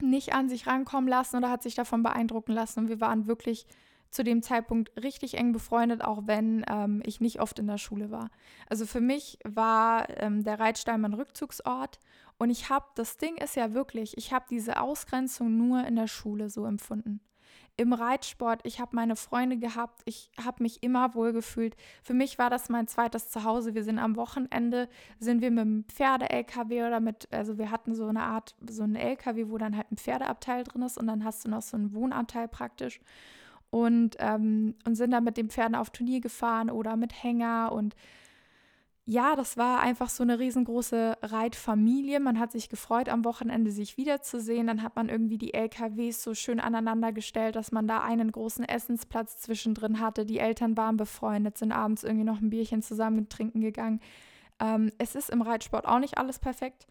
nicht 0.00 0.34
an 0.34 0.48
sich 0.48 0.66
rankommen 0.66 1.08
lassen 1.08 1.36
oder 1.36 1.50
hat 1.50 1.62
sich 1.62 1.74
davon 1.74 2.02
beeindrucken 2.02 2.52
lassen. 2.52 2.80
Und 2.80 2.88
wir 2.88 3.00
waren 3.00 3.26
wirklich 3.26 3.66
zu 4.10 4.24
dem 4.24 4.42
Zeitpunkt 4.42 4.90
richtig 5.00 5.34
eng 5.34 5.52
befreundet, 5.52 6.02
auch 6.02 6.22
wenn 6.26 6.64
ähm, 6.68 7.00
ich 7.06 7.20
nicht 7.20 7.40
oft 7.40 7.60
in 7.60 7.68
der 7.68 7.78
Schule 7.78 8.10
war. 8.10 8.30
Also 8.68 8.86
für 8.86 9.00
mich 9.00 9.38
war 9.44 10.08
ähm, 10.20 10.42
der 10.42 10.58
Reitstein 10.58 11.00
mein 11.00 11.14
Rückzugsort 11.14 12.00
und 12.36 12.50
ich 12.50 12.70
habe, 12.70 12.86
das 12.96 13.18
Ding 13.18 13.36
ist 13.36 13.54
ja 13.54 13.72
wirklich, 13.72 14.16
ich 14.18 14.32
habe 14.32 14.46
diese 14.50 14.80
Ausgrenzung 14.80 15.56
nur 15.56 15.86
in 15.86 15.94
der 15.94 16.08
Schule 16.08 16.50
so 16.50 16.64
empfunden. 16.64 17.20
Im 17.76 17.92
Reitsport, 17.92 18.60
ich 18.64 18.80
habe 18.80 18.94
meine 18.94 19.16
Freunde 19.16 19.56
gehabt, 19.56 20.02
ich 20.04 20.30
habe 20.42 20.62
mich 20.62 20.82
immer 20.82 21.14
wohl 21.14 21.32
gefühlt. 21.32 21.76
Für 22.02 22.14
mich 22.14 22.38
war 22.38 22.50
das 22.50 22.68
mein 22.68 22.86
zweites 22.86 23.30
Zuhause. 23.30 23.74
Wir 23.74 23.84
sind 23.84 23.98
am 23.98 24.16
Wochenende, 24.16 24.88
sind 25.18 25.40
wir 25.40 25.50
mit 25.50 25.60
einem 25.60 25.84
Pferde-LKW 25.84 26.84
oder 26.84 27.00
mit, 27.00 27.28
also 27.32 27.56
wir 27.58 27.70
hatten 27.70 27.94
so 27.94 28.06
eine 28.06 28.22
Art, 28.22 28.54
so 28.68 28.82
einen 28.82 28.96
LKW, 28.96 29.46
wo 29.48 29.58
dann 29.58 29.76
halt 29.76 29.90
ein 29.90 29.96
Pferdeabteil 29.96 30.64
drin 30.64 30.82
ist 30.82 30.98
und 30.98 31.06
dann 31.06 31.24
hast 31.24 31.44
du 31.44 31.50
noch 31.50 31.62
so 31.62 31.76
einen 31.76 31.94
Wohnabteil 31.94 32.48
praktisch 32.48 33.00
und, 33.70 34.16
ähm, 34.18 34.74
und 34.84 34.96
sind 34.96 35.12
dann 35.12 35.24
mit 35.24 35.36
den 35.36 35.48
Pferden 35.48 35.74
auf 35.74 35.90
Turnier 35.90 36.20
gefahren 36.20 36.70
oder 36.70 36.96
mit 36.96 37.22
Hänger 37.22 37.72
und 37.72 37.94
ja, 39.10 39.34
das 39.34 39.56
war 39.56 39.80
einfach 39.80 40.08
so 40.08 40.22
eine 40.22 40.38
riesengroße 40.38 41.18
Reitfamilie. 41.20 42.20
Man 42.20 42.38
hat 42.38 42.52
sich 42.52 42.68
gefreut, 42.68 43.08
am 43.08 43.24
Wochenende 43.24 43.72
sich 43.72 43.96
wiederzusehen. 43.96 44.68
Dann 44.68 44.84
hat 44.84 44.94
man 44.94 45.08
irgendwie 45.08 45.36
die 45.36 45.52
LKWs 45.52 46.22
so 46.22 46.32
schön 46.32 46.60
aneinander 46.60 47.10
gestellt, 47.10 47.56
dass 47.56 47.72
man 47.72 47.88
da 47.88 48.02
einen 48.04 48.30
großen 48.30 48.64
Essensplatz 48.64 49.38
zwischendrin 49.38 49.98
hatte. 49.98 50.24
Die 50.24 50.38
Eltern 50.38 50.76
waren 50.76 50.96
befreundet, 50.96 51.58
sind 51.58 51.72
abends 51.72 52.04
irgendwie 52.04 52.22
noch 52.22 52.40
ein 52.40 52.50
Bierchen 52.50 52.82
zusammen 52.82 53.28
trinken 53.28 53.60
gegangen. 53.60 53.98
Ähm, 54.60 54.92
es 54.98 55.16
ist 55.16 55.30
im 55.30 55.42
Reitsport 55.42 55.88
auch 55.88 55.98
nicht 55.98 56.16
alles 56.16 56.38
perfekt. 56.38 56.86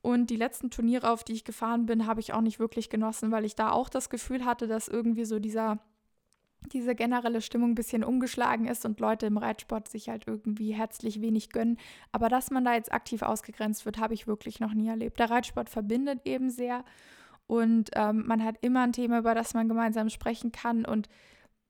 Und 0.00 0.30
die 0.30 0.36
letzten 0.36 0.70
Turniere, 0.70 1.10
auf 1.10 1.22
die 1.22 1.34
ich 1.34 1.44
gefahren 1.44 1.84
bin, 1.84 2.06
habe 2.06 2.20
ich 2.20 2.32
auch 2.32 2.40
nicht 2.40 2.58
wirklich 2.58 2.88
genossen, 2.88 3.30
weil 3.30 3.44
ich 3.44 3.56
da 3.56 3.72
auch 3.72 3.90
das 3.90 4.08
Gefühl 4.08 4.46
hatte, 4.46 4.68
dass 4.68 4.88
irgendwie 4.88 5.26
so 5.26 5.38
dieser 5.38 5.80
diese 6.72 6.94
generelle 6.94 7.40
Stimmung 7.40 7.70
ein 7.70 7.74
bisschen 7.74 8.04
umgeschlagen 8.04 8.66
ist 8.66 8.84
und 8.84 9.00
Leute 9.00 9.26
im 9.26 9.38
Reitsport 9.38 9.88
sich 9.88 10.08
halt 10.08 10.24
irgendwie 10.26 10.72
herzlich 10.72 11.20
wenig 11.20 11.50
gönnen. 11.50 11.78
Aber 12.12 12.28
dass 12.28 12.50
man 12.50 12.64
da 12.64 12.74
jetzt 12.74 12.92
aktiv 12.92 13.22
ausgegrenzt 13.22 13.86
wird, 13.86 13.98
habe 13.98 14.14
ich 14.14 14.26
wirklich 14.26 14.60
noch 14.60 14.74
nie 14.74 14.88
erlebt. 14.88 15.18
Der 15.18 15.30
Reitsport 15.30 15.70
verbindet 15.70 16.20
eben 16.24 16.50
sehr 16.50 16.84
und 17.48 17.90
ähm, 17.94 18.26
man 18.26 18.44
hat 18.44 18.56
immer 18.60 18.82
ein 18.82 18.92
Thema, 18.92 19.18
über 19.18 19.34
das 19.34 19.54
man 19.54 19.68
gemeinsam 19.68 20.10
sprechen 20.10 20.52
kann. 20.52 20.84
Und 20.84 21.08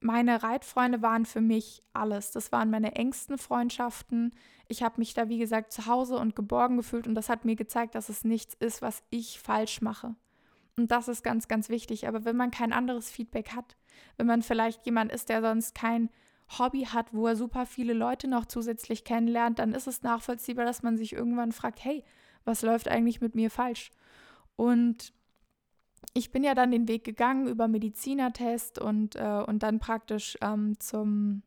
meine 0.00 0.42
Reitfreunde 0.42 1.02
waren 1.02 1.24
für 1.24 1.40
mich 1.40 1.82
alles. 1.92 2.32
Das 2.32 2.50
waren 2.50 2.68
meine 2.68 2.96
engsten 2.96 3.38
Freundschaften. 3.38 4.34
Ich 4.66 4.82
habe 4.82 4.98
mich 4.98 5.14
da, 5.14 5.28
wie 5.28 5.38
gesagt, 5.38 5.72
zu 5.72 5.86
Hause 5.86 6.16
und 6.18 6.36
geborgen 6.36 6.76
gefühlt 6.76 7.06
und 7.06 7.14
das 7.14 7.28
hat 7.28 7.44
mir 7.44 7.56
gezeigt, 7.56 7.94
dass 7.94 8.08
es 8.08 8.24
nichts 8.24 8.54
ist, 8.54 8.82
was 8.82 9.02
ich 9.10 9.40
falsch 9.40 9.80
mache. 9.80 10.14
Und 10.76 10.90
das 10.90 11.08
ist 11.08 11.22
ganz, 11.22 11.48
ganz 11.48 11.68
wichtig. 11.68 12.06
Aber 12.08 12.24
wenn 12.24 12.36
man 12.36 12.50
kein 12.50 12.72
anderes 12.72 13.10
Feedback 13.10 13.54
hat, 13.54 13.76
wenn 14.16 14.26
man 14.26 14.42
vielleicht 14.42 14.84
jemand 14.86 15.12
ist, 15.12 15.28
der 15.28 15.42
sonst 15.42 15.74
kein 15.74 16.10
Hobby 16.58 16.84
hat, 16.84 17.12
wo 17.12 17.26
er 17.26 17.36
super 17.36 17.66
viele 17.66 17.92
Leute 17.92 18.26
noch 18.26 18.46
zusätzlich 18.46 19.04
kennenlernt, 19.04 19.58
dann 19.58 19.74
ist 19.74 19.86
es 19.86 20.02
nachvollziehbar, 20.02 20.64
dass 20.64 20.82
man 20.82 20.96
sich 20.96 21.12
irgendwann 21.12 21.52
fragt, 21.52 21.84
hey, 21.84 22.04
was 22.44 22.62
läuft 22.62 22.88
eigentlich 22.88 23.20
mit 23.20 23.34
mir 23.34 23.50
falsch? 23.50 23.90
Und 24.56 25.12
ich 26.14 26.32
bin 26.32 26.42
ja 26.42 26.54
dann 26.54 26.70
den 26.70 26.88
Weg 26.88 27.04
gegangen 27.04 27.48
über 27.48 27.68
Medizinertest 27.68 28.78
und, 28.78 29.16
äh, 29.16 29.44
und 29.46 29.62
dann 29.62 29.78
praktisch 29.78 30.38
ähm, 30.40 30.78
zum 30.80 31.42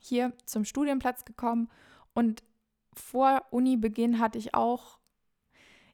hier 0.00 0.32
zum 0.46 0.64
Studienplatz 0.64 1.24
gekommen. 1.24 1.68
Und 2.14 2.42
vor 2.94 3.42
Unibeginn 3.50 4.20
hatte 4.20 4.38
ich 4.38 4.54
auch, 4.54 4.98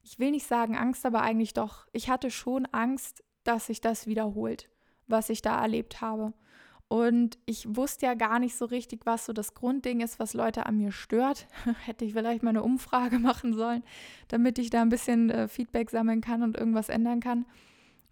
ich 0.03 0.19
will 0.19 0.31
nicht 0.31 0.47
sagen 0.47 0.77
Angst, 0.77 1.07
aber 1.07 1.23
eigentlich 1.23 1.55
doch, 1.55 1.87
ich 1.93 2.11
hatte 2.11 2.31
schon 2.31 2.67
Angst, 2.67 3.25
dass 3.45 3.67
sich 3.67 3.81
das 3.81 4.07
wiederholt 4.07 4.69
was 5.07 5.29
ich 5.29 5.43
da 5.43 5.61
erlebt 5.61 6.01
habe. 6.01 6.33
Und 6.89 7.39
ich 7.47 7.75
wusste 7.75 8.07
ja 8.07 8.15
gar 8.15 8.39
nicht 8.39 8.57
so 8.57 8.67
richtig, 8.67 9.07
was 9.07 9.27
so 9.27 9.33
das 9.33 9.55
Grundding 9.55 10.01
ist, 10.01 10.19
was 10.19 10.35
Leute 10.35 10.67
an 10.67 10.77
mir 10.77 10.93
stört. 10.93 11.47
Hätte 11.85 12.05
ich 12.05 12.13
vielleicht 12.13 12.43
mal 12.43 12.51
eine 12.51 12.63
Umfrage 12.63 13.19
machen 13.21 13.55
sollen, 13.55 13.83
damit 14.29 14.59
ich 14.59 14.71
da 14.71 14.83
ein 14.83 14.91
bisschen 14.91 15.31
äh, 15.31 15.49
Feedback 15.49 15.91
sammeln 15.91 16.21
kann 16.21 16.43
und 16.43 16.57
irgendwas 16.57 16.89
ändern 16.89 17.21
kann. 17.21 17.47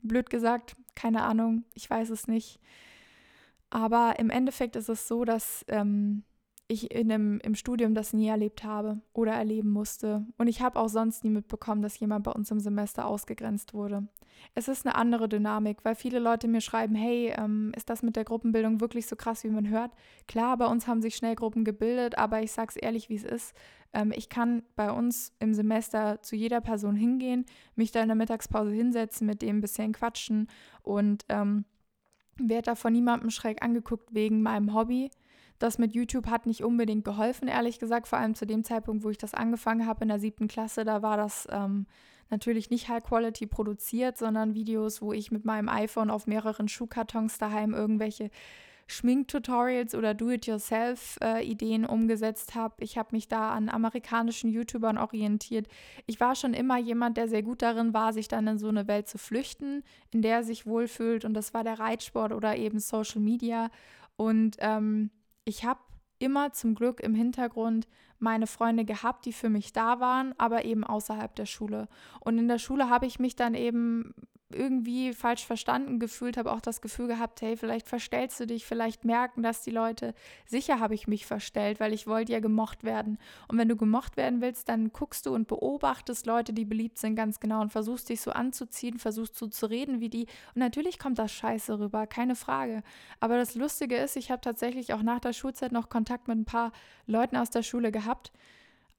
Blöd 0.02 0.30
gesagt, 0.30 0.74
keine 0.94 1.22
Ahnung, 1.22 1.64
ich 1.74 1.88
weiß 1.88 2.10
es 2.10 2.26
nicht. 2.26 2.58
Aber 3.70 4.18
im 4.18 4.30
Endeffekt 4.30 4.76
ist 4.76 4.88
es 4.88 5.06
so, 5.08 5.24
dass 5.24 5.64
ähm, 5.68 6.24
ich 6.72 6.90
in 6.90 7.12
einem, 7.12 7.38
im 7.40 7.54
Studium 7.54 7.94
das 7.94 8.12
nie 8.12 8.28
erlebt 8.28 8.64
habe 8.64 9.00
oder 9.12 9.32
erleben 9.32 9.70
musste. 9.70 10.26
Und 10.38 10.48
ich 10.48 10.60
habe 10.62 10.78
auch 10.78 10.88
sonst 10.88 11.24
nie 11.24 11.30
mitbekommen, 11.30 11.82
dass 11.82 11.98
jemand 12.00 12.24
bei 12.24 12.32
uns 12.32 12.50
im 12.50 12.60
Semester 12.60 13.06
ausgegrenzt 13.06 13.74
wurde. 13.74 14.08
Es 14.54 14.68
ist 14.68 14.86
eine 14.86 14.94
andere 14.94 15.28
Dynamik, 15.28 15.78
weil 15.84 15.94
viele 15.94 16.18
Leute 16.18 16.48
mir 16.48 16.60
schreiben, 16.60 16.94
hey, 16.94 17.32
ähm, 17.36 17.72
ist 17.76 17.90
das 17.90 18.02
mit 18.02 18.16
der 18.16 18.24
Gruppenbildung 18.24 18.80
wirklich 18.80 19.06
so 19.06 19.16
krass, 19.16 19.44
wie 19.44 19.50
man 19.50 19.68
hört? 19.68 19.92
Klar, 20.26 20.56
bei 20.56 20.66
uns 20.66 20.86
haben 20.86 21.02
sich 21.02 21.14
schnell 21.16 21.34
Gruppen 21.34 21.64
gebildet, 21.64 22.18
aber 22.18 22.42
ich 22.42 22.52
sage 22.52 22.70
es 22.70 22.76
ehrlich, 22.76 23.08
wie 23.08 23.16
es 23.16 23.24
ist. 23.24 23.54
Ähm, 23.92 24.12
ich 24.14 24.28
kann 24.28 24.62
bei 24.74 24.90
uns 24.90 25.32
im 25.38 25.54
Semester 25.54 26.22
zu 26.22 26.34
jeder 26.34 26.60
Person 26.60 26.96
hingehen, 26.96 27.44
mich 27.76 27.92
da 27.92 28.00
in 28.00 28.08
der 28.08 28.16
Mittagspause 28.16 28.72
hinsetzen, 28.72 29.26
mit 29.26 29.42
dem 29.42 29.58
ein 29.58 29.60
bisschen 29.60 29.92
quatschen 29.92 30.48
und 30.82 31.24
ähm, 31.28 31.64
werde 32.36 32.62
da 32.62 32.74
von 32.74 32.92
niemandem 32.92 33.30
schräg 33.30 33.62
angeguckt 33.62 34.14
wegen 34.14 34.42
meinem 34.42 34.74
Hobby 34.74 35.10
das 35.62 35.78
mit 35.78 35.94
YouTube 35.94 36.26
hat 36.26 36.46
nicht 36.46 36.64
unbedingt 36.64 37.04
geholfen, 37.04 37.48
ehrlich 37.48 37.78
gesagt. 37.78 38.08
Vor 38.08 38.18
allem 38.18 38.34
zu 38.34 38.46
dem 38.46 38.64
Zeitpunkt, 38.64 39.04
wo 39.04 39.10
ich 39.10 39.18
das 39.18 39.34
angefangen 39.34 39.86
habe 39.86 40.02
in 40.02 40.08
der 40.08 40.18
siebten 40.18 40.48
Klasse, 40.48 40.84
da 40.84 41.02
war 41.02 41.16
das 41.16 41.46
ähm, 41.50 41.86
natürlich 42.30 42.70
nicht 42.70 42.88
High 42.88 43.04
Quality 43.04 43.46
produziert, 43.46 44.18
sondern 44.18 44.54
Videos, 44.54 45.02
wo 45.02 45.12
ich 45.12 45.30
mit 45.30 45.44
meinem 45.44 45.68
iPhone 45.68 46.10
auf 46.10 46.26
mehreren 46.26 46.68
Schuhkartons 46.68 47.38
daheim 47.38 47.74
irgendwelche 47.74 48.30
Schminktutorials 48.88 49.94
oder 49.94 50.14
Do-it-yourself-Ideen 50.14 51.84
äh, 51.84 51.86
umgesetzt 51.86 52.54
habe. 52.54 52.74
Ich 52.80 52.98
habe 52.98 53.10
mich 53.12 53.28
da 53.28 53.50
an 53.50 53.68
amerikanischen 53.68 54.50
YouTubern 54.50 54.98
orientiert. 54.98 55.68
Ich 56.06 56.20
war 56.20 56.34
schon 56.34 56.52
immer 56.54 56.78
jemand, 56.78 57.16
der 57.16 57.28
sehr 57.28 57.42
gut 57.42 57.62
darin 57.62 57.94
war, 57.94 58.12
sich 58.12 58.28
dann 58.28 58.46
in 58.46 58.58
so 58.58 58.68
eine 58.68 58.88
Welt 58.88 59.08
zu 59.08 59.18
flüchten, 59.18 59.84
in 60.10 60.22
der 60.22 60.36
er 60.36 60.44
sich 60.44 60.66
wohlfühlt. 60.66 61.24
Und 61.24 61.34
das 61.34 61.54
war 61.54 61.64
der 61.64 61.78
Reitsport 61.78 62.32
oder 62.32 62.56
eben 62.56 62.80
Social 62.80 63.20
Media. 63.20 63.70
Und 64.16 64.56
ähm, 64.58 65.10
ich 65.44 65.64
habe 65.64 65.80
immer 66.18 66.52
zum 66.52 66.74
Glück 66.74 67.00
im 67.00 67.14
Hintergrund 67.14 67.88
meine 68.18 68.46
Freunde 68.46 68.84
gehabt, 68.84 69.26
die 69.26 69.32
für 69.32 69.48
mich 69.48 69.72
da 69.72 69.98
waren, 69.98 70.34
aber 70.38 70.64
eben 70.64 70.84
außerhalb 70.84 71.34
der 71.34 71.46
Schule. 71.46 71.88
Und 72.20 72.38
in 72.38 72.48
der 72.48 72.58
Schule 72.58 72.88
habe 72.88 73.06
ich 73.06 73.18
mich 73.18 73.34
dann 73.34 73.54
eben 73.54 74.14
irgendwie 74.54 75.12
falsch 75.12 75.44
verstanden 75.44 75.98
gefühlt, 75.98 76.36
habe 76.36 76.52
auch 76.52 76.60
das 76.60 76.80
Gefühl 76.80 77.06
gehabt, 77.06 77.42
hey, 77.42 77.56
vielleicht 77.56 77.88
verstellst 77.88 78.40
du 78.40 78.46
dich, 78.46 78.64
vielleicht 78.64 79.04
merken 79.04 79.42
das 79.42 79.62
die 79.62 79.70
Leute. 79.70 80.14
Sicher 80.46 80.80
habe 80.80 80.94
ich 80.94 81.06
mich 81.06 81.26
verstellt, 81.26 81.80
weil 81.80 81.92
ich 81.92 82.06
wollte 82.06 82.32
ja 82.32 82.40
gemocht 82.40 82.84
werden. 82.84 83.18
Und 83.48 83.58
wenn 83.58 83.68
du 83.68 83.76
gemocht 83.76 84.16
werden 84.16 84.40
willst, 84.40 84.68
dann 84.68 84.92
guckst 84.92 85.26
du 85.26 85.34
und 85.34 85.48
beobachtest 85.48 86.26
Leute, 86.26 86.52
die 86.52 86.64
beliebt 86.64 86.98
sind, 86.98 87.16
ganz 87.16 87.40
genau 87.40 87.60
und 87.60 87.72
versuchst 87.72 88.08
dich 88.08 88.20
so 88.20 88.30
anzuziehen, 88.30 88.98
versuchst 88.98 89.36
so 89.36 89.46
zu 89.46 89.66
reden 89.66 90.00
wie 90.00 90.08
die. 90.08 90.26
Und 90.54 90.56
natürlich 90.56 90.98
kommt 90.98 91.18
das 91.18 91.32
scheiße 91.32 91.78
rüber, 91.78 92.06
keine 92.06 92.36
Frage. 92.36 92.82
Aber 93.20 93.36
das 93.36 93.54
Lustige 93.54 93.96
ist, 93.96 94.16
ich 94.16 94.30
habe 94.30 94.40
tatsächlich 94.40 94.92
auch 94.94 95.02
nach 95.02 95.20
der 95.20 95.32
Schulzeit 95.32 95.72
noch 95.72 95.88
Kontakt 95.88 96.28
mit 96.28 96.38
ein 96.38 96.44
paar 96.44 96.72
Leuten 97.06 97.36
aus 97.36 97.50
der 97.50 97.62
Schule 97.62 97.92
gehabt, 97.92 98.32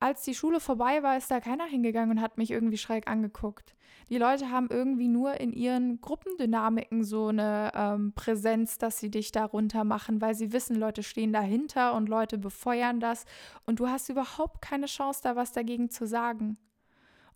als 0.03 0.23
die 0.23 0.35
Schule 0.35 0.59
vorbei 0.59 1.01
war, 1.01 1.15
ist 1.15 1.31
da 1.31 1.39
keiner 1.39 1.63
hingegangen 1.63 2.17
und 2.17 2.21
hat 2.21 2.37
mich 2.37 2.51
irgendwie 2.51 2.77
schräg 2.77 3.07
angeguckt. 3.07 3.73
Die 4.09 4.17
Leute 4.17 4.51
haben 4.51 4.67
irgendwie 4.69 5.07
nur 5.07 5.39
in 5.39 5.53
ihren 5.53 6.01
Gruppendynamiken 6.01 7.05
so 7.05 7.27
eine 7.27 7.71
ähm, 7.73 8.11
Präsenz, 8.13 8.77
dass 8.77 8.99
sie 8.99 9.09
dich 9.09 9.31
darunter 9.31 9.85
machen, 9.85 10.19
weil 10.19 10.35
sie 10.35 10.51
wissen, 10.51 10.75
Leute 10.75 11.03
stehen 11.03 11.31
dahinter 11.31 11.93
und 11.93 12.09
Leute 12.09 12.37
befeuern 12.37 12.99
das 12.99 13.23
und 13.65 13.79
du 13.79 13.87
hast 13.87 14.09
überhaupt 14.09 14.61
keine 14.61 14.87
Chance, 14.87 15.21
da 15.23 15.37
was 15.37 15.53
dagegen 15.53 15.89
zu 15.89 16.05
sagen. 16.05 16.57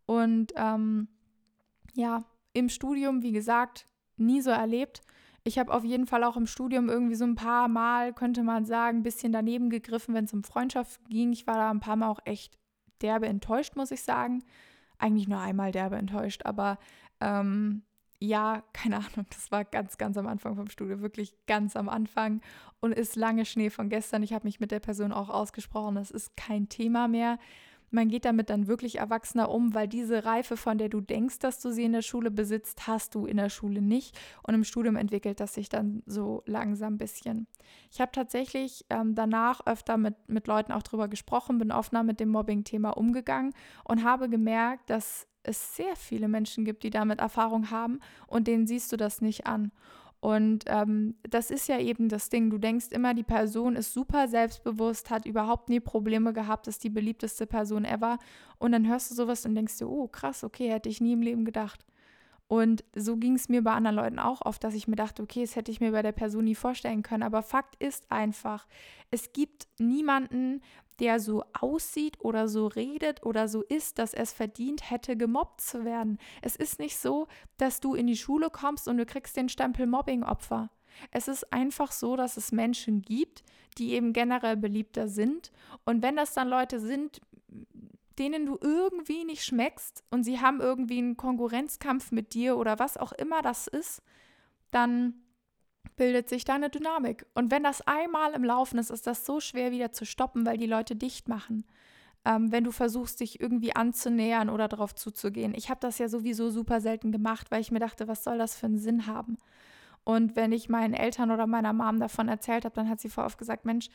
Und 0.06 0.52
ähm, 0.58 1.08
ja, 1.94 2.26
im 2.52 2.68
Studium, 2.68 3.22
wie 3.22 3.32
gesagt, 3.32 3.86
nie 4.18 4.42
so 4.42 4.50
erlebt. 4.50 5.02
Ich 5.48 5.58
habe 5.58 5.74
auf 5.74 5.86
jeden 5.86 6.08
Fall 6.08 6.26
auch 6.26 6.36
im 6.36 6.46
Studium 6.46 6.90
irgendwie 6.90 7.16
so 7.16 7.24
ein 7.24 7.36
paar 7.36 7.70
Mal, 7.70 8.14
könnte 8.14 8.44
man 8.44 8.66
sagen, 8.66 8.98
ein 9.00 9.04
bisschen 9.04 9.32
daneben 9.32 9.70
gegriffen, 9.70 10.14
wenn 10.14 10.26
es 10.26 10.34
um 10.34 10.44
Freundschaft 10.44 11.00
ging. 11.10 11.32
Ich 11.32 11.48
war 11.48 11.56
da 11.56 11.72
ein 11.72 11.80
paar 11.80 11.96
Mal 11.96 12.10
auch 12.10 12.20
echt 12.26 12.58
derbe 13.02 13.28
enttäuscht, 13.28 13.78
muss 13.78 13.92
ich 13.92 14.04
sagen. 14.04 14.44
eigentlich 14.98 15.28
nur 15.28 15.40
einmal 15.40 15.72
derbe 15.72 15.96
enttäuscht, 15.96 16.42
aber 16.46 16.78
ähm, 17.22 17.84
ja, 18.20 18.64
keine 18.74 18.98
Ahnung, 18.98 19.26
das 19.30 19.52
war 19.52 19.64
ganz, 19.64 19.98
ganz 19.98 20.18
am 20.18 20.28
Anfang 20.28 20.56
vom 20.56 20.68
Studio, 20.68 21.02
wirklich 21.02 21.34
ganz 21.46 21.76
am 21.76 21.88
Anfang 21.88 22.42
und 22.82 22.92
ist 22.92 23.16
lange 23.16 23.46
Schnee 23.46 23.70
von 23.70 23.90
gestern. 23.90 24.24
Ich 24.24 24.34
habe 24.34 24.46
mich 24.46 24.60
mit 24.60 24.72
der 24.72 24.80
Person 24.80 25.14
auch 25.14 25.30
ausgesprochen, 25.30 25.96
das 25.96 26.12
ist 26.12 26.36
kein 26.36 26.68
Thema 26.68 27.08
mehr 27.08 27.38
man 27.90 28.10
geht 28.10 28.26
damit 28.26 28.50
dann 28.50 28.68
wirklich 28.68 29.00
erwachsener 29.00 29.50
um, 29.50 29.74
weil 29.74 29.88
diese 29.88 30.26
Reife, 30.26 30.58
von 30.58 30.78
der 30.78 30.90
du 30.90 31.02
denkst, 31.02 31.40
dass 31.40 31.60
du 31.60 31.72
sie 31.72 31.84
in 31.84 31.94
der 31.94 32.02
Schule 32.02 32.32
besitzt, 32.32 32.88
hast 32.88 33.16
du 33.16 33.26
in 33.26 33.38
der 33.38 33.50
Schule 33.50 33.82
nicht. 33.82 34.18
Und 34.44 34.54
im 34.54 34.64
Studium 34.64 34.96
entwickelt 34.96 35.40
das 35.40 35.54
sich 35.54 35.70
dann 35.70 36.04
so 36.06 36.44
langsam 36.46 36.96
ein 36.96 36.98
bisschen. 36.98 37.48
Ich 37.92 38.02
habe 38.02 38.12
tatsächlich 38.12 38.86
ähm, 38.90 39.16
danach 39.16 39.66
öfter 39.66 39.98
mit, 39.98 40.16
mit 40.28 40.48
Leuten 40.48 40.72
auch 40.72 40.84
drüber 40.84 41.08
gesprochen, 41.08 41.58
bin 41.58 41.72
offener 41.72 42.04
mit 42.04 42.20
dem 42.20 42.30
Mobbing-Thema 42.30 42.92
umgegangen 42.92 43.54
und 43.84 44.04
habe 44.04 44.30
gemerkt, 44.30 44.90
dass 44.90 45.28
es 45.44 45.76
sehr 45.76 45.96
viele 45.96 46.28
Menschen 46.28 46.66
gibt, 46.66 46.84
die 46.84 46.90
damit 46.90 47.20
Erfahrung 47.20 47.72
haben 47.72 48.00
und 48.28 48.48
denen 48.48 48.68
siehst 48.68 48.92
du 48.92 48.98
das 48.98 49.22
nicht 49.22 49.48
an. 49.48 49.72
Und 50.20 50.66
ähm, 50.68 51.16
das 51.30 51.52
ist 51.52 51.68
ja 51.68 51.80
eben 51.80 52.10
das 52.10 52.30
Ding. 52.30 52.50
Du 52.50 52.58
denkst 52.58 52.88
immer, 52.92 53.14
die 53.14 53.24
Person 53.24 53.76
ist 53.76 53.94
super 53.94 54.28
selbstbewusst, 54.28 55.10
hat 55.10 55.26
überhaupt 55.26 55.70
nie 55.70 55.80
Probleme 55.80 56.34
gehabt, 56.34 56.68
ist 56.68 56.84
die 56.84 56.90
beliebteste 56.90 57.46
Person 57.46 57.86
ever. 57.86 58.18
Und 58.58 58.72
dann 58.72 58.88
hörst 58.88 59.12
du 59.12 59.16
sowas 59.16 59.46
und 59.46 59.56
denkst 59.56 59.78
dir, 59.78 59.88
oh 59.88 60.08
krass, 60.08 60.44
okay, 60.44 60.72
hätte 60.72 60.90
ich 60.90 61.02
nie 61.02 61.14
im 61.14 61.22
Leben 61.22 61.46
gedacht. 61.46 61.86
Und 62.48 62.86
so 62.96 63.18
ging 63.18 63.36
es 63.36 63.50
mir 63.50 63.62
bei 63.62 63.74
anderen 63.74 63.98
Leuten 63.98 64.20
auch 64.20 64.42
oft, 64.42 64.64
dass 64.64 64.74
ich 64.74 64.88
mir 64.88 64.96
dachte, 64.96 65.22
okay, 65.22 65.42
das 65.42 65.56
hätte 65.56 65.72
ich 65.72 65.82
mir 65.82 65.92
bei 65.92 66.02
der 66.02 66.14
Person 66.14 66.46
nie 66.46 66.56
vorstellen 66.56 67.04
können. 67.04 67.24
Aber 67.24 67.44
Fakt 67.44 67.76
ist 67.82 68.10
einfach, 68.10 68.68
es 69.12 69.34
gibt 69.34 69.68
niemanden, 69.80 70.62
der 71.00 71.20
so 71.20 71.44
aussieht 71.60 72.20
oder 72.22 72.48
so 72.48 72.68
redet 72.68 73.24
oder 73.24 73.48
so 73.48 73.62
ist, 73.64 74.00
dass 74.00 74.14
es 74.14 74.32
verdient 74.32 74.90
hätte, 74.90 75.16
gemobbt 75.16 75.62
zu 75.62 75.86
werden. 75.86 76.18
Es 76.42 76.56
ist 76.56 76.80
nicht 76.80 76.98
so, 76.98 77.28
dass 77.58 77.80
du 77.80 77.94
in 77.94 78.08
die 78.08 78.18
Schule 78.18 78.50
kommst 78.50 78.88
und 78.88 78.98
du 78.98 79.06
kriegst 79.06 79.38
den 79.38 79.50
Stempel 79.50 79.86
Mobbing-Opfer. 79.86 80.70
Es 81.12 81.28
ist 81.28 81.54
einfach 81.54 81.92
so, 81.92 82.16
dass 82.16 82.38
es 82.38 82.52
Menschen 82.52 83.02
gibt, 83.04 83.44
die 83.78 83.94
eben 83.94 84.14
generell 84.14 84.58
beliebter 84.58 85.08
sind. 85.08 85.52
Und 85.86 86.02
wenn 86.02 86.16
das 86.16 86.34
dann 86.34 86.48
Leute 86.48 86.80
sind, 86.80 87.22
denen 88.20 88.46
du 88.46 88.58
irgendwie 88.62 89.24
nicht 89.24 89.44
schmeckst 89.44 90.04
und 90.10 90.24
sie 90.24 90.40
haben 90.40 90.60
irgendwie 90.60 90.98
einen 90.98 91.18
Konkurrenzkampf 91.18 92.12
mit 92.12 92.34
dir 92.34 92.58
oder 92.58 92.80
was 92.80 92.98
auch 92.98 93.12
immer 93.12 93.42
das 93.42 93.68
ist, 93.68 94.02
dann 94.72 95.14
bildet 95.96 96.30
sich 96.30 96.46
da 96.46 96.56
eine 96.56 96.70
Dynamik. 96.70 97.26
Und 97.34 97.52
wenn 97.52 97.64
das 97.64 97.82
einmal 97.82 98.34
im 98.34 98.44
Laufen 98.44 98.78
ist, 98.78 98.90
ist 98.90 99.08
das 99.08 99.26
so 99.26 99.40
schwer 99.40 99.72
wieder 99.72 99.92
zu 99.92 100.06
stoppen, 100.06 100.46
weil 100.46 100.58
die 100.58 100.68
Leute 100.68 100.96
dicht 100.96 101.28
machen. 101.28 101.66
Ähm, 102.26 102.52
wenn 102.52 102.64
du 102.64 102.72
versuchst, 102.72 103.20
dich 103.20 103.40
irgendwie 103.40 103.76
anzunähern 103.76 104.50
oder 104.50 104.68
darauf 104.68 104.96
zuzugehen. 104.96 105.54
Ich 105.56 105.70
habe 105.70 105.80
das 105.80 105.98
ja 105.98 106.10
sowieso 106.10 106.50
super 106.50 106.82
selten 106.82 107.12
gemacht, 107.12 107.52
weil 107.52 107.62
ich 107.62 107.72
mir 107.72 107.80
dachte, 107.80 108.08
was 108.08 108.24
soll 108.24 108.38
das 108.38 108.56
für 108.56 108.68
einen 108.68 108.80
Sinn 108.80 109.08
haben? 109.08 109.38
Und 110.08 110.38
wenn 110.38 110.54
ich 110.54 110.70
meinen 110.70 110.94
Eltern 110.94 111.32
oder 111.32 111.48
meiner 111.48 111.74
Mom 111.74 112.00
davon 112.00 112.30
erzählt 112.30 112.64
habe, 112.64 112.74
dann 112.74 112.88
hat 112.88 113.02
sie 113.02 113.10
vorauf 113.10 113.36
gesagt, 113.36 113.66
Mensch, 113.66 113.90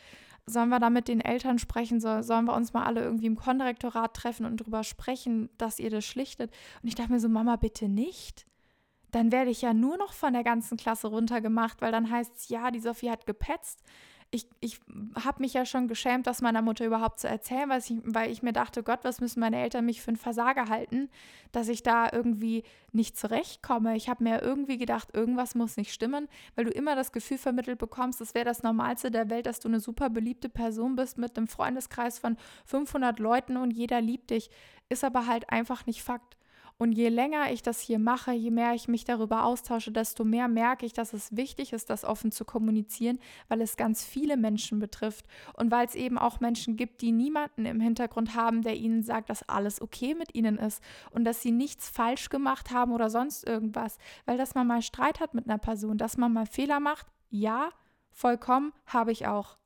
sollen 0.45 0.69
wir 0.69 0.79
da 0.79 0.91
mit 0.91 1.09
den 1.09 1.23
Eltern 1.23 1.59
sprechen? 1.59 2.01
sollen 2.01 2.45
wir 2.45 2.55
uns 2.55 2.75
mal 2.75 2.85
alle 2.85 3.01
irgendwie 3.03 3.25
im 3.25 3.37
Kondirektorat 3.37 4.13
treffen 4.13 4.45
und 4.45 4.61
darüber 4.61 4.85
sprechen, 4.85 5.49
dass 5.57 5.79
ihr 5.79 5.89
das 5.89 6.05
schlichtet? 6.05 6.51
Und 6.83 6.89
ich 6.89 6.97
dachte 6.97 7.13
mir 7.13 7.19
so, 7.19 7.31
Mama, 7.31 7.57
bitte 7.57 7.89
nicht 7.89 8.45
dann 9.13 9.31
werde 9.31 9.51
ich 9.51 9.61
ja 9.61 9.75
nur 9.75 9.99
noch 9.99 10.15
von 10.15 10.33
der 10.33 10.43
ganzen 10.43 10.79
Klasse 10.79 11.07
runtergemacht, 11.09 11.83
weil 11.83 11.93
dann 11.93 12.11
heißt 12.11 12.35
es, 12.35 12.49
ja, 12.49 12.71
die 12.71 12.81
Sophie 12.81 13.11
hat 13.11 13.27
gepetzt. 13.27 13.83
Ich, 14.35 14.47
ich 14.61 14.80
habe 15.14 15.43
mich 15.43 15.53
ja 15.53 15.66
schon 15.66 15.89
geschämt, 15.89 16.26
das 16.26 16.41
meiner 16.41 16.62
Mutter 16.62 16.87
überhaupt 16.87 17.20
zu 17.20 17.28
erzählen, 17.28 17.68
weil 17.68 17.80
ich, 17.80 17.93
weil 18.03 18.30
ich 18.30 18.43
mir 18.43 18.55
dachte, 18.55 18.83
Gott, 18.83 19.01
was 19.03 19.20
müssen 19.20 19.41
meine 19.41 19.61
Eltern 19.61 19.85
mich 19.85 20.01
für 20.01 20.09
einen 20.09 20.16
Versager 20.16 20.70
halten, 20.70 21.11
dass 21.53 21.68
ich 21.68 21.83
da 21.83 22.09
irgendwie 22.11 22.64
nicht 22.93 23.18
zurechtkomme. 23.18 23.95
Ich 23.95 24.09
habe 24.09 24.24
mir 24.24 24.41
irgendwie 24.41 24.78
gedacht, 24.78 25.09
irgendwas 25.12 25.55
muss 25.55 25.76
nicht 25.76 25.93
stimmen, 25.93 26.28
weil 26.57 26.64
du 26.64 26.70
immer 26.70 26.97
das 26.97 27.12
Gefühl 27.12 27.37
vermittelt 27.37 27.78
bekommst, 27.78 28.22
es 28.22 28.35
wäre 28.35 28.47
das 28.47 28.62
Normalste 28.62 29.11
der 29.11 29.28
Welt, 29.28 29.45
dass 29.45 29.61
du 29.61 29.68
eine 29.68 29.80
super 29.80 30.09
beliebte 30.09 30.49
Person 30.49 30.97
bist 30.97 31.18
mit 31.18 31.37
einem 31.37 31.47
Freundeskreis 31.47 32.18
von 32.18 32.39
500 32.64 33.18
Leuten 33.18 33.59
und 33.59 33.70
jeder 33.70 34.01
liebt 34.01 34.30
dich. 34.30 34.49
Ist 34.89 35.05
aber 35.05 35.26
halt 35.26 35.51
einfach 35.51 35.85
nicht 35.85 36.03
Fakt. 36.03 36.39
Und 36.83 36.91
je 36.91 37.11
länger 37.11 37.53
ich 37.53 37.62
das 37.62 37.78
hier 37.78 38.01
mache, 38.01 38.33
je 38.33 38.51
mehr 38.51 38.74
ich 38.74 38.89
mich 38.89 39.05
darüber 39.05 39.45
austausche, 39.45 39.93
desto 39.93 40.24
mehr 40.24 40.49
merke 40.49 40.85
ich, 40.85 40.93
dass 40.93 41.12
es 41.12 41.37
wichtig 41.37 41.72
ist, 41.72 41.91
das 41.91 42.05
offen 42.05 42.33
zu 42.33 42.45
kommunizieren, 42.45 43.20
weil 43.47 43.61
es 43.61 43.76
ganz 43.76 44.05
viele 44.05 44.37
Menschen 44.37 44.80
betrifft 44.80 45.24
und 45.55 45.70
weil 45.70 45.87
es 45.87 45.95
eben 45.95 46.18
auch 46.18 46.41
Menschen 46.41 46.76
gibt, 46.76 47.01
die 47.01 47.12
niemanden 47.12 47.66
im 47.66 47.78
Hintergrund 47.78 48.35
haben, 48.35 48.62
der 48.62 48.74
ihnen 48.74 49.05
sagt, 49.05 49.30
dass 49.30 49.49
alles 49.49 49.80
okay 49.80 50.16
mit 50.16 50.35
ihnen 50.35 50.59
ist 50.59 50.83
und 51.12 51.22
dass 51.22 51.41
sie 51.41 51.53
nichts 51.53 51.89
falsch 51.89 52.30
gemacht 52.30 52.72
haben 52.72 52.91
oder 52.91 53.11
sonst 53.11 53.47
irgendwas. 53.47 53.97
Weil 54.26 54.37
dass 54.37 54.57
man 54.57 54.66
mal 54.66 54.83
Streit 54.83 55.20
hat 55.20 55.35
mit 55.35 55.47
einer 55.47 55.59
Person, 55.59 55.99
dass 55.99 56.16
man 56.16 56.33
mal 56.33 56.47
Fehler 56.47 56.80
macht, 56.80 57.07
ja, 57.30 57.68
vollkommen 58.11 58.72
habe 58.87 59.12
ich 59.12 59.28
auch. 59.28 59.57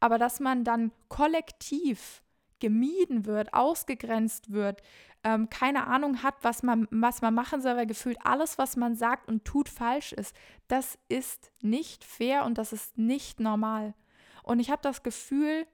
Aber 0.00 0.18
dass 0.18 0.40
man 0.40 0.64
dann 0.64 0.90
kollektiv 1.06 2.24
gemieden 2.60 3.26
wird, 3.26 3.52
ausgegrenzt 3.54 4.52
wird, 4.52 4.82
ähm, 5.24 5.50
keine 5.50 5.86
Ahnung 5.86 6.22
hat, 6.22 6.36
was 6.42 6.62
man, 6.62 6.86
was 6.90 7.20
man 7.20 7.34
machen 7.34 7.60
soll, 7.60 7.76
weil 7.76 7.86
gefühlt 7.86 8.18
alles, 8.22 8.58
was 8.58 8.76
man 8.76 8.94
sagt 8.94 9.28
und 9.28 9.44
tut, 9.44 9.68
falsch 9.68 10.12
ist. 10.12 10.36
Das 10.68 10.98
ist 11.08 11.50
nicht 11.62 12.04
fair 12.04 12.44
und 12.44 12.58
das 12.58 12.72
ist 12.72 12.96
nicht 12.96 13.40
normal. 13.40 13.94
Und 14.42 14.60
ich 14.60 14.70
habe 14.70 14.82
das 14.82 15.02
Gefühl, 15.02 15.66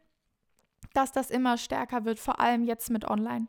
dass 0.95 1.13
das 1.13 1.31
immer 1.31 1.59
stärker 1.59 2.05
wird, 2.05 2.19
vor 2.19 2.41
allem 2.41 2.65
jetzt 2.65 2.91
mit 2.91 3.05
Online. 3.05 3.47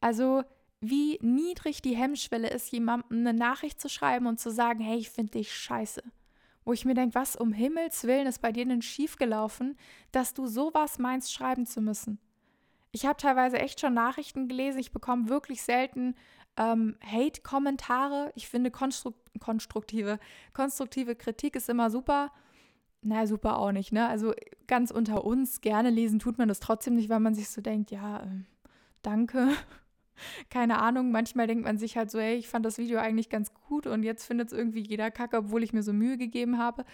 Also 0.00 0.42
wie 0.80 1.18
niedrig 1.22 1.80
die 1.80 1.96
Hemmschwelle 1.96 2.50
ist, 2.50 2.70
jemandem 2.72 3.20
eine 3.20 3.32
Nachricht 3.32 3.80
zu 3.80 3.88
schreiben 3.88 4.26
und 4.26 4.40
zu 4.40 4.50
sagen, 4.50 4.80
hey, 4.80 4.98
ich 4.98 5.10
finde 5.10 5.32
dich 5.32 5.54
scheiße. 5.54 6.02
Wo 6.64 6.72
ich 6.72 6.84
mir 6.84 6.94
denke, 6.94 7.14
was 7.14 7.36
um 7.36 7.52
Himmels 7.52 8.04
Willen 8.04 8.26
ist 8.26 8.40
bei 8.40 8.50
dir 8.50 8.66
denn 8.66 8.82
schiefgelaufen, 8.82 9.78
dass 10.10 10.34
du 10.34 10.46
sowas 10.46 10.98
meinst, 10.98 11.32
schreiben 11.32 11.66
zu 11.66 11.80
müssen. 11.80 12.18
Ich 12.96 13.04
habe 13.04 13.18
teilweise 13.18 13.58
echt 13.58 13.78
schon 13.78 13.92
Nachrichten 13.92 14.48
gelesen. 14.48 14.78
Ich 14.78 14.90
bekomme 14.90 15.28
wirklich 15.28 15.60
selten 15.60 16.14
ähm, 16.56 16.96
Hate-Kommentare. 17.04 18.32
Ich 18.36 18.48
finde 18.48 18.70
konstruk 18.70 19.14
konstruktive, 19.38 20.18
konstruktive 20.54 21.14
Kritik 21.14 21.56
ist 21.56 21.68
immer 21.68 21.90
super. 21.90 22.32
Naja, 23.02 23.26
super 23.26 23.58
auch 23.58 23.70
nicht, 23.70 23.92
ne? 23.92 24.08
Also 24.08 24.32
ganz 24.66 24.90
unter 24.90 25.26
uns, 25.26 25.60
gerne 25.60 25.90
lesen 25.90 26.20
tut 26.20 26.38
man 26.38 26.48
das 26.48 26.58
trotzdem 26.58 26.94
nicht, 26.94 27.10
weil 27.10 27.20
man 27.20 27.34
sich 27.34 27.50
so 27.50 27.60
denkt, 27.60 27.90
ja, 27.90 28.20
äh, 28.20 28.44
danke. 29.02 29.50
Keine 30.48 30.78
Ahnung, 30.78 31.10
manchmal 31.10 31.46
denkt 31.46 31.64
man 31.64 31.76
sich 31.76 31.98
halt 31.98 32.10
so, 32.10 32.18
hey, 32.18 32.36
ich 32.36 32.48
fand 32.48 32.64
das 32.64 32.78
Video 32.78 32.98
eigentlich 32.98 33.28
ganz 33.28 33.52
gut 33.68 33.86
und 33.86 34.04
jetzt 34.04 34.24
findet 34.24 34.48
es 34.48 34.58
irgendwie 34.58 34.80
jeder 34.80 35.10
kacke, 35.10 35.36
obwohl 35.36 35.62
ich 35.62 35.74
mir 35.74 35.82
so 35.82 35.92
Mühe 35.92 36.16
gegeben 36.16 36.56
habe. 36.56 36.86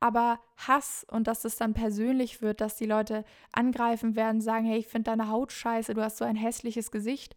Aber 0.00 0.40
Hass 0.56 1.06
und 1.10 1.26
dass 1.26 1.44
es 1.44 1.56
dann 1.56 1.74
persönlich 1.74 2.42
wird, 2.42 2.60
dass 2.60 2.76
die 2.76 2.86
Leute 2.86 3.24
angreifen 3.52 4.14
werden, 4.14 4.40
sagen, 4.40 4.66
hey, 4.66 4.78
ich 4.78 4.88
finde 4.88 5.10
deine 5.10 5.28
Haut 5.30 5.52
scheiße, 5.52 5.94
du 5.94 6.02
hast 6.02 6.18
so 6.18 6.24
ein 6.24 6.36
hässliches 6.36 6.90
Gesicht. 6.90 7.34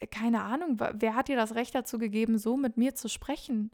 Äh, 0.00 0.06
keine 0.06 0.42
Ahnung, 0.42 0.78
wer 0.94 1.14
hat 1.14 1.28
dir 1.28 1.36
das 1.36 1.54
Recht 1.54 1.74
dazu 1.74 1.98
gegeben, 1.98 2.38
so 2.38 2.56
mit 2.56 2.76
mir 2.76 2.94
zu 2.94 3.08
sprechen? 3.08 3.70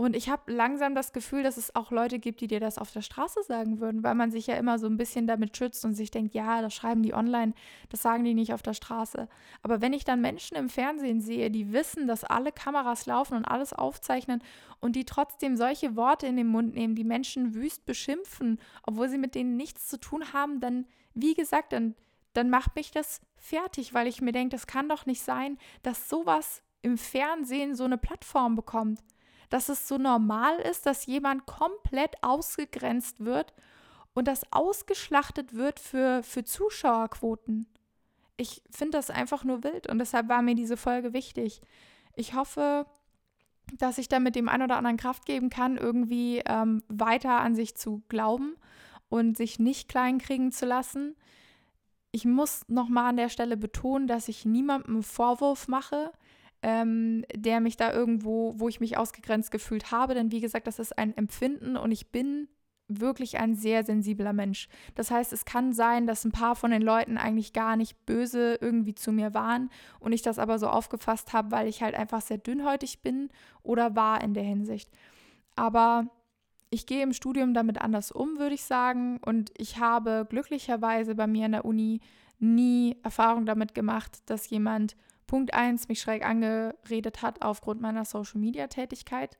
Und 0.00 0.14
ich 0.14 0.28
habe 0.28 0.52
langsam 0.52 0.94
das 0.94 1.12
Gefühl, 1.12 1.42
dass 1.42 1.56
es 1.56 1.74
auch 1.74 1.90
Leute 1.90 2.20
gibt, 2.20 2.40
die 2.40 2.46
dir 2.46 2.60
das 2.60 2.78
auf 2.78 2.92
der 2.92 3.02
Straße 3.02 3.42
sagen 3.42 3.80
würden, 3.80 4.04
weil 4.04 4.14
man 4.14 4.30
sich 4.30 4.46
ja 4.46 4.54
immer 4.54 4.78
so 4.78 4.86
ein 4.86 4.96
bisschen 4.96 5.26
damit 5.26 5.56
schützt 5.56 5.84
und 5.84 5.94
sich 5.94 6.12
denkt, 6.12 6.36
ja, 6.36 6.62
das 6.62 6.72
schreiben 6.72 7.02
die 7.02 7.14
online, 7.14 7.52
das 7.88 8.02
sagen 8.02 8.22
die 8.22 8.34
nicht 8.34 8.54
auf 8.54 8.62
der 8.62 8.74
Straße. 8.74 9.28
Aber 9.60 9.80
wenn 9.80 9.92
ich 9.92 10.04
dann 10.04 10.20
Menschen 10.20 10.56
im 10.56 10.68
Fernsehen 10.68 11.20
sehe, 11.20 11.50
die 11.50 11.72
wissen, 11.72 12.06
dass 12.06 12.22
alle 12.22 12.52
Kameras 12.52 13.06
laufen 13.06 13.34
und 13.34 13.44
alles 13.44 13.72
aufzeichnen 13.72 14.40
und 14.78 14.94
die 14.94 15.04
trotzdem 15.04 15.56
solche 15.56 15.96
Worte 15.96 16.28
in 16.28 16.36
den 16.36 16.46
Mund 16.46 16.76
nehmen, 16.76 16.94
die 16.94 17.02
Menschen 17.02 17.54
wüst 17.54 17.84
beschimpfen, 17.84 18.60
obwohl 18.84 19.08
sie 19.08 19.18
mit 19.18 19.34
denen 19.34 19.56
nichts 19.56 19.88
zu 19.88 19.98
tun 19.98 20.32
haben, 20.32 20.60
dann, 20.60 20.86
wie 21.14 21.34
gesagt, 21.34 21.72
dann, 21.72 21.96
dann 22.34 22.50
macht 22.50 22.76
mich 22.76 22.92
das 22.92 23.20
fertig, 23.34 23.94
weil 23.94 24.06
ich 24.06 24.20
mir 24.20 24.30
denke, 24.30 24.54
das 24.54 24.68
kann 24.68 24.88
doch 24.88 25.06
nicht 25.06 25.22
sein, 25.22 25.58
dass 25.82 26.08
sowas 26.08 26.62
im 26.82 26.98
Fernsehen 26.98 27.74
so 27.74 27.82
eine 27.82 27.98
Plattform 27.98 28.54
bekommt 28.54 29.00
dass 29.48 29.68
es 29.68 29.88
so 29.88 29.98
normal 29.98 30.58
ist, 30.58 30.86
dass 30.86 31.06
jemand 31.06 31.46
komplett 31.46 32.22
ausgegrenzt 32.22 33.24
wird 33.24 33.54
und 34.14 34.28
das 34.28 34.42
ausgeschlachtet 34.52 35.54
wird 35.54 35.80
für, 35.80 36.22
für 36.22 36.44
Zuschauerquoten. 36.44 37.66
Ich 38.36 38.62
finde 38.70 38.98
das 38.98 39.10
einfach 39.10 39.44
nur 39.44 39.64
wild 39.64 39.88
und 39.88 39.98
deshalb 39.98 40.28
war 40.28 40.42
mir 40.42 40.54
diese 40.54 40.76
Folge 40.76 41.12
wichtig. 41.12 41.60
Ich 42.14 42.34
hoffe, 42.34 42.86
dass 43.76 43.98
ich 43.98 44.08
damit 44.08 44.34
dem 44.34 44.48
einen 44.48 44.64
oder 44.64 44.76
anderen 44.76 44.96
Kraft 44.96 45.26
geben 45.26 45.50
kann, 45.50 45.76
irgendwie 45.76 46.42
ähm, 46.46 46.82
weiter 46.88 47.40
an 47.40 47.54
sich 47.54 47.76
zu 47.76 48.02
glauben 48.08 48.56
und 49.08 49.36
sich 49.36 49.58
nicht 49.58 49.88
kleinkriegen 49.88 50.52
zu 50.52 50.66
lassen. 50.66 51.16
Ich 52.10 52.24
muss 52.24 52.62
nochmal 52.68 53.10
an 53.10 53.16
der 53.16 53.28
Stelle 53.28 53.56
betonen, 53.56 54.06
dass 54.06 54.28
ich 54.28 54.44
niemandem 54.44 54.96
einen 54.96 55.02
Vorwurf 55.02 55.68
mache 55.68 56.12
ähm, 56.62 57.24
der 57.34 57.60
mich 57.60 57.76
da 57.76 57.92
irgendwo, 57.92 58.54
wo 58.56 58.68
ich 58.68 58.80
mich 58.80 58.96
ausgegrenzt 58.96 59.50
gefühlt 59.50 59.92
habe. 59.92 60.14
Denn 60.14 60.32
wie 60.32 60.40
gesagt, 60.40 60.66
das 60.66 60.78
ist 60.78 60.96
ein 60.98 61.16
Empfinden 61.16 61.76
und 61.76 61.92
ich 61.92 62.10
bin 62.10 62.48
wirklich 62.88 63.38
ein 63.38 63.54
sehr 63.54 63.84
sensibler 63.84 64.32
Mensch. 64.32 64.68
Das 64.94 65.10
heißt, 65.10 65.32
es 65.32 65.44
kann 65.44 65.72
sein, 65.72 66.06
dass 66.06 66.24
ein 66.24 66.32
paar 66.32 66.56
von 66.56 66.70
den 66.70 66.82
Leuten 66.82 67.18
eigentlich 67.18 67.52
gar 67.52 67.76
nicht 67.76 68.06
böse 68.06 68.58
irgendwie 68.60 68.94
zu 68.94 69.12
mir 69.12 69.34
waren 69.34 69.70
und 70.00 70.12
ich 70.12 70.22
das 70.22 70.38
aber 70.38 70.58
so 70.58 70.68
aufgefasst 70.68 71.34
habe, 71.34 71.50
weil 71.50 71.68
ich 71.68 71.82
halt 71.82 71.94
einfach 71.94 72.22
sehr 72.22 72.38
dünnhäutig 72.38 73.02
bin 73.02 73.28
oder 73.62 73.94
war 73.94 74.22
in 74.22 74.32
der 74.32 74.42
Hinsicht. 74.42 74.90
Aber 75.54 76.06
ich 76.70 76.86
gehe 76.86 77.02
im 77.02 77.12
Studium 77.12 77.54
damit 77.54 77.80
anders 77.80 78.10
um, 78.10 78.38
würde 78.38 78.54
ich 78.54 78.62
sagen. 78.62 79.18
Und 79.24 79.52
ich 79.56 79.78
habe 79.78 80.26
glücklicherweise 80.28 81.14
bei 81.14 81.26
mir 81.26 81.46
in 81.46 81.52
der 81.52 81.64
Uni 81.64 82.00
nie 82.38 82.96
Erfahrung 83.02 83.46
damit 83.46 83.74
gemacht, 83.74 84.22
dass 84.26 84.48
jemand 84.50 84.96
Punkt 85.28 85.54
1 85.54 85.86
mich 85.86 86.00
schräg 86.00 86.26
angeredet 86.26 87.22
hat 87.22 87.42
aufgrund 87.42 87.80
meiner 87.80 88.04
Social-Media-Tätigkeit. 88.04 89.38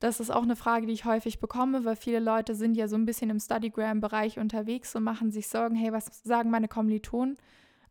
Das 0.00 0.20
ist 0.20 0.30
auch 0.30 0.42
eine 0.42 0.56
Frage, 0.56 0.86
die 0.86 0.92
ich 0.92 1.06
häufig 1.06 1.40
bekomme, 1.40 1.84
weil 1.86 1.96
viele 1.96 2.20
Leute 2.20 2.54
sind 2.54 2.74
ja 2.74 2.88
so 2.88 2.96
ein 2.96 3.06
bisschen 3.06 3.30
im 3.30 3.40
Studygram-Bereich 3.40 4.38
unterwegs 4.38 4.94
und 4.94 5.04
machen 5.04 5.30
sich 5.30 5.48
Sorgen, 5.48 5.76
hey, 5.76 5.92
was 5.92 6.22
sagen 6.24 6.50
meine 6.50 6.68
Kommilitonen? 6.68 7.38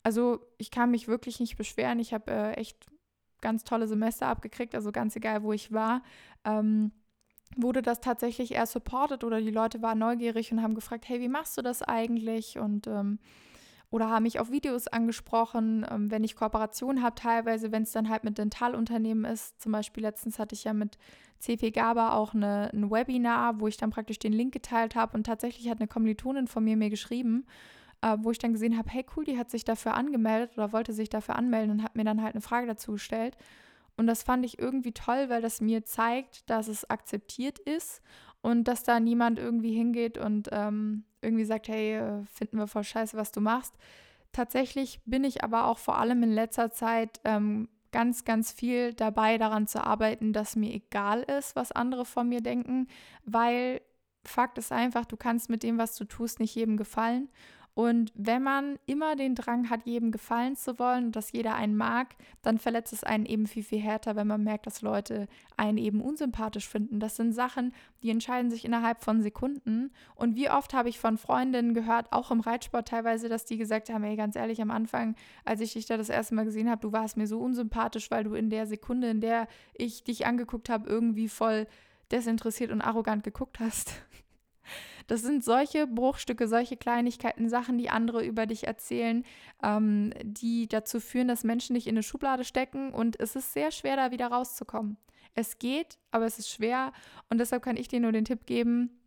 Also 0.04 0.39
ich 0.58 0.72
kann 0.72 0.91
mich 0.91 1.08
wirklich 1.08 1.39
nicht 1.39 1.58
beschweren. 1.58 2.00
Ich 2.00 2.14
habe 2.14 2.32
äh, 2.32 2.54
echt 2.54 2.86
ganz 3.41 3.64
tolle 3.64 3.88
Semester 3.88 4.28
abgekriegt, 4.28 4.76
also 4.76 4.91
ganz 4.91 5.16
egal, 5.16 5.43
wo 5.43 5.54
ich 5.54 5.72
war. 5.72 6.04
Ähm, 6.45 6.91
wurde 7.56 7.82
das 7.82 8.02
tatsächlich 8.02 8.54
eher 8.54 8.66
supported 8.66 9.24
oder 9.24 9.39
die 9.39 9.52
Leute 9.52 9.82
waren 9.82 10.00
neugierig 10.00 10.52
und 10.52 10.62
haben 10.62 10.76
gefragt, 10.76 11.08
hey, 11.08 11.20
wie 11.20 11.30
machst 11.30 11.58
du 11.58 11.62
das 11.62 11.82
eigentlich? 11.82 12.60
Und 12.60 12.88
ähm, 12.88 13.20
oder 13.92 14.10
haben 14.10 14.24
mich 14.24 14.40
auf 14.40 14.52
Videos 14.52 14.88
angesprochen, 14.88 15.86
ähm, 15.90 16.12
wenn 16.12 16.24
ich 16.24 16.36
Kooperationen 16.36 17.04
habe, 17.04 17.16
teilweise, 17.16 17.72
wenn 17.72 17.84
es 17.84 17.92
dann 17.92 18.10
halt 18.10 18.24
mit 18.24 18.38
Dentalunternehmen 18.38 19.26
ist. 19.26 19.60
Zum 19.62 19.72
Beispiel 19.72 20.04
letztens 20.04 20.38
hatte 20.38 20.54
ich 20.54 20.66
ja 20.66 20.74
mit 20.74 20.98
CP 21.40 21.72
Gaba 21.72 22.14
auch 22.14 22.34
eine, 22.34 22.70
ein 22.74 22.92
Webinar, 22.92 23.60
wo 23.60 23.68
ich 23.68 23.78
dann 23.78 23.90
praktisch 23.90 24.20
den 24.20 24.34
Link 24.34 24.54
geteilt 24.54 24.96
habe 24.96 25.18
und 25.18 25.26
tatsächlich 25.26 25.70
hat 25.70 25.80
eine 25.80 25.88
Kommilitonin 25.88 26.48
von 26.48 26.64
mir 26.64 26.78
mir 26.78 26.90
geschrieben, 26.90 27.46
äh, 28.02 28.18
wo 28.20 28.32
ich 28.32 28.38
dann 28.38 28.54
gesehen 28.54 28.78
habe, 28.78 28.90
hey 28.90 29.06
cool, 29.16 29.24
die 29.24 29.38
hat 29.38 29.50
sich 29.50 29.64
dafür 29.64 29.96
angemeldet 29.96 30.52
oder 30.56 30.72
wollte 30.72 30.94
sich 30.94 31.10
dafür 31.10 31.36
anmelden 31.36 31.72
und 31.72 31.84
hat 31.84 31.96
mir 31.96 32.04
dann 32.04 32.22
halt 32.22 32.36
eine 32.36 32.42
Frage 32.42 32.68
dazu 32.68 32.94
gestellt. 32.94 33.38
Und 33.98 34.08
das 34.08 34.24
fand 34.24 34.46
ich 34.46 34.60
irgendwie 34.60 34.94
toll, 34.94 35.28
weil 35.28 35.42
das 35.42 35.60
mir 35.60 35.84
zeigt, 35.84 36.50
dass 36.50 36.70
es 36.70 36.90
akzeptiert 36.90 37.60
ist 37.60 38.02
und 38.42 38.66
dass 38.66 38.84
da 38.84 39.00
niemand 39.00 39.40
irgendwie 39.40 39.74
hingeht 39.74 40.18
und 40.18 40.50
ähm, 40.52 41.04
irgendwie 41.22 41.46
sagt, 41.46 41.68
hey, 41.68 41.96
äh, 41.96 42.26
finden 42.26 42.58
wir 42.58 42.68
voll 42.68 42.84
scheiße, 42.84 43.18
was 43.18 43.32
du 43.32 43.42
machst. 43.42 43.76
Tatsächlich 44.32 45.02
bin 45.06 45.24
ich 45.24 45.44
aber 45.44 45.66
auch 45.66 45.78
vor 45.78 45.98
allem 45.98 46.24
in 46.24 46.32
letzter 46.32 46.72
Zeit 46.72 47.20
ähm, 47.26 47.68
ganz, 47.92 48.24
ganz 48.24 48.52
viel 48.52 48.94
dabei, 48.94 49.38
daran 49.38 49.68
zu 49.68 49.84
arbeiten, 49.84 50.34
dass 50.34 50.56
mir 50.56 50.72
egal 50.74 51.24
ist, 51.24 51.56
was 51.56 51.72
andere 51.72 52.06
von 52.06 52.30
mir 52.30 52.42
denken, 52.42 52.88
weil 53.24 53.82
Fakt 54.26 54.58
ist 54.58 54.72
einfach, 54.72 55.06
du 55.06 55.18
kannst 55.18 55.50
mit 55.50 55.64
dem, 55.64 55.78
was 55.78 55.96
du 55.96 56.06
tust, 56.06 56.40
nicht 56.40 56.54
jedem 56.54 56.78
gefallen. 56.78 57.30
Und 57.80 58.11
wenn 58.13 58.43
man 58.43 58.77
immer 58.88 59.15
den 59.15 59.36
Drang 59.36 59.69
hat, 59.69 59.86
jedem 59.86 60.11
gefallen 60.11 60.57
zu 60.57 60.77
wollen 60.80 61.05
und 61.05 61.15
dass 61.15 61.32
jeder 61.32 61.55
einen 61.55 61.77
mag, 61.77 62.17
dann 62.41 62.57
verletzt 62.57 62.91
es 62.91 63.05
einen 63.05 63.25
eben 63.25 63.47
viel, 63.47 63.63
viel 63.63 63.80
härter, 63.80 64.17
wenn 64.17 64.27
man 64.27 64.43
merkt, 64.43 64.67
dass 64.67 64.82
Leute 64.82 65.30
einen 65.55 65.77
eben 65.77 66.01
unsympathisch 66.01 66.67
finden. 66.67 66.99
Das 66.99 67.15
sind 67.15 67.32
Sachen, 67.32 67.71
die 68.03 68.09
entscheiden 68.09 68.51
sich 68.51 68.65
innerhalb 68.65 69.01
von 69.01 69.21
Sekunden. 69.21 69.91
Und 70.15 70.36
wie 70.36 70.49
oft 70.49 70.73
habe 70.73 70.89
ich 70.89 70.99
von 70.99 71.17
Freundinnen 71.17 71.73
gehört, 71.73 72.11
auch 72.11 72.32
im 72.32 72.41
Reitsport 72.41 72.89
teilweise, 72.89 73.30
dass 73.30 73.45
die 73.45 73.57
gesagt 73.57 73.89
haben, 73.89 74.03
ey, 74.03 74.17
ganz 74.17 74.36
ehrlich, 74.36 74.61
am 74.61 74.71
Anfang, 74.71 75.15
als 75.45 75.61
ich 75.61 75.71
dich 75.71 75.86
da 75.86 75.95
das 75.95 76.09
erste 76.09 76.36
Mal 76.36 76.43
gesehen 76.43 76.69
habe, 76.69 76.82
du 76.82 76.91
warst 76.91 77.15
mir 77.15 77.27
so 77.27 77.39
unsympathisch, 77.39 78.11
weil 78.11 78.25
du 78.25 78.34
in 78.34 78.49
der 78.49 78.67
Sekunde, 78.67 79.09
in 79.09 79.21
der 79.21 79.47
ich 79.73 80.03
dich 80.03 80.25
angeguckt 80.25 80.67
habe, 80.67 80.89
irgendwie 80.89 81.30
voll 81.30 81.65
desinteressiert 82.11 82.71
und 82.71 82.82
arrogant 82.82 83.23
geguckt 83.23 83.61
hast. 83.61 83.93
Das 85.08 85.22
sind 85.22 85.43
solche 85.43 85.88
Bruchstücke, 85.88 86.47
solche 86.47 86.78
Kleinigkeiten, 86.78 87.50
Sachen, 87.50 87.78
die 87.78 87.89
andere 87.89 88.26
über 88.26 88.45
dich 88.45 88.68
erzählen, 88.68 89.24
ähm, 89.64 90.14
die 90.24 90.68
dazu 90.68 91.00
führen, 91.00 91.28
dass 91.28 91.43
Menschen 91.43 91.74
dich 91.74 91.88
in 91.88 91.95
eine 91.95 92.04
Schublade 92.04 92.43
stecken 92.43 92.93
und 92.93 93.20
es 93.20 93.36
ist 93.36 93.54
sehr 93.54 93.72
schwer, 93.72 93.95
da 93.95 94.12
wieder 94.12 94.28
rauszukommen. 94.28 94.97
Es 95.36 95.60
geht, 95.60 95.97
aber 96.12 96.26
es 96.26 96.39
ist 96.39 96.50
schwer 96.50 96.91
und 97.30 97.39
deshalb 97.39 97.64
kann 97.64 97.78
ich 97.78 97.88
dir 97.88 98.00
nur 98.00 98.12
den 98.12 98.26
Tipp 98.26 98.45
geben, 98.45 99.00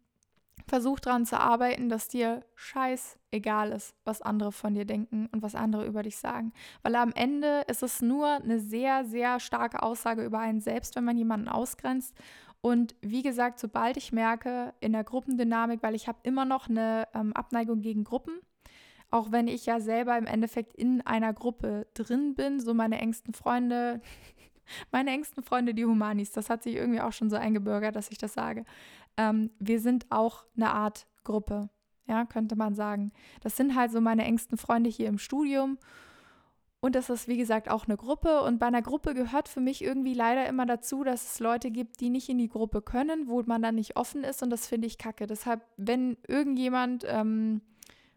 Versuch 0.66 1.00
daran 1.00 1.26
zu 1.26 1.38
arbeiten, 1.38 1.88
dass 1.88 2.08
dir 2.08 2.44
scheiß 2.54 3.18
egal 3.30 3.72
ist, 3.72 3.94
was 4.04 4.22
andere 4.22 4.52
von 4.52 4.74
dir 4.74 4.84
denken 4.84 5.28
und 5.32 5.42
was 5.42 5.54
andere 5.54 5.86
über 5.86 6.02
dich 6.02 6.16
sagen. 6.16 6.52
Weil 6.82 6.94
am 6.96 7.12
Ende 7.12 7.64
ist 7.68 7.82
es 7.82 8.00
nur 8.00 8.28
eine 8.28 8.60
sehr, 8.60 9.04
sehr 9.04 9.40
starke 9.40 9.82
Aussage 9.82 10.24
über 10.24 10.38
einen 10.38 10.60
selbst, 10.60 10.94
wenn 10.96 11.04
man 11.04 11.16
jemanden 11.16 11.48
ausgrenzt. 11.48 12.14
Und 12.62 12.94
wie 13.02 13.22
gesagt, 13.22 13.58
sobald 13.58 13.96
ich 13.96 14.12
merke 14.12 14.72
in 14.80 14.92
der 14.92 15.02
Gruppendynamik, 15.02 15.82
weil 15.82 15.96
ich 15.96 16.06
habe 16.06 16.20
immer 16.22 16.44
noch 16.44 16.68
eine 16.68 17.08
ähm, 17.12 17.32
Abneigung 17.32 17.82
gegen 17.82 18.04
Gruppen, 18.04 18.40
auch 19.10 19.32
wenn 19.32 19.48
ich 19.48 19.66
ja 19.66 19.80
selber 19.80 20.16
im 20.16 20.26
Endeffekt 20.26 20.74
in 20.76 21.04
einer 21.04 21.34
Gruppe 21.34 21.88
drin 21.92 22.34
bin, 22.36 22.60
so 22.60 22.72
meine 22.72 23.00
engsten 23.00 23.34
Freunde, 23.34 24.00
meine 24.92 25.10
engsten 25.10 25.42
Freunde, 25.42 25.74
die 25.74 25.84
Humanis, 25.84 26.30
das 26.30 26.48
hat 26.48 26.62
sich 26.62 26.76
irgendwie 26.76 27.00
auch 27.00 27.12
schon 27.12 27.30
so 27.30 27.36
eingebürgert, 27.36 27.96
dass 27.96 28.10
ich 28.10 28.18
das 28.18 28.32
sage. 28.32 28.64
Ähm, 29.16 29.50
wir 29.58 29.80
sind 29.80 30.06
auch 30.10 30.46
eine 30.56 30.70
Art 30.70 31.08
Gruppe, 31.24 31.68
ja, 32.06 32.24
könnte 32.26 32.54
man 32.54 32.76
sagen. 32.76 33.10
Das 33.40 33.56
sind 33.56 33.74
halt 33.74 33.90
so 33.90 34.00
meine 34.00 34.24
engsten 34.24 34.56
Freunde 34.56 34.88
hier 34.88 35.08
im 35.08 35.18
Studium 35.18 35.78
und 36.84 36.96
das 36.96 37.10
ist, 37.10 37.28
wie 37.28 37.36
gesagt, 37.36 37.70
auch 37.70 37.86
eine 37.86 37.96
Gruppe. 37.96 38.42
Und 38.42 38.58
bei 38.58 38.66
einer 38.66 38.82
Gruppe 38.82 39.14
gehört 39.14 39.46
für 39.46 39.60
mich 39.60 39.84
irgendwie 39.84 40.14
leider 40.14 40.48
immer 40.48 40.66
dazu, 40.66 41.04
dass 41.04 41.34
es 41.34 41.38
Leute 41.38 41.70
gibt, 41.70 42.00
die 42.00 42.10
nicht 42.10 42.28
in 42.28 42.38
die 42.38 42.48
Gruppe 42.48 42.82
können, 42.82 43.28
wo 43.28 43.40
man 43.46 43.62
dann 43.62 43.76
nicht 43.76 43.96
offen 43.96 44.24
ist. 44.24 44.42
Und 44.42 44.50
das 44.50 44.66
finde 44.66 44.88
ich 44.88 44.98
kacke. 44.98 45.28
Deshalb, 45.28 45.62
wenn 45.76 46.16
irgendjemand 46.26 47.06
ähm, 47.06 47.60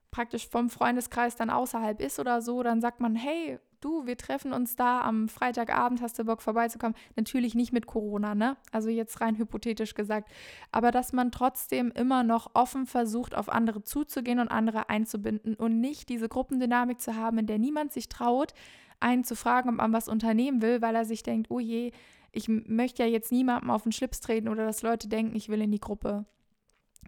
praktisch 0.09 0.49
vom 0.49 0.71
Freundeskreis 0.71 1.35
dann 1.35 1.51
außerhalb 1.51 2.01
ist 2.01 2.17
oder 2.17 2.41
so, 2.41 2.63
dann 2.63 2.81
sagt 2.81 3.01
man, 3.01 3.15
hey, 3.15 3.59
du, 3.85 4.07
wir 4.07 4.17
treffen 4.17 4.51
uns 4.51 4.75
da 4.75 5.01
am 5.01 5.29
Freitagabend, 5.29 6.01
hast 6.01 6.17
du 6.17 6.25
Bock 6.25 6.41
vorbeizukommen? 6.41 6.95
Natürlich 7.15 7.53
nicht 7.53 7.71
mit 7.71 7.85
Corona, 7.85 8.33
ne? 8.33 8.57
Also 8.71 8.89
jetzt 8.89 9.21
rein 9.21 9.37
hypothetisch 9.37 9.93
gesagt. 9.93 10.31
Aber 10.71 10.91
dass 10.91 11.13
man 11.13 11.31
trotzdem 11.31 11.91
immer 11.91 12.23
noch 12.23 12.51
offen 12.55 12.87
versucht, 12.87 13.35
auf 13.35 13.47
andere 13.47 13.83
zuzugehen 13.83 14.39
und 14.39 14.49
andere 14.49 14.89
einzubinden 14.89 15.55
und 15.55 15.79
nicht 15.79 16.09
diese 16.09 16.27
Gruppendynamik 16.27 16.99
zu 16.99 17.15
haben, 17.15 17.37
in 17.37 17.47
der 17.47 17.59
niemand 17.59 17.93
sich 17.93 18.09
traut, 18.09 18.53
einen 18.99 19.23
zu 19.23 19.35
fragen, 19.35 19.69
ob 19.69 19.75
man 19.75 19.93
was 19.93 20.09
unternehmen 20.09 20.61
will, 20.61 20.81
weil 20.81 20.95
er 20.95 21.05
sich 21.05 21.21
denkt, 21.21 21.51
oh 21.51 21.59
je, 21.59 21.91
ich 22.31 22.49
möchte 22.49 23.03
ja 23.03 23.09
jetzt 23.09 23.31
niemandem 23.31 23.69
auf 23.69 23.83
den 23.83 23.91
Schlips 23.91 24.19
treten 24.19 24.49
oder 24.49 24.65
dass 24.65 24.81
Leute 24.81 25.07
denken, 25.07 25.35
ich 25.35 25.49
will 25.49 25.61
in 25.61 25.71
die 25.71 25.79
Gruppe. 25.79 26.25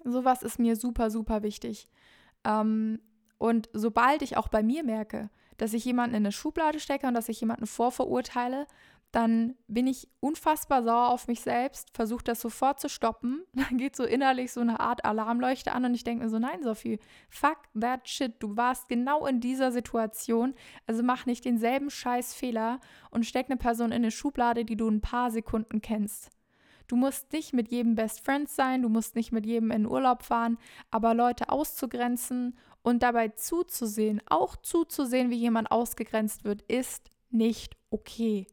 Sowas 0.04 0.44
ist 0.44 0.60
mir 0.60 0.76
super, 0.76 1.10
super 1.10 1.44
wichtig. 1.44 1.90
Ähm, 2.46 3.00
und 3.38 3.70
sobald 3.74 4.22
ich 4.22 4.38
auch 4.38 4.48
bei 4.48 4.64
mir 4.64 4.84
merke, 4.84 5.30
dass 5.58 5.74
ich 5.74 5.86
jemanden 5.86 6.16
in 6.16 6.24
eine 6.24 6.32
Schublade 6.32 6.80
stecke 6.80 7.08
und 7.08 7.14
dass 7.14 7.30
ich 7.30 7.42
jemanden 7.42 7.68
vorverurteile, 7.68 8.68
dann 9.12 9.56
bin 9.68 9.88
ich 9.88 10.10
unfassbar 10.20 10.84
sauer 10.84 11.10
auf 11.10 11.28
mich 11.28 11.42
selbst, 11.42 11.96
versuche 11.96 12.24
das 12.24 12.42
sofort 12.42 12.80
zu 12.80 12.90
stoppen. 12.90 13.42
Dann 13.54 13.78
geht 13.78 13.96
so 13.96 14.04
innerlich 14.04 14.52
so 14.52 14.60
eine 14.62 14.80
Art 14.80 15.06
Alarmleuchte 15.06 15.72
an 15.72 15.86
und 15.86 15.96
ich 15.96 16.04
denke 16.04 16.26
mir 16.26 16.30
so, 16.30 16.40
nein, 16.40 16.62
Sophie, 16.62 17.00
fuck 17.30 17.58
that 17.80 18.08
shit. 18.08 18.34
Du 18.40 18.58
warst 18.58 18.90
genau 18.90 19.26
in 19.26 19.40
dieser 19.40 19.72
Situation. 19.72 20.54
Also 20.86 21.04
mach 21.04 21.26
nicht 21.26 21.46
denselben 21.46 21.90
scheiß 21.90 22.34
Fehler 22.34 22.80
und 23.10 23.26
steck 23.26 23.48
eine 23.48 23.58
Person 23.58 23.88
in 23.88 24.04
eine 24.04 24.12
Schublade, 24.12 24.66
die 24.66 24.76
du 24.76 24.90
ein 24.90 25.02
paar 25.02 25.32
Sekunden 25.32 25.82
kennst. 25.82 26.30
Du 26.88 26.96
musst 26.96 27.34
nicht 27.34 27.54
mit 27.54 27.70
jedem 27.70 27.96
Best 27.96 28.24
Friends 28.24 28.56
sein, 28.56 28.82
du 28.82 28.90
musst 28.90 29.16
nicht 29.16 29.32
mit 29.32 29.46
jedem 29.46 29.72
in 29.72 29.86
Urlaub 29.86 30.24
fahren, 30.24 30.58
aber 30.90 31.14
Leute 31.14 31.50
auszugrenzen 31.50 32.58
und 32.88 33.04
dabei 33.04 33.28
zuzusehen, 33.28 34.22
auch 34.28 34.56
zuzusehen, 34.56 35.30
wie 35.30 35.36
jemand 35.36 35.72
ausgegrenzt 35.72 36.46
wird, 36.46 36.62
ist 36.70 37.12
nicht 37.30 37.76
okay. 37.90 38.48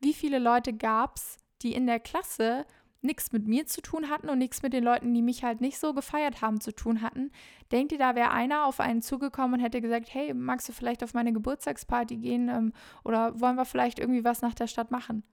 Wie 0.00 0.14
viele 0.14 0.38
Leute 0.38 0.72
gab 0.72 1.16
es, 1.16 1.36
die 1.60 1.74
in 1.74 1.86
der 1.86 2.00
Klasse 2.00 2.64
nichts 3.02 3.30
mit 3.30 3.46
mir 3.46 3.66
zu 3.66 3.82
tun 3.82 4.08
hatten 4.08 4.30
und 4.30 4.38
nichts 4.38 4.62
mit 4.62 4.72
den 4.72 4.84
Leuten, 4.84 5.12
die 5.12 5.20
mich 5.20 5.44
halt 5.44 5.60
nicht 5.60 5.78
so 5.78 5.92
gefeiert 5.92 6.40
haben, 6.40 6.62
zu 6.62 6.74
tun 6.74 7.02
hatten. 7.02 7.30
Denkt 7.72 7.92
ihr, 7.92 7.98
da 7.98 8.14
wäre 8.14 8.30
einer 8.30 8.64
auf 8.64 8.80
einen 8.80 9.02
zugekommen 9.02 9.56
und 9.56 9.60
hätte 9.60 9.82
gesagt, 9.82 10.14
hey, 10.14 10.32
magst 10.32 10.66
du 10.66 10.72
vielleicht 10.72 11.04
auf 11.04 11.12
meine 11.12 11.34
Geburtstagsparty 11.34 12.16
gehen 12.16 12.48
ähm, 12.48 12.72
oder 13.04 13.38
wollen 13.38 13.56
wir 13.56 13.66
vielleicht 13.66 13.98
irgendwie 13.98 14.24
was 14.24 14.40
nach 14.40 14.54
der 14.54 14.66
Stadt 14.66 14.92
machen? 14.92 15.24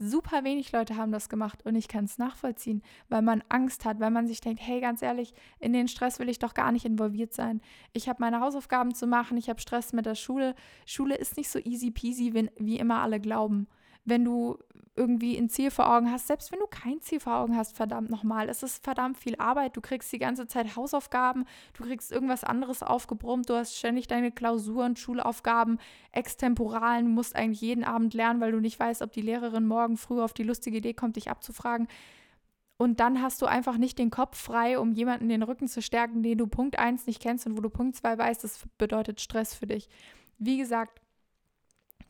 Super 0.00 0.44
wenig 0.44 0.70
Leute 0.70 0.96
haben 0.96 1.10
das 1.10 1.28
gemacht 1.28 1.66
und 1.66 1.74
ich 1.74 1.88
kann 1.88 2.04
es 2.04 2.18
nachvollziehen, 2.18 2.82
weil 3.08 3.22
man 3.22 3.42
Angst 3.48 3.84
hat, 3.84 3.98
weil 3.98 4.12
man 4.12 4.28
sich 4.28 4.40
denkt, 4.40 4.60
hey, 4.62 4.80
ganz 4.80 5.02
ehrlich, 5.02 5.34
in 5.58 5.72
den 5.72 5.88
Stress 5.88 6.20
will 6.20 6.28
ich 6.28 6.38
doch 6.38 6.54
gar 6.54 6.70
nicht 6.70 6.84
involviert 6.84 7.32
sein. 7.32 7.60
Ich 7.92 8.08
habe 8.08 8.20
meine 8.20 8.40
Hausaufgaben 8.40 8.94
zu 8.94 9.08
machen, 9.08 9.36
ich 9.36 9.48
habe 9.48 9.60
Stress 9.60 9.92
mit 9.92 10.06
der 10.06 10.14
Schule. 10.14 10.54
Schule 10.86 11.16
ist 11.16 11.36
nicht 11.36 11.50
so 11.50 11.58
easy 11.58 11.90
peasy, 11.90 12.32
wie 12.58 12.78
immer 12.78 13.00
alle 13.02 13.18
glauben 13.18 13.66
wenn 14.08 14.24
du 14.24 14.58
irgendwie 14.98 15.38
ein 15.38 15.48
Ziel 15.48 15.70
vor 15.70 15.94
Augen 15.94 16.10
hast, 16.10 16.26
selbst 16.26 16.50
wenn 16.50 16.58
du 16.58 16.66
kein 16.66 17.00
Ziel 17.00 17.20
vor 17.20 17.36
Augen 17.36 17.56
hast, 17.56 17.76
verdammt 17.76 18.10
nochmal, 18.10 18.48
es 18.48 18.64
ist 18.64 18.82
verdammt 18.82 19.16
viel 19.16 19.36
Arbeit. 19.36 19.76
Du 19.76 19.80
kriegst 19.80 20.12
die 20.12 20.18
ganze 20.18 20.46
Zeit 20.48 20.74
Hausaufgaben, 20.74 21.44
du 21.74 21.84
kriegst 21.84 22.10
irgendwas 22.10 22.42
anderes 22.42 22.82
aufgebrummt, 22.82 23.48
du 23.48 23.54
hast 23.54 23.76
ständig 23.76 24.08
deine 24.08 24.32
Klausuren, 24.32 24.96
Schulaufgaben, 24.96 25.78
Extemporalen, 26.10 27.14
musst 27.14 27.36
eigentlich 27.36 27.60
jeden 27.60 27.84
Abend 27.84 28.12
lernen, 28.12 28.40
weil 28.40 28.52
du 28.52 28.60
nicht 28.60 28.78
weißt, 28.78 29.02
ob 29.02 29.12
die 29.12 29.22
Lehrerin 29.22 29.66
morgen 29.66 29.96
früh 29.96 30.20
auf 30.20 30.32
die 30.32 30.42
lustige 30.42 30.78
Idee 30.78 30.94
kommt, 30.94 31.16
dich 31.16 31.30
abzufragen. 31.30 31.86
Und 32.76 33.00
dann 33.00 33.22
hast 33.22 33.40
du 33.42 33.46
einfach 33.46 33.76
nicht 33.76 33.98
den 33.98 34.10
Kopf 34.10 34.36
frei, 34.36 34.78
um 34.78 34.92
jemanden 34.92 35.28
den 35.28 35.42
Rücken 35.42 35.68
zu 35.68 35.82
stärken, 35.82 36.22
den 36.22 36.38
du 36.38 36.46
Punkt 36.46 36.78
1 36.78 37.06
nicht 37.06 37.20
kennst 37.20 37.46
und 37.46 37.56
wo 37.56 37.60
du 37.60 37.70
Punkt 37.70 37.96
2 37.96 38.18
weißt, 38.18 38.44
das 38.44 38.60
bedeutet 38.78 39.20
Stress 39.20 39.54
für 39.54 39.66
dich. 39.66 39.88
Wie 40.38 40.58
gesagt, 40.58 41.00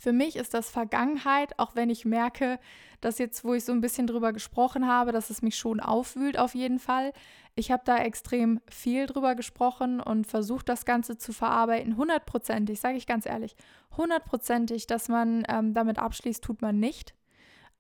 für 0.01 0.13
mich 0.13 0.37
ist 0.37 0.55
das 0.55 0.71
Vergangenheit, 0.71 1.59
auch 1.59 1.75
wenn 1.75 1.91
ich 1.91 2.05
merke, 2.05 2.61
dass 3.01 3.19
jetzt, 3.19 3.45
wo 3.45 3.55
ich 3.55 3.65
so 3.65 3.73
ein 3.73 3.81
bisschen 3.81 4.07
drüber 4.07 4.33
gesprochen 4.33 4.87
habe, 4.87 5.13
dass 5.13 5.31
es 5.31 5.43
mich 5.43 5.57
schon 5.57 5.81
aufwühlt 5.81 6.39
auf 6.39 6.55
jeden 6.55 6.79
Fall. 6.79 7.13
Ich 7.57 7.73
habe 7.73 7.83
da 7.85 7.99
extrem 7.99 8.61
viel 8.71 9.07
drüber 9.07 9.35
gesprochen 9.35 10.01
und 10.01 10.27
versucht, 10.27 10.69
das 10.69 10.85
Ganze 10.85 11.19
zu 11.19 11.33
verarbeiten. 11.33 11.97
Hundertprozentig, 11.97 12.81
sage 12.81 12.97
ich 12.97 13.07
ganz 13.07 13.27
ehrlich, 13.27 13.57
hundertprozentig, 13.97 14.87
dass 14.87 15.09
man 15.09 15.43
ähm, 15.49 15.75
damit 15.75 15.99
abschließt, 15.99 16.43
tut 16.43 16.63
man 16.63 16.79
nicht. 16.79 17.15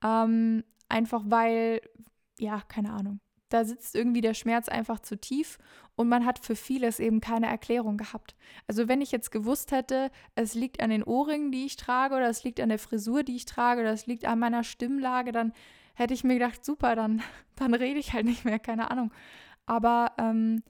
Ähm, 0.04 0.64
einfach 0.88 1.22
weil, 1.26 1.80
ja, 2.38 2.62
keine 2.68 2.92
Ahnung. 2.92 3.20
Da 3.49 3.64
sitzt 3.64 3.94
irgendwie 3.94 4.20
der 4.20 4.34
Schmerz 4.34 4.68
einfach 4.68 5.01
zu 5.01 5.18
tief 5.18 5.59
und 5.96 6.09
man 6.09 6.24
hat 6.24 6.38
für 6.38 6.55
vieles 6.55 7.01
eben 7.01 7.20
keine 7.20 7.46
Erklärung 7.46 7.96
gehabt. 7.96 8.36
Also 8.66 8.88
wenn 8.88 9.01
ich 9.01 9.11
jetzt 9.11 9.30
gewusst 9.30 9.72
hätte, 9.72 10.11
es 10.34 10.55
liegt 10.55 10.80
an 10.80 10.90
den 10.90 11.03
Ohrringen, 11.03 11.51
die 11.51 11.66
ich 11.66 11.76
trage, 11.76 12.14
oder 12.14 12.28
es 12.28 12.44
liegt 12.44 12.61
an 12.61 12.68
der 12.68 12.78
Frisur, 12.78 13.22
die 13.22 13.36
ich 13.36 13.46
trage, 13.46 13.80
oder 13.80 13.92
es 13.92 14.07
liegt 14.07 14.24
an 14.24 14.38
meiner 14.38 14.64
Stimmlage, 14.64 15.32
dann 15.32 15.53
hätte 15.94 16.14
ich 16.14 16.24
mir 16.24 16.34
gedacht, 16.34 16.64
super, 16.64 16.94
dann, 16.94 17.22
dann 17.57 17.74
rede 17.74 17.99
ich 17.99 18.12
halt 18.12 18.26
nicht 18.26 18.44
mehr, 18.44 18.59
keine 18.59 18.90
Ahnung. 18.90 19.12
Aber 19.66 20.12
ähm, 20.18 20.62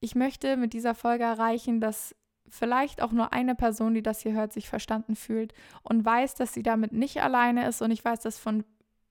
ich 0.00 0.14
möchte 0.14 0.56
mit 0.56 0.72
dieser 0.72 0.94
Folge 0.94 1.24
erreichen, 1.24 1.80
dass 1.80 2.14
vielleicht 2.48 3.02
auch 3.02 3.12
nur 3.12 3.32
eine 3.32 3.54
Person, 3.54 3.94
die 3.94 4.02
das 4.02 4.20
hier 4.20 4.32
hört, 4.32 4.52
sich 4.52 4.68
verstanden 4.68 5.16
fühlt 5.16 5.52
und 5.82 6.04
weiß, 6.04 6.34
dass 6.34 6.54
sie 6.54 6.62
damit 6.62 6.92
nicht 6.92 7.22
alleine 7.22 7.66
ist. 7.68 7.82
Und 7.82 7.90
ich 7.90 8.04
weiß, 8.04 8.20
dass 8.20 8.38
von 8.38 8.64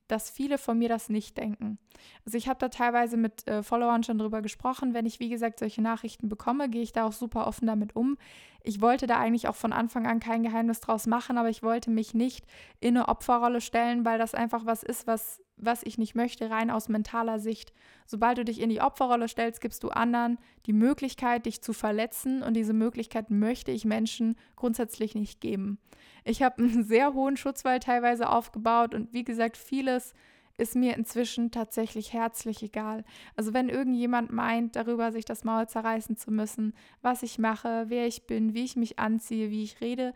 dass 0.07 0.29
viele 0.29 0.57
von 0.57 0.77
mir 0.77 0.89
das 0.89 1.09
nicht 1.09 1.37
denken. 1.37 1.77
Also 2.25 2.37
ich 2.37 2.47
habe 2.47 2.59
da 2.59 2.69
teilweise 2.69 3.17
mit 3.17 3.47
äh, 3.47 3.63
Followern 3.63 4.03
schon 4.03 4.17
drüber 4.17 4.41
gesprochen. 4.41 4.93
Wenn 4.93 5.05
ich, 5.05 5.19
wie 5.19 5.29
gesagt, 5.29 5.59
solche 5.59 5.81
Nachrichten 5.81 6.29
bekomme, 6.29 6.69
gehe 6.69 6.83
ich 6.83 6.93
da 6.93 7.05
auch 7.05 7.13
super 7.13 7.47
offen 7.47 7.67
damit 7.67 7.95
um. 7.95 8.17
Ich 8.63 8.81
wollte 8.81 9.07
da 9.07 9.17
eigentlich 9.17 9.47
auch 9.47 9.55
von 9.55 9.73
Anfang 9.73 10.07
an 10.07 10.19
kein 10.19 10.43
Geheimnis 10.43 10.79
draus 10.79 11.07
machen, 11.07 11.37
aber 11.37 11.49
ich 11.49 11.63
wollte 11.63 11.89
mich 11.89 12.13
nicht 12.13 12.45
in 12.79 12.97
eine 12.97 13.07
Opferrolle 13.07 13.61
stellen, 13.61 14.05
weil 14.05 14.19
das 14.19 14.33
einfach 14.33 14.65
was 14.65 14.83
ist, 14.83 15.07
was 15.07 15.41
was 15.57 15.83
ich 15.83 15.97
nicht 15.97 16.15
möchte, 16.15 16.49
rein 16.49 16.69
aus 16.69 16.87
mentaler 16.87 17.39
Sicht. 17.39 17.73
Sobald 18.05 18.37
du 18.37 18.45
dich 18.45 18.61
in 18.61 18.69
die 18.69 18.81
Opferrolle 18.81 19.27
stellst, 19.27 19.59
gibst 19.59 19.83
du 19.83 19.89
anderen 19.89 20.37
die 20.65 20.73
Möglichkeit, 20.73 21.45
dich 21.45 21.61
zu 21.61 21.73
verletzen 21.73 22.43
und 22.43 22.53
diese 22.53 22.73
Möglichkeit 22.73 23.29
möchte 23.29 23.71
ich 23.71 23.85
Menschen 23.85 24.35
grundsätzlich 24.55 25.15
nicht 25.15 25.41
geben. 25.41 25.79
Ich 26.23 26.41
habe 26.41 26.57
einen 26.63 26.83
sehr 26.83 27.13
hohen 27.13 27.37
Schutzwall 27.37 27.79
teilweise 27.79 28.29
aufgebaut 28.29 28.93
und 28.93 29.13
wie 29.13 29.23
gesagt, 29.23 29.57
vieles 29.57 30.13
ist 30.57 30.75
mir 30.75 30.95
inzwischen 30.95 31.51
tatsächlich 31.51 32.13
herzlich 32.13 32.63
egal. 32.63 33.03
Also 33.35 33.53
wenn 33.53 33.69
irgendjemand 33.69 34.31
meint, 34.31 34.75
darüber 34.75 35.11
sich 35.11 35.23
das 35.23 35.43
Maul 35.43 35.67
zerreißen 35.67 36.17
zu 36.17 36.31
müssen, 36.31 36.73
was 37.01 37.21
ich 37.23 37.37
mache, 37.37 37.85
wer 37.89 38.07
ich 38.07 38.25
bin, 38.25 38.53
wie 38.53 38.63
ich 38.63 38.75
mich 38.75 38.97
anziehe, 38.97 39.51
wie 39.51 39.63
ich 39.63 39.81
rede, 39.81 40.13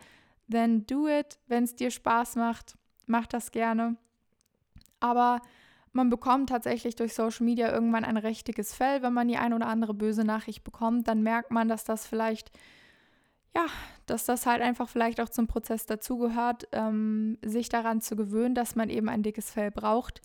then 0.50 0.86
do 0.88 1.08
it. 1.08 1.40
Wenn 1.48 1.64
es 1.64 1.76
dir 1.76 1.92
Spaß 1.92 2.36
macht, 2.38 2.76
mach 3.06 3.28
das 3.28 3.52
gerne. 3.52 3.98
Aber 5.02 5.42
man 5.94 6.10
bekommt 6.10 6.50
tatsächlich 6.50 6.96
durch 6.96 7.14
Social 7.14 7.46
Media 7.46 7.72
irgendwann 7.72 8.06
ein 8.06 8.18
richtiges 8.18 8.74
Fell. 8.74 9.02
Wenn 9.02 9.14
man 9.14 9.28
die 9.28 9.38
ein 9.38 9.54
oder 9.54 9.68
andere 9.68 9.94
böse 9.94 10.24
Nachricht 10.24 10.64
bekommt, 10.64 11.08
dann 11.08 11.22
merkt 11.22 11.52
man, 11.52 11.68
dass 11.68 11.84
das 11.84 12.08
vielleicht, 12.08 12.52
ja, 13.54 13.66
dass 14.06 14.26
das 14.26 14.46
halt 14.46 14.62
einfach 14.62 14.88
vielleicht 14.88 15.20
auch 15.20 15.28
zum 15.28 15.48
Prozess 15.48 15.86
dazugehört, 15.86 16.70
ähm, 16.72 17.38
sich 17.44 17.68
daran 17.68 18.00
zu 18.00 18.16
gewöhnen, 18.16 18.56
dass 18.56 18.76
man 18.78 18.90
eben 18.90 19.10
ein 19.10 19.24
dickes 19.24 19.52
Fell 19.52 19.72
braucht. 19.72 20.22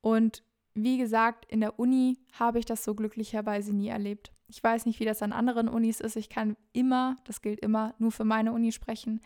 Und 0.00 0.44
wie 0.74 0.98
gesagt, 0.98 1.44
in 1.46 1.60
der 1.60 1.80
Uni 1.80 2.18
habe 2.38 2.60
ich 2.60 2.64
das 2.64 2.84
so 2.84 2.94
glücklicherweise 2.94 3.74
nie 3.74 3.88
erlebt. 3.88 4.30
Ich 4.46 4.62
weiß 4.62 4.86
nicht, 4.86 5.00
wie 5.00 5.04
das 5.04 5.22
an 5.22 5.32
anderen 5.32 5.68
Unis 5.68 6.00
ist. 6.00 6.14
Ich 6.14 6.28
kann 6.28 6.56
immer, 6.72 7.16
das 7.24 7.42
gilt 7.42 7.58
immer, 7.60 7.94
nur 7.98 8.12
für 8.12 8.24
meine 8.24 8.52
Uni 8.52 8.70
sprechen. 8.70 9.20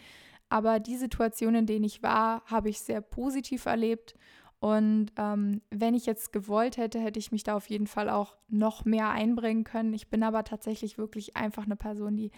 Aber 0.48 0.80
die 0.80 0.96
Situation, 0.96 1.54
in 1.54 1.66
denen 1.66 1.84
ich 1.84 2.02
war, 2.02 2.42
habe 2.46 2.70
ich 2.70 2.80
sehr 2.80 3.02
positiv 3.02 3.66
erlebt 3.66 4.14
und 4.62 5.10
ähm, 5.16 5.60
wenn 5.70 5.92
ich 5.92 6.06
jetzt 6.06 6.32
gewollt 6.32 6.76
hätte, 6.76 7.00
hätte 7.00 7.18
ich 7.18 7.32
mich 7.32 7.42
da 7.42 7.56
auf 7.56 7.68
jeden 7.68 7.88
Fall 7.88 8.08
auch 8.08 8.36
noch 8.46 8.84
mehr 8.84 9.10
einbringen 9.10 9.64
können. 9.64 9.92
Ich 9.92 10.08
bin 10.08 10.22
aber 10.22 10.44
tatsächlich 10.44 10.98
wirklich 10.98 11.36
einfach 11.36 11.64
eine 11.64 11.74
Person, 11.74 12.16
die 12.16 12.30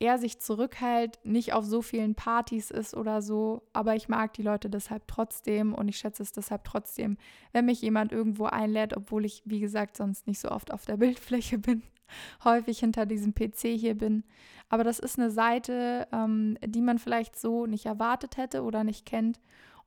eher 0.00 0.18
sich 0.18 0.40
zurückhält, 0.40 1.20
nicht 1.22 1.52
auf 1.52 1.64
so 1.64 1.80
vielen 1.80 2.16
Partys 2.16 2.72
ist 2.72 2.92
oder 2.92 3.22
so, 3.22 3.62
aber 3.72 3.94
ich 3.94 4.08
mag 4.08 4.32
die 4.32 4.42
Leute 4.42 4.68
deshalb 4.68 5.06
trotzdem 5.06 5.74
und 5.74 5.86
ich 5.86 5.98
schätze 5.98 6.24
es 6.24 6.32
deshalb 6.32 6.64
trotzdem, 6.64 7.16
wenn 7.52 7.66
mich 7.66 7.82
jemand 7.82 8.10
irgendwo 8.10 8.46
einlädt, 8.46 8.96
obwohl 8.96 9.24
ich, 9.24 9.44
wie 9.44 9.60
gesagt, 9.60 9.96
sonst 9.96 10.26
nicht 10.26 10.40
so 10.40 10.50
oft 10.50 10.72
auf 10.72 10.86
der 10.86 10.96
Bildfläche 10.96 11.58
bin, 11.58 11.84
häufig 12.42 12.80
hinter 12.80 13.06
diesem 13.06 13.32
PC 13.32 13.78
hier 13.78 13.94
bin. 13.94 14.24
Aber 14.70 14.82
das 14.82 14.98
ist 14.98 15.20
eine 15.20 15.30
Seite, 15.30 16.08
ähm, 16.10 16.58
die 16.66 16.82
man 16.82 16.98
vielleicht 16.98 17.38
so 17.38 17.66
nicht 17.66 17.86
erwartet 17.86 18.38
hätte 18.38 18.64
oder 18.64 18.82
nicht 18.82 19.06
kennt. 19.06 19.38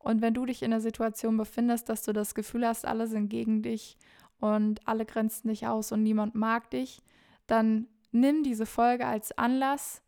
Und 0.04 0.22
wenn 0.22 0.34
du 0.34 0.46
dich 0.46 0.64
in 0.64 0.74
einer 0.74 0.82
Situation 0.82 1.38
befindest, 1.38 1.90
dass 1.90 2.04
du 2.04 2.14
das 2.14 2.36
Gefühl 2.36 2.68
hast, 2.68 2.86
alle 2.86 3.08
sind 3.08 3.30
gegen 3.30 3.62
dich 3.62 3.98
und 4.40 4.88
alle 4.88 5.06
grenzen 5.06 5.50
dich 5.50 5.68
aus 5.68 5.92
und 5.92 6.04
niemand 6.04 6.36
mag 6.36 6.70
dich, 6.72 7.02
dann 7.48 7.88
nimm 8.12 8.44
diese 8.44 8.66
Folge 8.66 9.06
als 9.06 9.38
Anlass, 9.38 10.02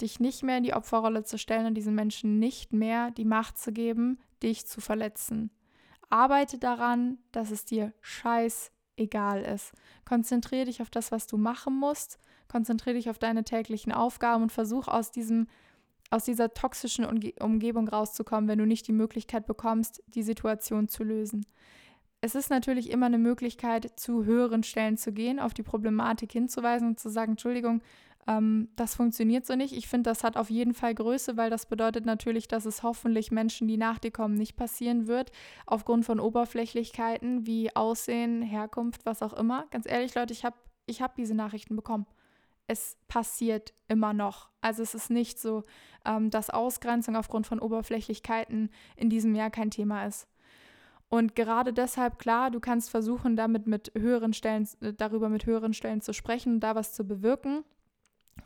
dich 0.00 0.20
nicht 0.20 0.42
mehr 0.42 0.58
in 0.58 0.64
die 0.64 0.74
Opferrolle 0.74 1.24
zu 1.24 1.38
stellen 1.38 1.66
und 1.66 1.74
diesen 1.74 1.94
Menschen 1.94 2.38
nicht 2.38 2.72
mehr 2.72 3.10
die 3.10 3.24
Macht 3.24 3.58
zu 3.58 3.72
geben, 3.72 4.18
dich 4.42 4.66
zu 4.66 4.80
verletzen. 4.80 5.50
Arbeite 6.08 6.58
daran, 6.58 7.18
dass 7.32 7.50
es 7.50 7.64
dir 7.64 7.92
scheißegal 8.00 9.42
ist. 9.42 9.72
Konzentriere 10.04 10.66
dich 10.66 10.82
auf 10.82 10.90
das, 10.90 11.12
was 11.12 11.26
du 11.26 11.36
machen 11.36 11.78
musst. 11.78 12.18
Konzentriere 12.48 12.96
dich 12.96 13.10
auf 13.10 13.18
deine 13.18 13.44
täglichen 13.44 13.92
Aufgaben 13.92 14.42
und 14.42 14.52
versuch 14.52 14.88
aus 14.88 15.12
diesem 15.12 15.46
aus 16.10 16.24
dieser 16.24 16.52
toxischen 16.52 17.04
Umgebung 17.04 17.88
rauszukommen, 17.88 18.48
wenn 18.48 18.58
du 18.58 18.66
nicht 18.66 18.86
die 18.88 18.92
Möglichkeit 18.92 19.46
bekommst, 19.46 20.02
die 20.08 20.22
Situation 20.22 20.88
zu 20.88 21.04
lösen. 21.04 21.46
Es 22.20 22.34
ist 22.34 22.50
natürlich 22.50 22.90
immer 22.90 23.06
eine 23.06 23.18
Möglichkeit, 23.18 23.92
zu 23.98 24.24
höheren 24.24 24.62
Stellen 24.62 24.98
zu 24.98 25.12
gehen, 25.12 25.38
auf 25.38 25.54
die 25.54 25.62
Problematik 25.62 26.32
hinzuweisen 26.32 26.88
und 26.88 27.00
zu 27.00 27.08
sagen, 27.08 27.32
Entschuldigung, 27.32 27.80
ähm, 28.26 28.68
das 28.76 28.94
funktioniert 28.94 29.46
so 29.46 29.54
nicht. 29.54 29.74
Ich 29.74 29.88
finde, 29.88 30.10
das 30.10 30.22
hat 30.22 30.36
auf 30.36 30.50
jeden 30.50 30.74
Fall 30.74 30.94
Größe, 30.94 31.38
weil 31.38 31.48
das 31.48 31.64
bedeutet 31.64 32.04
natürlich, 32.04 32.46
dass 32.48 32.66
es 32.66 32.82
hoffentlich 32.82 33.30
Menschen, 33.30 33.68
die 33.68 33.78
nach 33.78 33.98
dir 33.98 34.10
kommen, 34.10 34.34
nicht 34.34 34.56
passieren 34.56 35.06
wird, 35.06 35.30
aufgrund 35.64 36.04
von 36.04 36.20
Oberflächlichkeiten 36.20 37.46
wie 37.46 37.74
Aussehen, 37.74 38.42
Herkunft, 38.42 39.06
was 39.06 39.22
auch 39.22 39.32
immer. 39.32 39.66
Ganz 39.70 39.86
ehrlich, 39.88 40.14
Leute, 40.14 40.34
ich 40.34 40.44
habe 40.44 40.56
ich 40.86 41.00
hab 41.00 41.14
diese 41.14 41.34
Nachrichten 41.34 41.76
bekommen 41.76 42.06
es 42.70 42.96
passiert 43.08 43.74
immer 43.88 44.12
noch. 44.12 44.48
Also 44.60 44.82
es 44.82 44.94
ist 44.94 45.10
nicht 45.10 45.40
so, 45.40 45.64
ähm, 46.04 46.30
dass 46.30 46.50
Ausgrenzung 46.50 47.16
aufgrund 47.16 47.46
von 47.48 47.58
Oberflächlichkeiten 47.58 48.70
in 48.96 49.10
diesem 49.10 49.34
Jahr 49.34 49.50
kein 49.50 49.72
Thema 49.72 50.06
ist. 50.06 50.28
Und 51.08 51.34
gerade 51.34 51.72
deshalb, 51.72 52.20
klar, 52.20 52.52
du 52.52 52.60
kannst 52.60 52.88
versuchen, 52.88 53.34
damit 53.34 53.66
mit 53.66 53.90
höheren 53.98 54.32
Stellen, 54.32 54.68
äh, 54.80 54.92
darüber 54.92 55.28
mit 55.28 55.46
höheren 55.46 55.74
Stellen 55.74 56.00
zu 56.00 56.14
sprechen 56.14 56.54
und 56.54 56.60
da 56.60 56.76
was 56.76 56.92
zu 56.92 57.04
bewirken. 57.04 57.64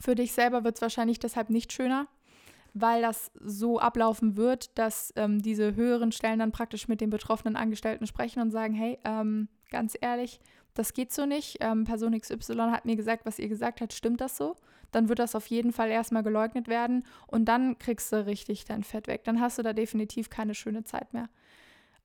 Für 0.00 0.14
dich 0.14 0.32
selber 0.32 0.64
wird 0.64 0.76
es 0.76 0.82
wahrscheinlich 0.82 1.18
deshalb 1.18 1.50
nicht 1.50 1.70
schöner, 1.74 2.08
weil 2.72 3.02
das 3.02 3.30
so 3.38 3.78
ablaufen 3.78 4.38
wird, 4.38 4.76
dass 4.78 5.12
ähm, 5.16 5.42
diese 5.42 5.74
höheren 5.74 6.12
Stellen 6.12 6.38
dann 6.38 6.52
praktisch 6.52 6.88
mit 6.88 7.02
den 7.02 7.10
betroffenen 7.10 7.56
Angestellten 7.56 8.06
sprechen 8.06 8.40
und 8.40 8.50
sagen, 8.50 8.72
hey, 8.72 8.98
ähm, 9.04 9.48
ganz 9.70 9.98
ehrlich, 10.00 10.40
das 10.74 10.92
geht 10.92 11.12
so 11.12 11.24
nicht. 11.24 11.58
Ähm, 11.60 11.84
Person 11.84 12.18
XY 12.18 12.56
hat 12.70 12.84
mir 12.84 12.96
gesagt, 12.96 13.24
was 13.26 13.38
ihr 13.38 13.48
gesagt 13.48 13.80
hat, 13.80 13.92
stimmt 13.92 14.20
das 14.20 14.36
so? 14.36 14.56
Dann 14.90 15.08
wird 15.08 15.18
das 15.18 15.34
auf 15.34 15.46
jeden 15.46 15.72
Fall 15.72 15.90
erstmal 15.90 16.22
geleugnet 16.22 16.68
werden 16.68 17.04
und 17.26 17.46
dann 17.46 17.78
kriegst 17.78 18.12
du 18.12 18.26
richtig 18.26 18.64
dein 18.64 18.84
Fett 18.84 19.06
weg. 19.08 19.24
Dann 19.24 19.40
hast 19.40 19.58
du 19.58 19.62
da 19.62 19.72
definitiv 19.72 20.30
keine 20.30 20.54
schöne 20.54 20.84
Zeit 20.84 21.12
mehr. 21.12 21.28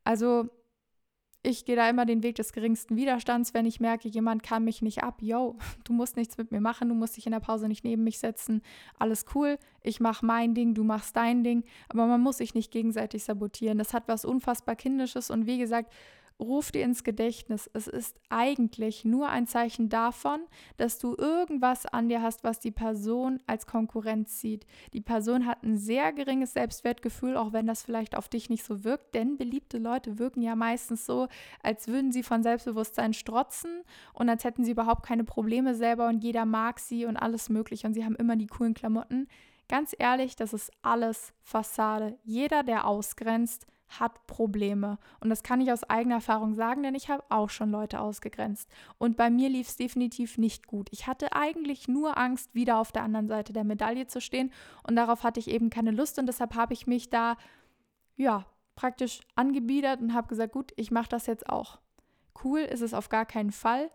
Also 0.04 0.50
ich 1.42 1.64
gehe 1.64 1.78
da 1.78 1.90
immer 1.90 2.06
den 2.06 2.22
Weg 2.22 2.36
des 2.36 2.52
geringsten 2.52 2.98
Widerstands, 2.98 3.54
wenn 3.54 3.66
ich 3.66 3.80
merke, 3.80 4.10
jemand 4.10 4.44
kann 4.44 4.66
mich 4.66 4.82
nicht 4.82 5.04
ab. 5.04 5.22
Yo, 5.22 5.58
du 5.86 5.94
musst 5.94 6.18
nichts 6.18 6.38
mit 6.38 6.52
mir 6.52 6.62
machen, 6.62 6.90
du 6.90 6.96
musst 6.96 7.16
dich 7.16 7.26
in 7.26 7.32
der 7.32 7.40
Pause 7.40 7.68
nicht 7.68 7.84
neben 7.84 8.04
mich 8.04 8.20
setzen. 8.20 8.62
Alles 8.98 9.26
cool, 9.34 9.58
ich 9.82 10.00
mache 10.00 10.26
mein 10.26 10.54
Ding, 10.54 10.74
du 10.74 10.84
machst 10.84 11.16
dein 11.16 11.44
Ding. 11.44 11.64
Aber 11.88 12.08
man 12.08 12.22
muss 12.22 12.38
sich 12.38 12.56
nicht 12.56 12.72
gegenseitig 12.72 13.24
sabotieren. 13.24 13.78
Das 13.78 13.94
hat 13.94 14.08
was 14.08 14.26
unfassbar 14.26 14.76
Kindisches 14.76 15.30
und 15.30 15.46
wie 15.46 15.58
gesagt, 15.58 15.94
ruf 16.40 16.72
dir 16.72 16.84
ins 16.84 17.04
Gedächtnis, 17.04 17.70
es 17.74 17.88
ist 17.88 18.20
eigentlich 18.30 19.04
nur 19.04 19.30
ein 19.30 19.46
Zeichen 19.46 19.90
davon, 19.90 20.40
dass 20.78 20.98
du 20.98 21.16
irgendwas 21.18 21.86
an 21.86 22.08
dir 22.10 22.22
hast, 22.22 22.44
was 22.44 22.60
die 22.60 22.72
Person 22.72 23.40
als 23.46 23.68
Konkurrenz 23.68 24.40
sieht. 24.40 24.66
Die 24.94 25.02
Person 25.02 25.46
hat 25.46 25.64
ein 25.64 25.78
sehr 25.78 26.14
geringes 26.14 26.54
Selbstwertgefühl, 26.54 27.36
auch 27.36 27.52
wenn 27.52 27.68
das 27.68 27.84
vielleicht 27.84 28.16
auf 28.16 28.30
dich 28.30 28.50
nicht 28.50 28.64
so 28.64 28.84
wirkt, 28.84 29.16
denn 29.16 29.38
beliebte 29.38 29.78
Leute 29.78 30.18
wirken 30.18 30.42
ja 30.42 30.56
meistens 30.56 31.06
so, 31.06 31.28
als 31.62 31.88
würden 31.88 32.12
sie 32.12 32.24
von 32.24 32.42
Selbstbewusstsein 32.42 33.14
strotzen 33.14 33.84
und 34.14 34.30
als 34.30 34.44
hätten 34.44 34.64
sie 34.64 34.72
überhaupt 34.72 35.06
keine 35.06 35.26
Probleme 35.26 35.76
selber 35.76 36.08
und 36.08 36.24
jeder 36.24 36.46
mag 36.46 36.80
sie 36.80 37.06
und 37.06 37.18
alles 37.18 37.50
mögliche 37.50 37.86
und 37.86 37.94
sie 37.94 38.06
haben 38.06 38.16
immer 38.16 38.36
die 38.36 38.48
coolen 38.48 38.74
Klamotten. 38.74 39.28
Ganz 39.68 39.96
ehrlich, 39.98 40.36
das 40.36 40.54
ist 40.54 40.72
alles 40.82 41.34
Fassade. 41.42 42.18
Jeder, 42.24 42.64
der 42.64 42.88
ausgrenzt, 42.88 43.68
hat 43.90 44.28
Probleme. 44.28 44.98
Und 45.20 45.30
das 45.30 45.44
kann 45.44 45.62
ich 45.62 45.72
aus 45.72 45.84
eigener 45.84 46.16
Erfahrung 46.16 46.54
sagen, 46.54 46.84
denn 46.84 46.96
ich 46.96 47.10
habe 47.10 47.24
auch 47.30 47.50
schon 47.50 47.72
Leute 47.72 48.00
ausgegrenzt. 48.00 48.70
Und 48.98 49.18
bei 49.18 49.30
mir 49.30 49.50
lief 49.50 49.68
es 49.68 49.76
definitiv 49.76 50.38
nicht 50.38 50.68
gut. 50.68 50.90
Ich 50.92 51.08
hatte 51.08 51.34
eigentlich 51.34 51.88
nur 51.88 52.18
Angst, 52.18 52.54
wieder 52.54 52.78
auf 52.78 52.92
der 52.92 53.04
anderen 53.04 53.28
Seite 53.28 53.52
der 53.52 53.64
Medaille 53.64 54.08
zu 54.08 54.22
stehen. 54.22 54.52
Und 54.88 54.96
darauf 54.96 55.24
hatte 55.24 55.40
ich 55.40 55.50
eben 55.50 55.70
keine 55.70 55.92
Lust. 55.92 56.20
Und 56.20 56.28
deshalb 56.28 56.56
habe 56.56 56.74
ich 56.74 56.88
mich 56.88 57.10
da, 57.10 57.36
ja, 58.16 58.46
praktisch 58.76 59.22
angebiedert 59.36 60.00
und 60.00 60.14
habe 60.14 60.28
gesagt, 60.28 60.54
gut, 60.54 60.72
ich 60.76 60.92
mache 60.92 61.10
das 61.10 61.26
jetzt 61.26 61.50
auch. 61.50 61.80
Cool 62.44 62.60
ist 62.60 62.82
es 62.82 62.94
auf 62.94 63.10
gar 63.10 63.26
keinen 63.26 63.52
Fall. 63.52 63.90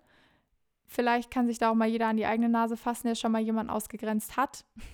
Vielleicht 0.87 1.31
kann 1.31 1.47
sich 1.47 1.59
da 1.59 1.71
auch 1.71 1.75
mal 1.75 1.89
jeder 1.89 2.09
an 2.09 2.17
die 2.17 2.27
eigene 2.27 2.49
Nase 2.49 2.77
fassen, 2.77 3.07
der 3.07 3.15
schon 3.15 3.33
mal 3.33 3.41
jemanden 3.41 3.71
ausgegrenzt 3.71 4.37
hat. 4.37 4.65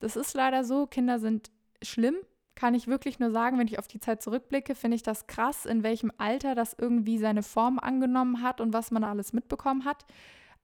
Das 0.00 0.16
ist 0.16 0.34
leider 0.34 0.64
so. 0.64 0.86
Kinder 0.86 1.18
sind 1.18 1.50
schlimm, 1.80 2.16
kann 2.54 2.74
ich 2.74 2.86
wirklich 2.86 3.18
nur 3.18 3.30
sagen, 3.30 3.58
wenn 3.58 3.66
ich 3.66 3.78
auf 3.78 3.88
die 3.88 4.00
Zeit 4.00 4.22
zurückblicke, 4.22 4.74
finde 4.74 4.96
ich 4.96 5.02
das 5.02 5.26
krass, 5.26 5.66
in 5.66 5.82
welchem 5.82 6.12
Alter 6.18 6.54
das 6.54 6.74
irgendwie 6.78 7.18
seine 7.18 7.42
Form 7.42 7.78
angenommen 7.78 8.42
hat 8.42 8.60
und 8.60 8.72
was 8.72 8.90
man 8.90 9.04
alles 9.04 9.32
mitbekommen 9.32 9.84
hat. 9.84 10.04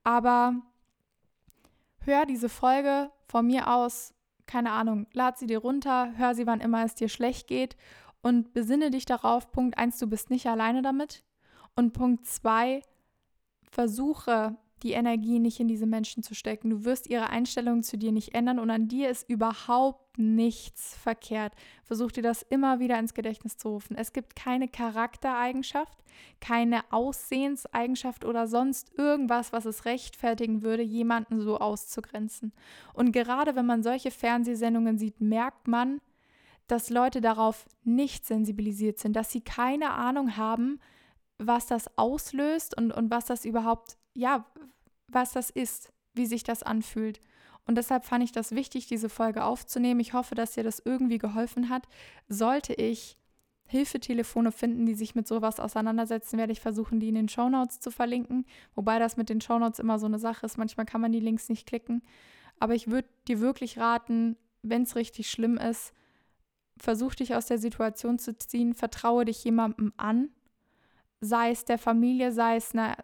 Aber 0.03 0.55
hör 1.99 2.25
diese 2.25 2.49
Folge 2.49 3.11
von 3.27 3.47
mir 3.47 3.67
aus, 3.67 4.13
keine 4.45 4.71
Ahnung, 4.71 5.07
lad 5.13 5.37
sie 5.37 5.47
dir 5.47 5.59
runter, 5.59 6.13
hör 6.15 6.33
sie, 6.33 6.47
wann 6.47 6.61
immer 6.61 6.83
es 6.83 6.95
dir 6.95 7.09
schlecht 7.09 7.47
geht 7.47 7.75
und 8.21 8.53
besinne 8.53 8.91
dich 8.91 9.05
darauf, 9.05 9.51
Punkt 9.51 9.77
1, 9.77 9.99
du 9.99 10.07
bist 10.07 10.29
nicht 10.29 10.47
alleine 10.47 10.81
damit. 10.81 11.23
Und 11.75 11.93
Punkt 11.93 12.25
2, 12.25 12.81
versuche 13.71 14.57
die 14.83 14.93
Energie 14.93 15.39
nicht 15.39 15.59
in 15.59 15.67
diese 15.67 15.85
Menschen 15.85 16.23
zu 16.23 16.33
stecken. 16.33 16.69
Du 16.69 16.85
wirst 16.85 17.07
ihre 17.07 17.29
Einstellung 17.29 17.83
zu 17.83 17.97
dir 17.97 18.11
nicht 18.11 18.33
ändern 18.33 18.59
und 18.59 18.69
an 18.69 18.87
dir 18.87 19.09
ist 19.09 19.29
überhaupt 19.29 20.17
nichts 20.17 20.95
verkehrt. 20.97 21.53
Versuch 21.83 22.11
dir 22.11 22.23
das 22.23 22.41
immer 22.41 22.79
wieder 22.79 22.97
ins 22.97 23.13
Gedächtnis 23.13 23.57
zu 23.57 23.69
rufen. 23.69 23.95
Es 23.95 24.13
gibt 24.13 24.35
keine 24.35 24.67
Charaktereigenschaft, 24.67 26.03
keine 26.39 26.81
Aussehenseigenschaft 26.91 28.25
oder 28.25 28.47
sonst 28.47 28.91
irgendwas, 28.97 29.53
was 29.53 29.65
es 29.65 29.85
rechtfertigen 29.85 30.61
würde, 30.63 30.83
jemanden 30.83 31.41
so 31.41 31.57
auszugrenzen. 31.57 32.51
Und 32.93 33.11
gerade 33.11 33.55
wenn 33.55 33.65
man 33.65 33.83
solche 33.83 34.11
Fernsehsendungen 34.11 34.97
sieht, 34.97 35.21
merkt 35.21 35.67
man, 35.67 36.01
dass 36.67 36.89
Leute 36.89 37.21
darauf 37.21 37.67
nicht 37.83 38.25
sensibilisiert 38.25 38.97
sind, 38.97 39.15
dass 39.15 39.31
sie 39.31 39.41
keine 39.41 39.91
Ahnung 39.91 40.37
haben, 40.37 40.79
was 41.37 41.67
das 41.67 41.97
auslöst 41.97 42.77
und, 42.77 42.91
und 42.91 43.11
was 43.11 43.25
das 43.25 43.45
überhaupt 43.45 43.97
ja, 44.13 44.45
was 45.07 45.33
das 45.33 45.49
ist, 45.49 45.91
wie 46.13 46.25
sich 46.25 46.43
das 46.43 46.63
anfühlt. 46.63 47.21
Und 47.65 47.75
deshalb 47.75 48.05
fand 48.05 48.23
ich 48.23 48.31
das 48.31 48.51
wichtig, 48.51 48.87
diese 48.87 49.09
Folge 49.09 49.43
aufzunehmen. 49.43 49.99
Ich 49.99 50.13
hoffe, 50.13 50.35
dass 50.35 50.53
dir 50.53 50.63
das 50.63 50.81
irgendwie 50.83 51.19
geholfen 51.19 51.69
hat. 51.69 51.87
Sollte 52.27 52.73
ich 52.73 53.17
Hilfetelefone 53.67 54.51
finden, 54.51 54.85
die 54.85 54.95
sich 54.95 55.15
mit 55.15 55.27
sowas 55.27 55.59
auseinandersetzen, 55.59 56.37
werde 56.37 56.51
ich 56.51 56.59
versuchen, 56.59 56.99
die 56.99 57.07
in 57.07 57.15
den 57.15 57.29
Shownotes 57.29 57.79
zu 57.79 57.89
verlinken. 57.89 58.45
Wobei 58.75 58.99
das 58.99 59.15
mit 59.15 59.29
den 59.29 59.39
Shownotes 59.39 59.79
immer 59.79 59.99
so 59.99 60.07
eine 60.07 60.19
Sache 60.19 60.45
ist. 60.45 60.57
Manchmal 60.57 60.85
kann 60.85 60.99
man 60.99 61.13
die 61.13 61.21
Links 61.21 61.47
nicht 61.47 61.67
klicken. 61.67 62.01
Aber 62.59 62.75
ich 62.75 62.89
würde 62.89 63.07
dir 63.27 63.39
wirklich 63.39 63.77
raten, 63.77 64.35
wenn 64.61 64.83
es 64.83 64.95
richtig 64.95 65.31
schlimm 65.31 65.57
ist, 65.57 65.93
versuch 66.77 67.15
dich 67.15 67.35
aus 67.35 67.45
der 67.45 67.59
Situation 67.59 68.19
zu 68.19 68.37
ziehen, 68.37 68.73
vertraue 68.73 69.25
dich 69.25 69.43
jemandem 69.43 69.93
an, 69.97 70.29
sei 71.21 71.51
es 71.51 71.65
der 71.65 71.77
Familie, 71.77 72.31
sei 72.31 72.55
es 72.57 72.73
einer, 72.73 72.97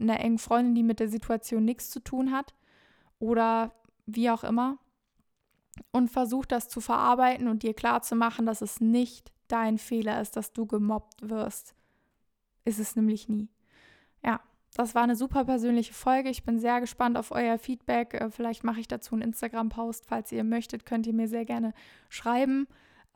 einer 0.00 0.20
engen 0.20 0.38
Freundin, 0.38 0.74
die 0.74 0.82
mit 0.84 1.00
der 1.00 1.08
Situation 1.08 1.64
nichts 1.64 1.90
zu 1.90 2.00
tun 2.00 2.32
hat 2.32 2.54
oder 3.18 3.72
wie 4.06 4.30
auch 4.30 4.44
immer. 4.44 4.78
Und 5.90 6.10
versuch 6.10 6.46
das 6.46 6.68
zu 6.68 6.80
verarbeiten 6.80 7.48
und 7.48 7.62
dir 7.62 7.74
klarzumachen, 7.74 8.46
dass 8.46 8.62
es 8.62 8.80
nicht 8.80 9.30
dein 9.48 9.76
Fehler 9.76 10.22
ist, 10.22 10.36
dass 10.36 10.52
du 10.52 10.64
gemobbt 10.64 11.28
wirst. 11.28 11.74
Ist 12.64 12.78
es 12.78 12.96
nämlich 12.96 13.28
nie. 13.28 13.48
Ja, 14.24 14.40
das 14.74 14.94
war 14.94 15.02
eine 15.02 15.16
super 15.16 15.44
persönliche 15.44 15.92
Folge. 15.92 16.30
Ich 16.30 16.44
bin 16.44 16.58
sehr 16.58 16.80
gespannt 16.80 17.18
auf 17.18 17.30
euer 17.30 17.58
Feedback. 17.58 18.14
Äh, 18.14 18.30
vielleicht 18.30 18.64
mache 18.64 18.80
ich 18.80 18.88
dazu 18.88 19.14
einen 19.14 19.22
Instagram-Post. 19.22 20.06
Falls 20.06 20.32
ihr 20.32 20.44
möchtet, 20.44 20.86
könnt 20.86 21.06
ihr 21.06 21.14
mir 21.14 21.28
sehr 21.28 21.44
gerne 21.44 21.74
schreiben. 22.08 22.66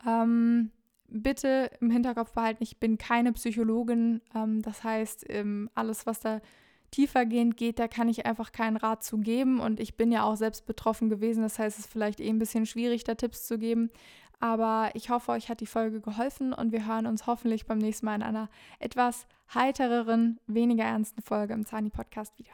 Ähm, 0.05 0.71
bitte 1.11 1.69
im 1.79 1.91
Hinterkopf 1.91 2.31
behalten, 2.33 2.63
ich 2.63 2.77
bin 2.77 2.97
keine 2.97 3.33
Psychologin. 3.33 4.21
Ähm, 4.33 4.61
das 4.61 4.83
heißt, 4.83 5.25
ähm, 5.29 5.69
alles, 5.75 6.05
was 6.05 6.19
da 6.19 6.41
tiefergehend 6.91 7.55
geht, 7.55 7.79
da 7.79 7.87
kann 7.87 8.09
ich 8.09 8.25
einfach 8.25 8.51
keinen 8.51 8.77
Rat 8.77 9.03
zu 9.03 9.17
geben. 9.17 9.59
Und 9.59 9.79
ich 9.79 9.95
bin 9.95 10.11
ja 10.11 10.23
auch 10.23 10.35
selbst 10.35 10.65
betroffen 10.65 11.09
gewesen. 11.09 11.43
Das 11.43 11.59
heißt, 11.59 11.77
es 11.77 11.85
ist 11.85 11.91
vielleicht 11.91 12.19
eh 12.19 12.29
ein 12.29 12.39
bisschen 12.39 12.65
schwierig, 12.65 13.03
da 13.03 13.15
Tipps 13.15 13.47
zu 13.47 13.57
geben. 13.57 13.91
Aber 14.39 14.89
ich 14.95 15.09
hoffe, 15.09 15.31
euch 15.31 15.49
hat 15.49 15.61
die 15.61 15.67
Folge 15.67 16.01
geholfen 16.01 16.51
und 16.51 16.71
wir 16.71 16.87
hören 16.87 17.05
uns 17.05 17.27
hoffentlich 17.27 17.67
beim 17.67 17.77
nächsten 17.77 18.07
Mal 18.07 18.15
in 18.15 18.23
einer 18.23 18.49
etwas 18.79 19.27
heitereren, 19.53 20.39
weniger 20.47 20.83
ernsten 20.83 21.21
Folge 21.21 21.53
im 21.53 21.65
Zani-Podcast 21.65 22.37
wieder. 22.39 22.51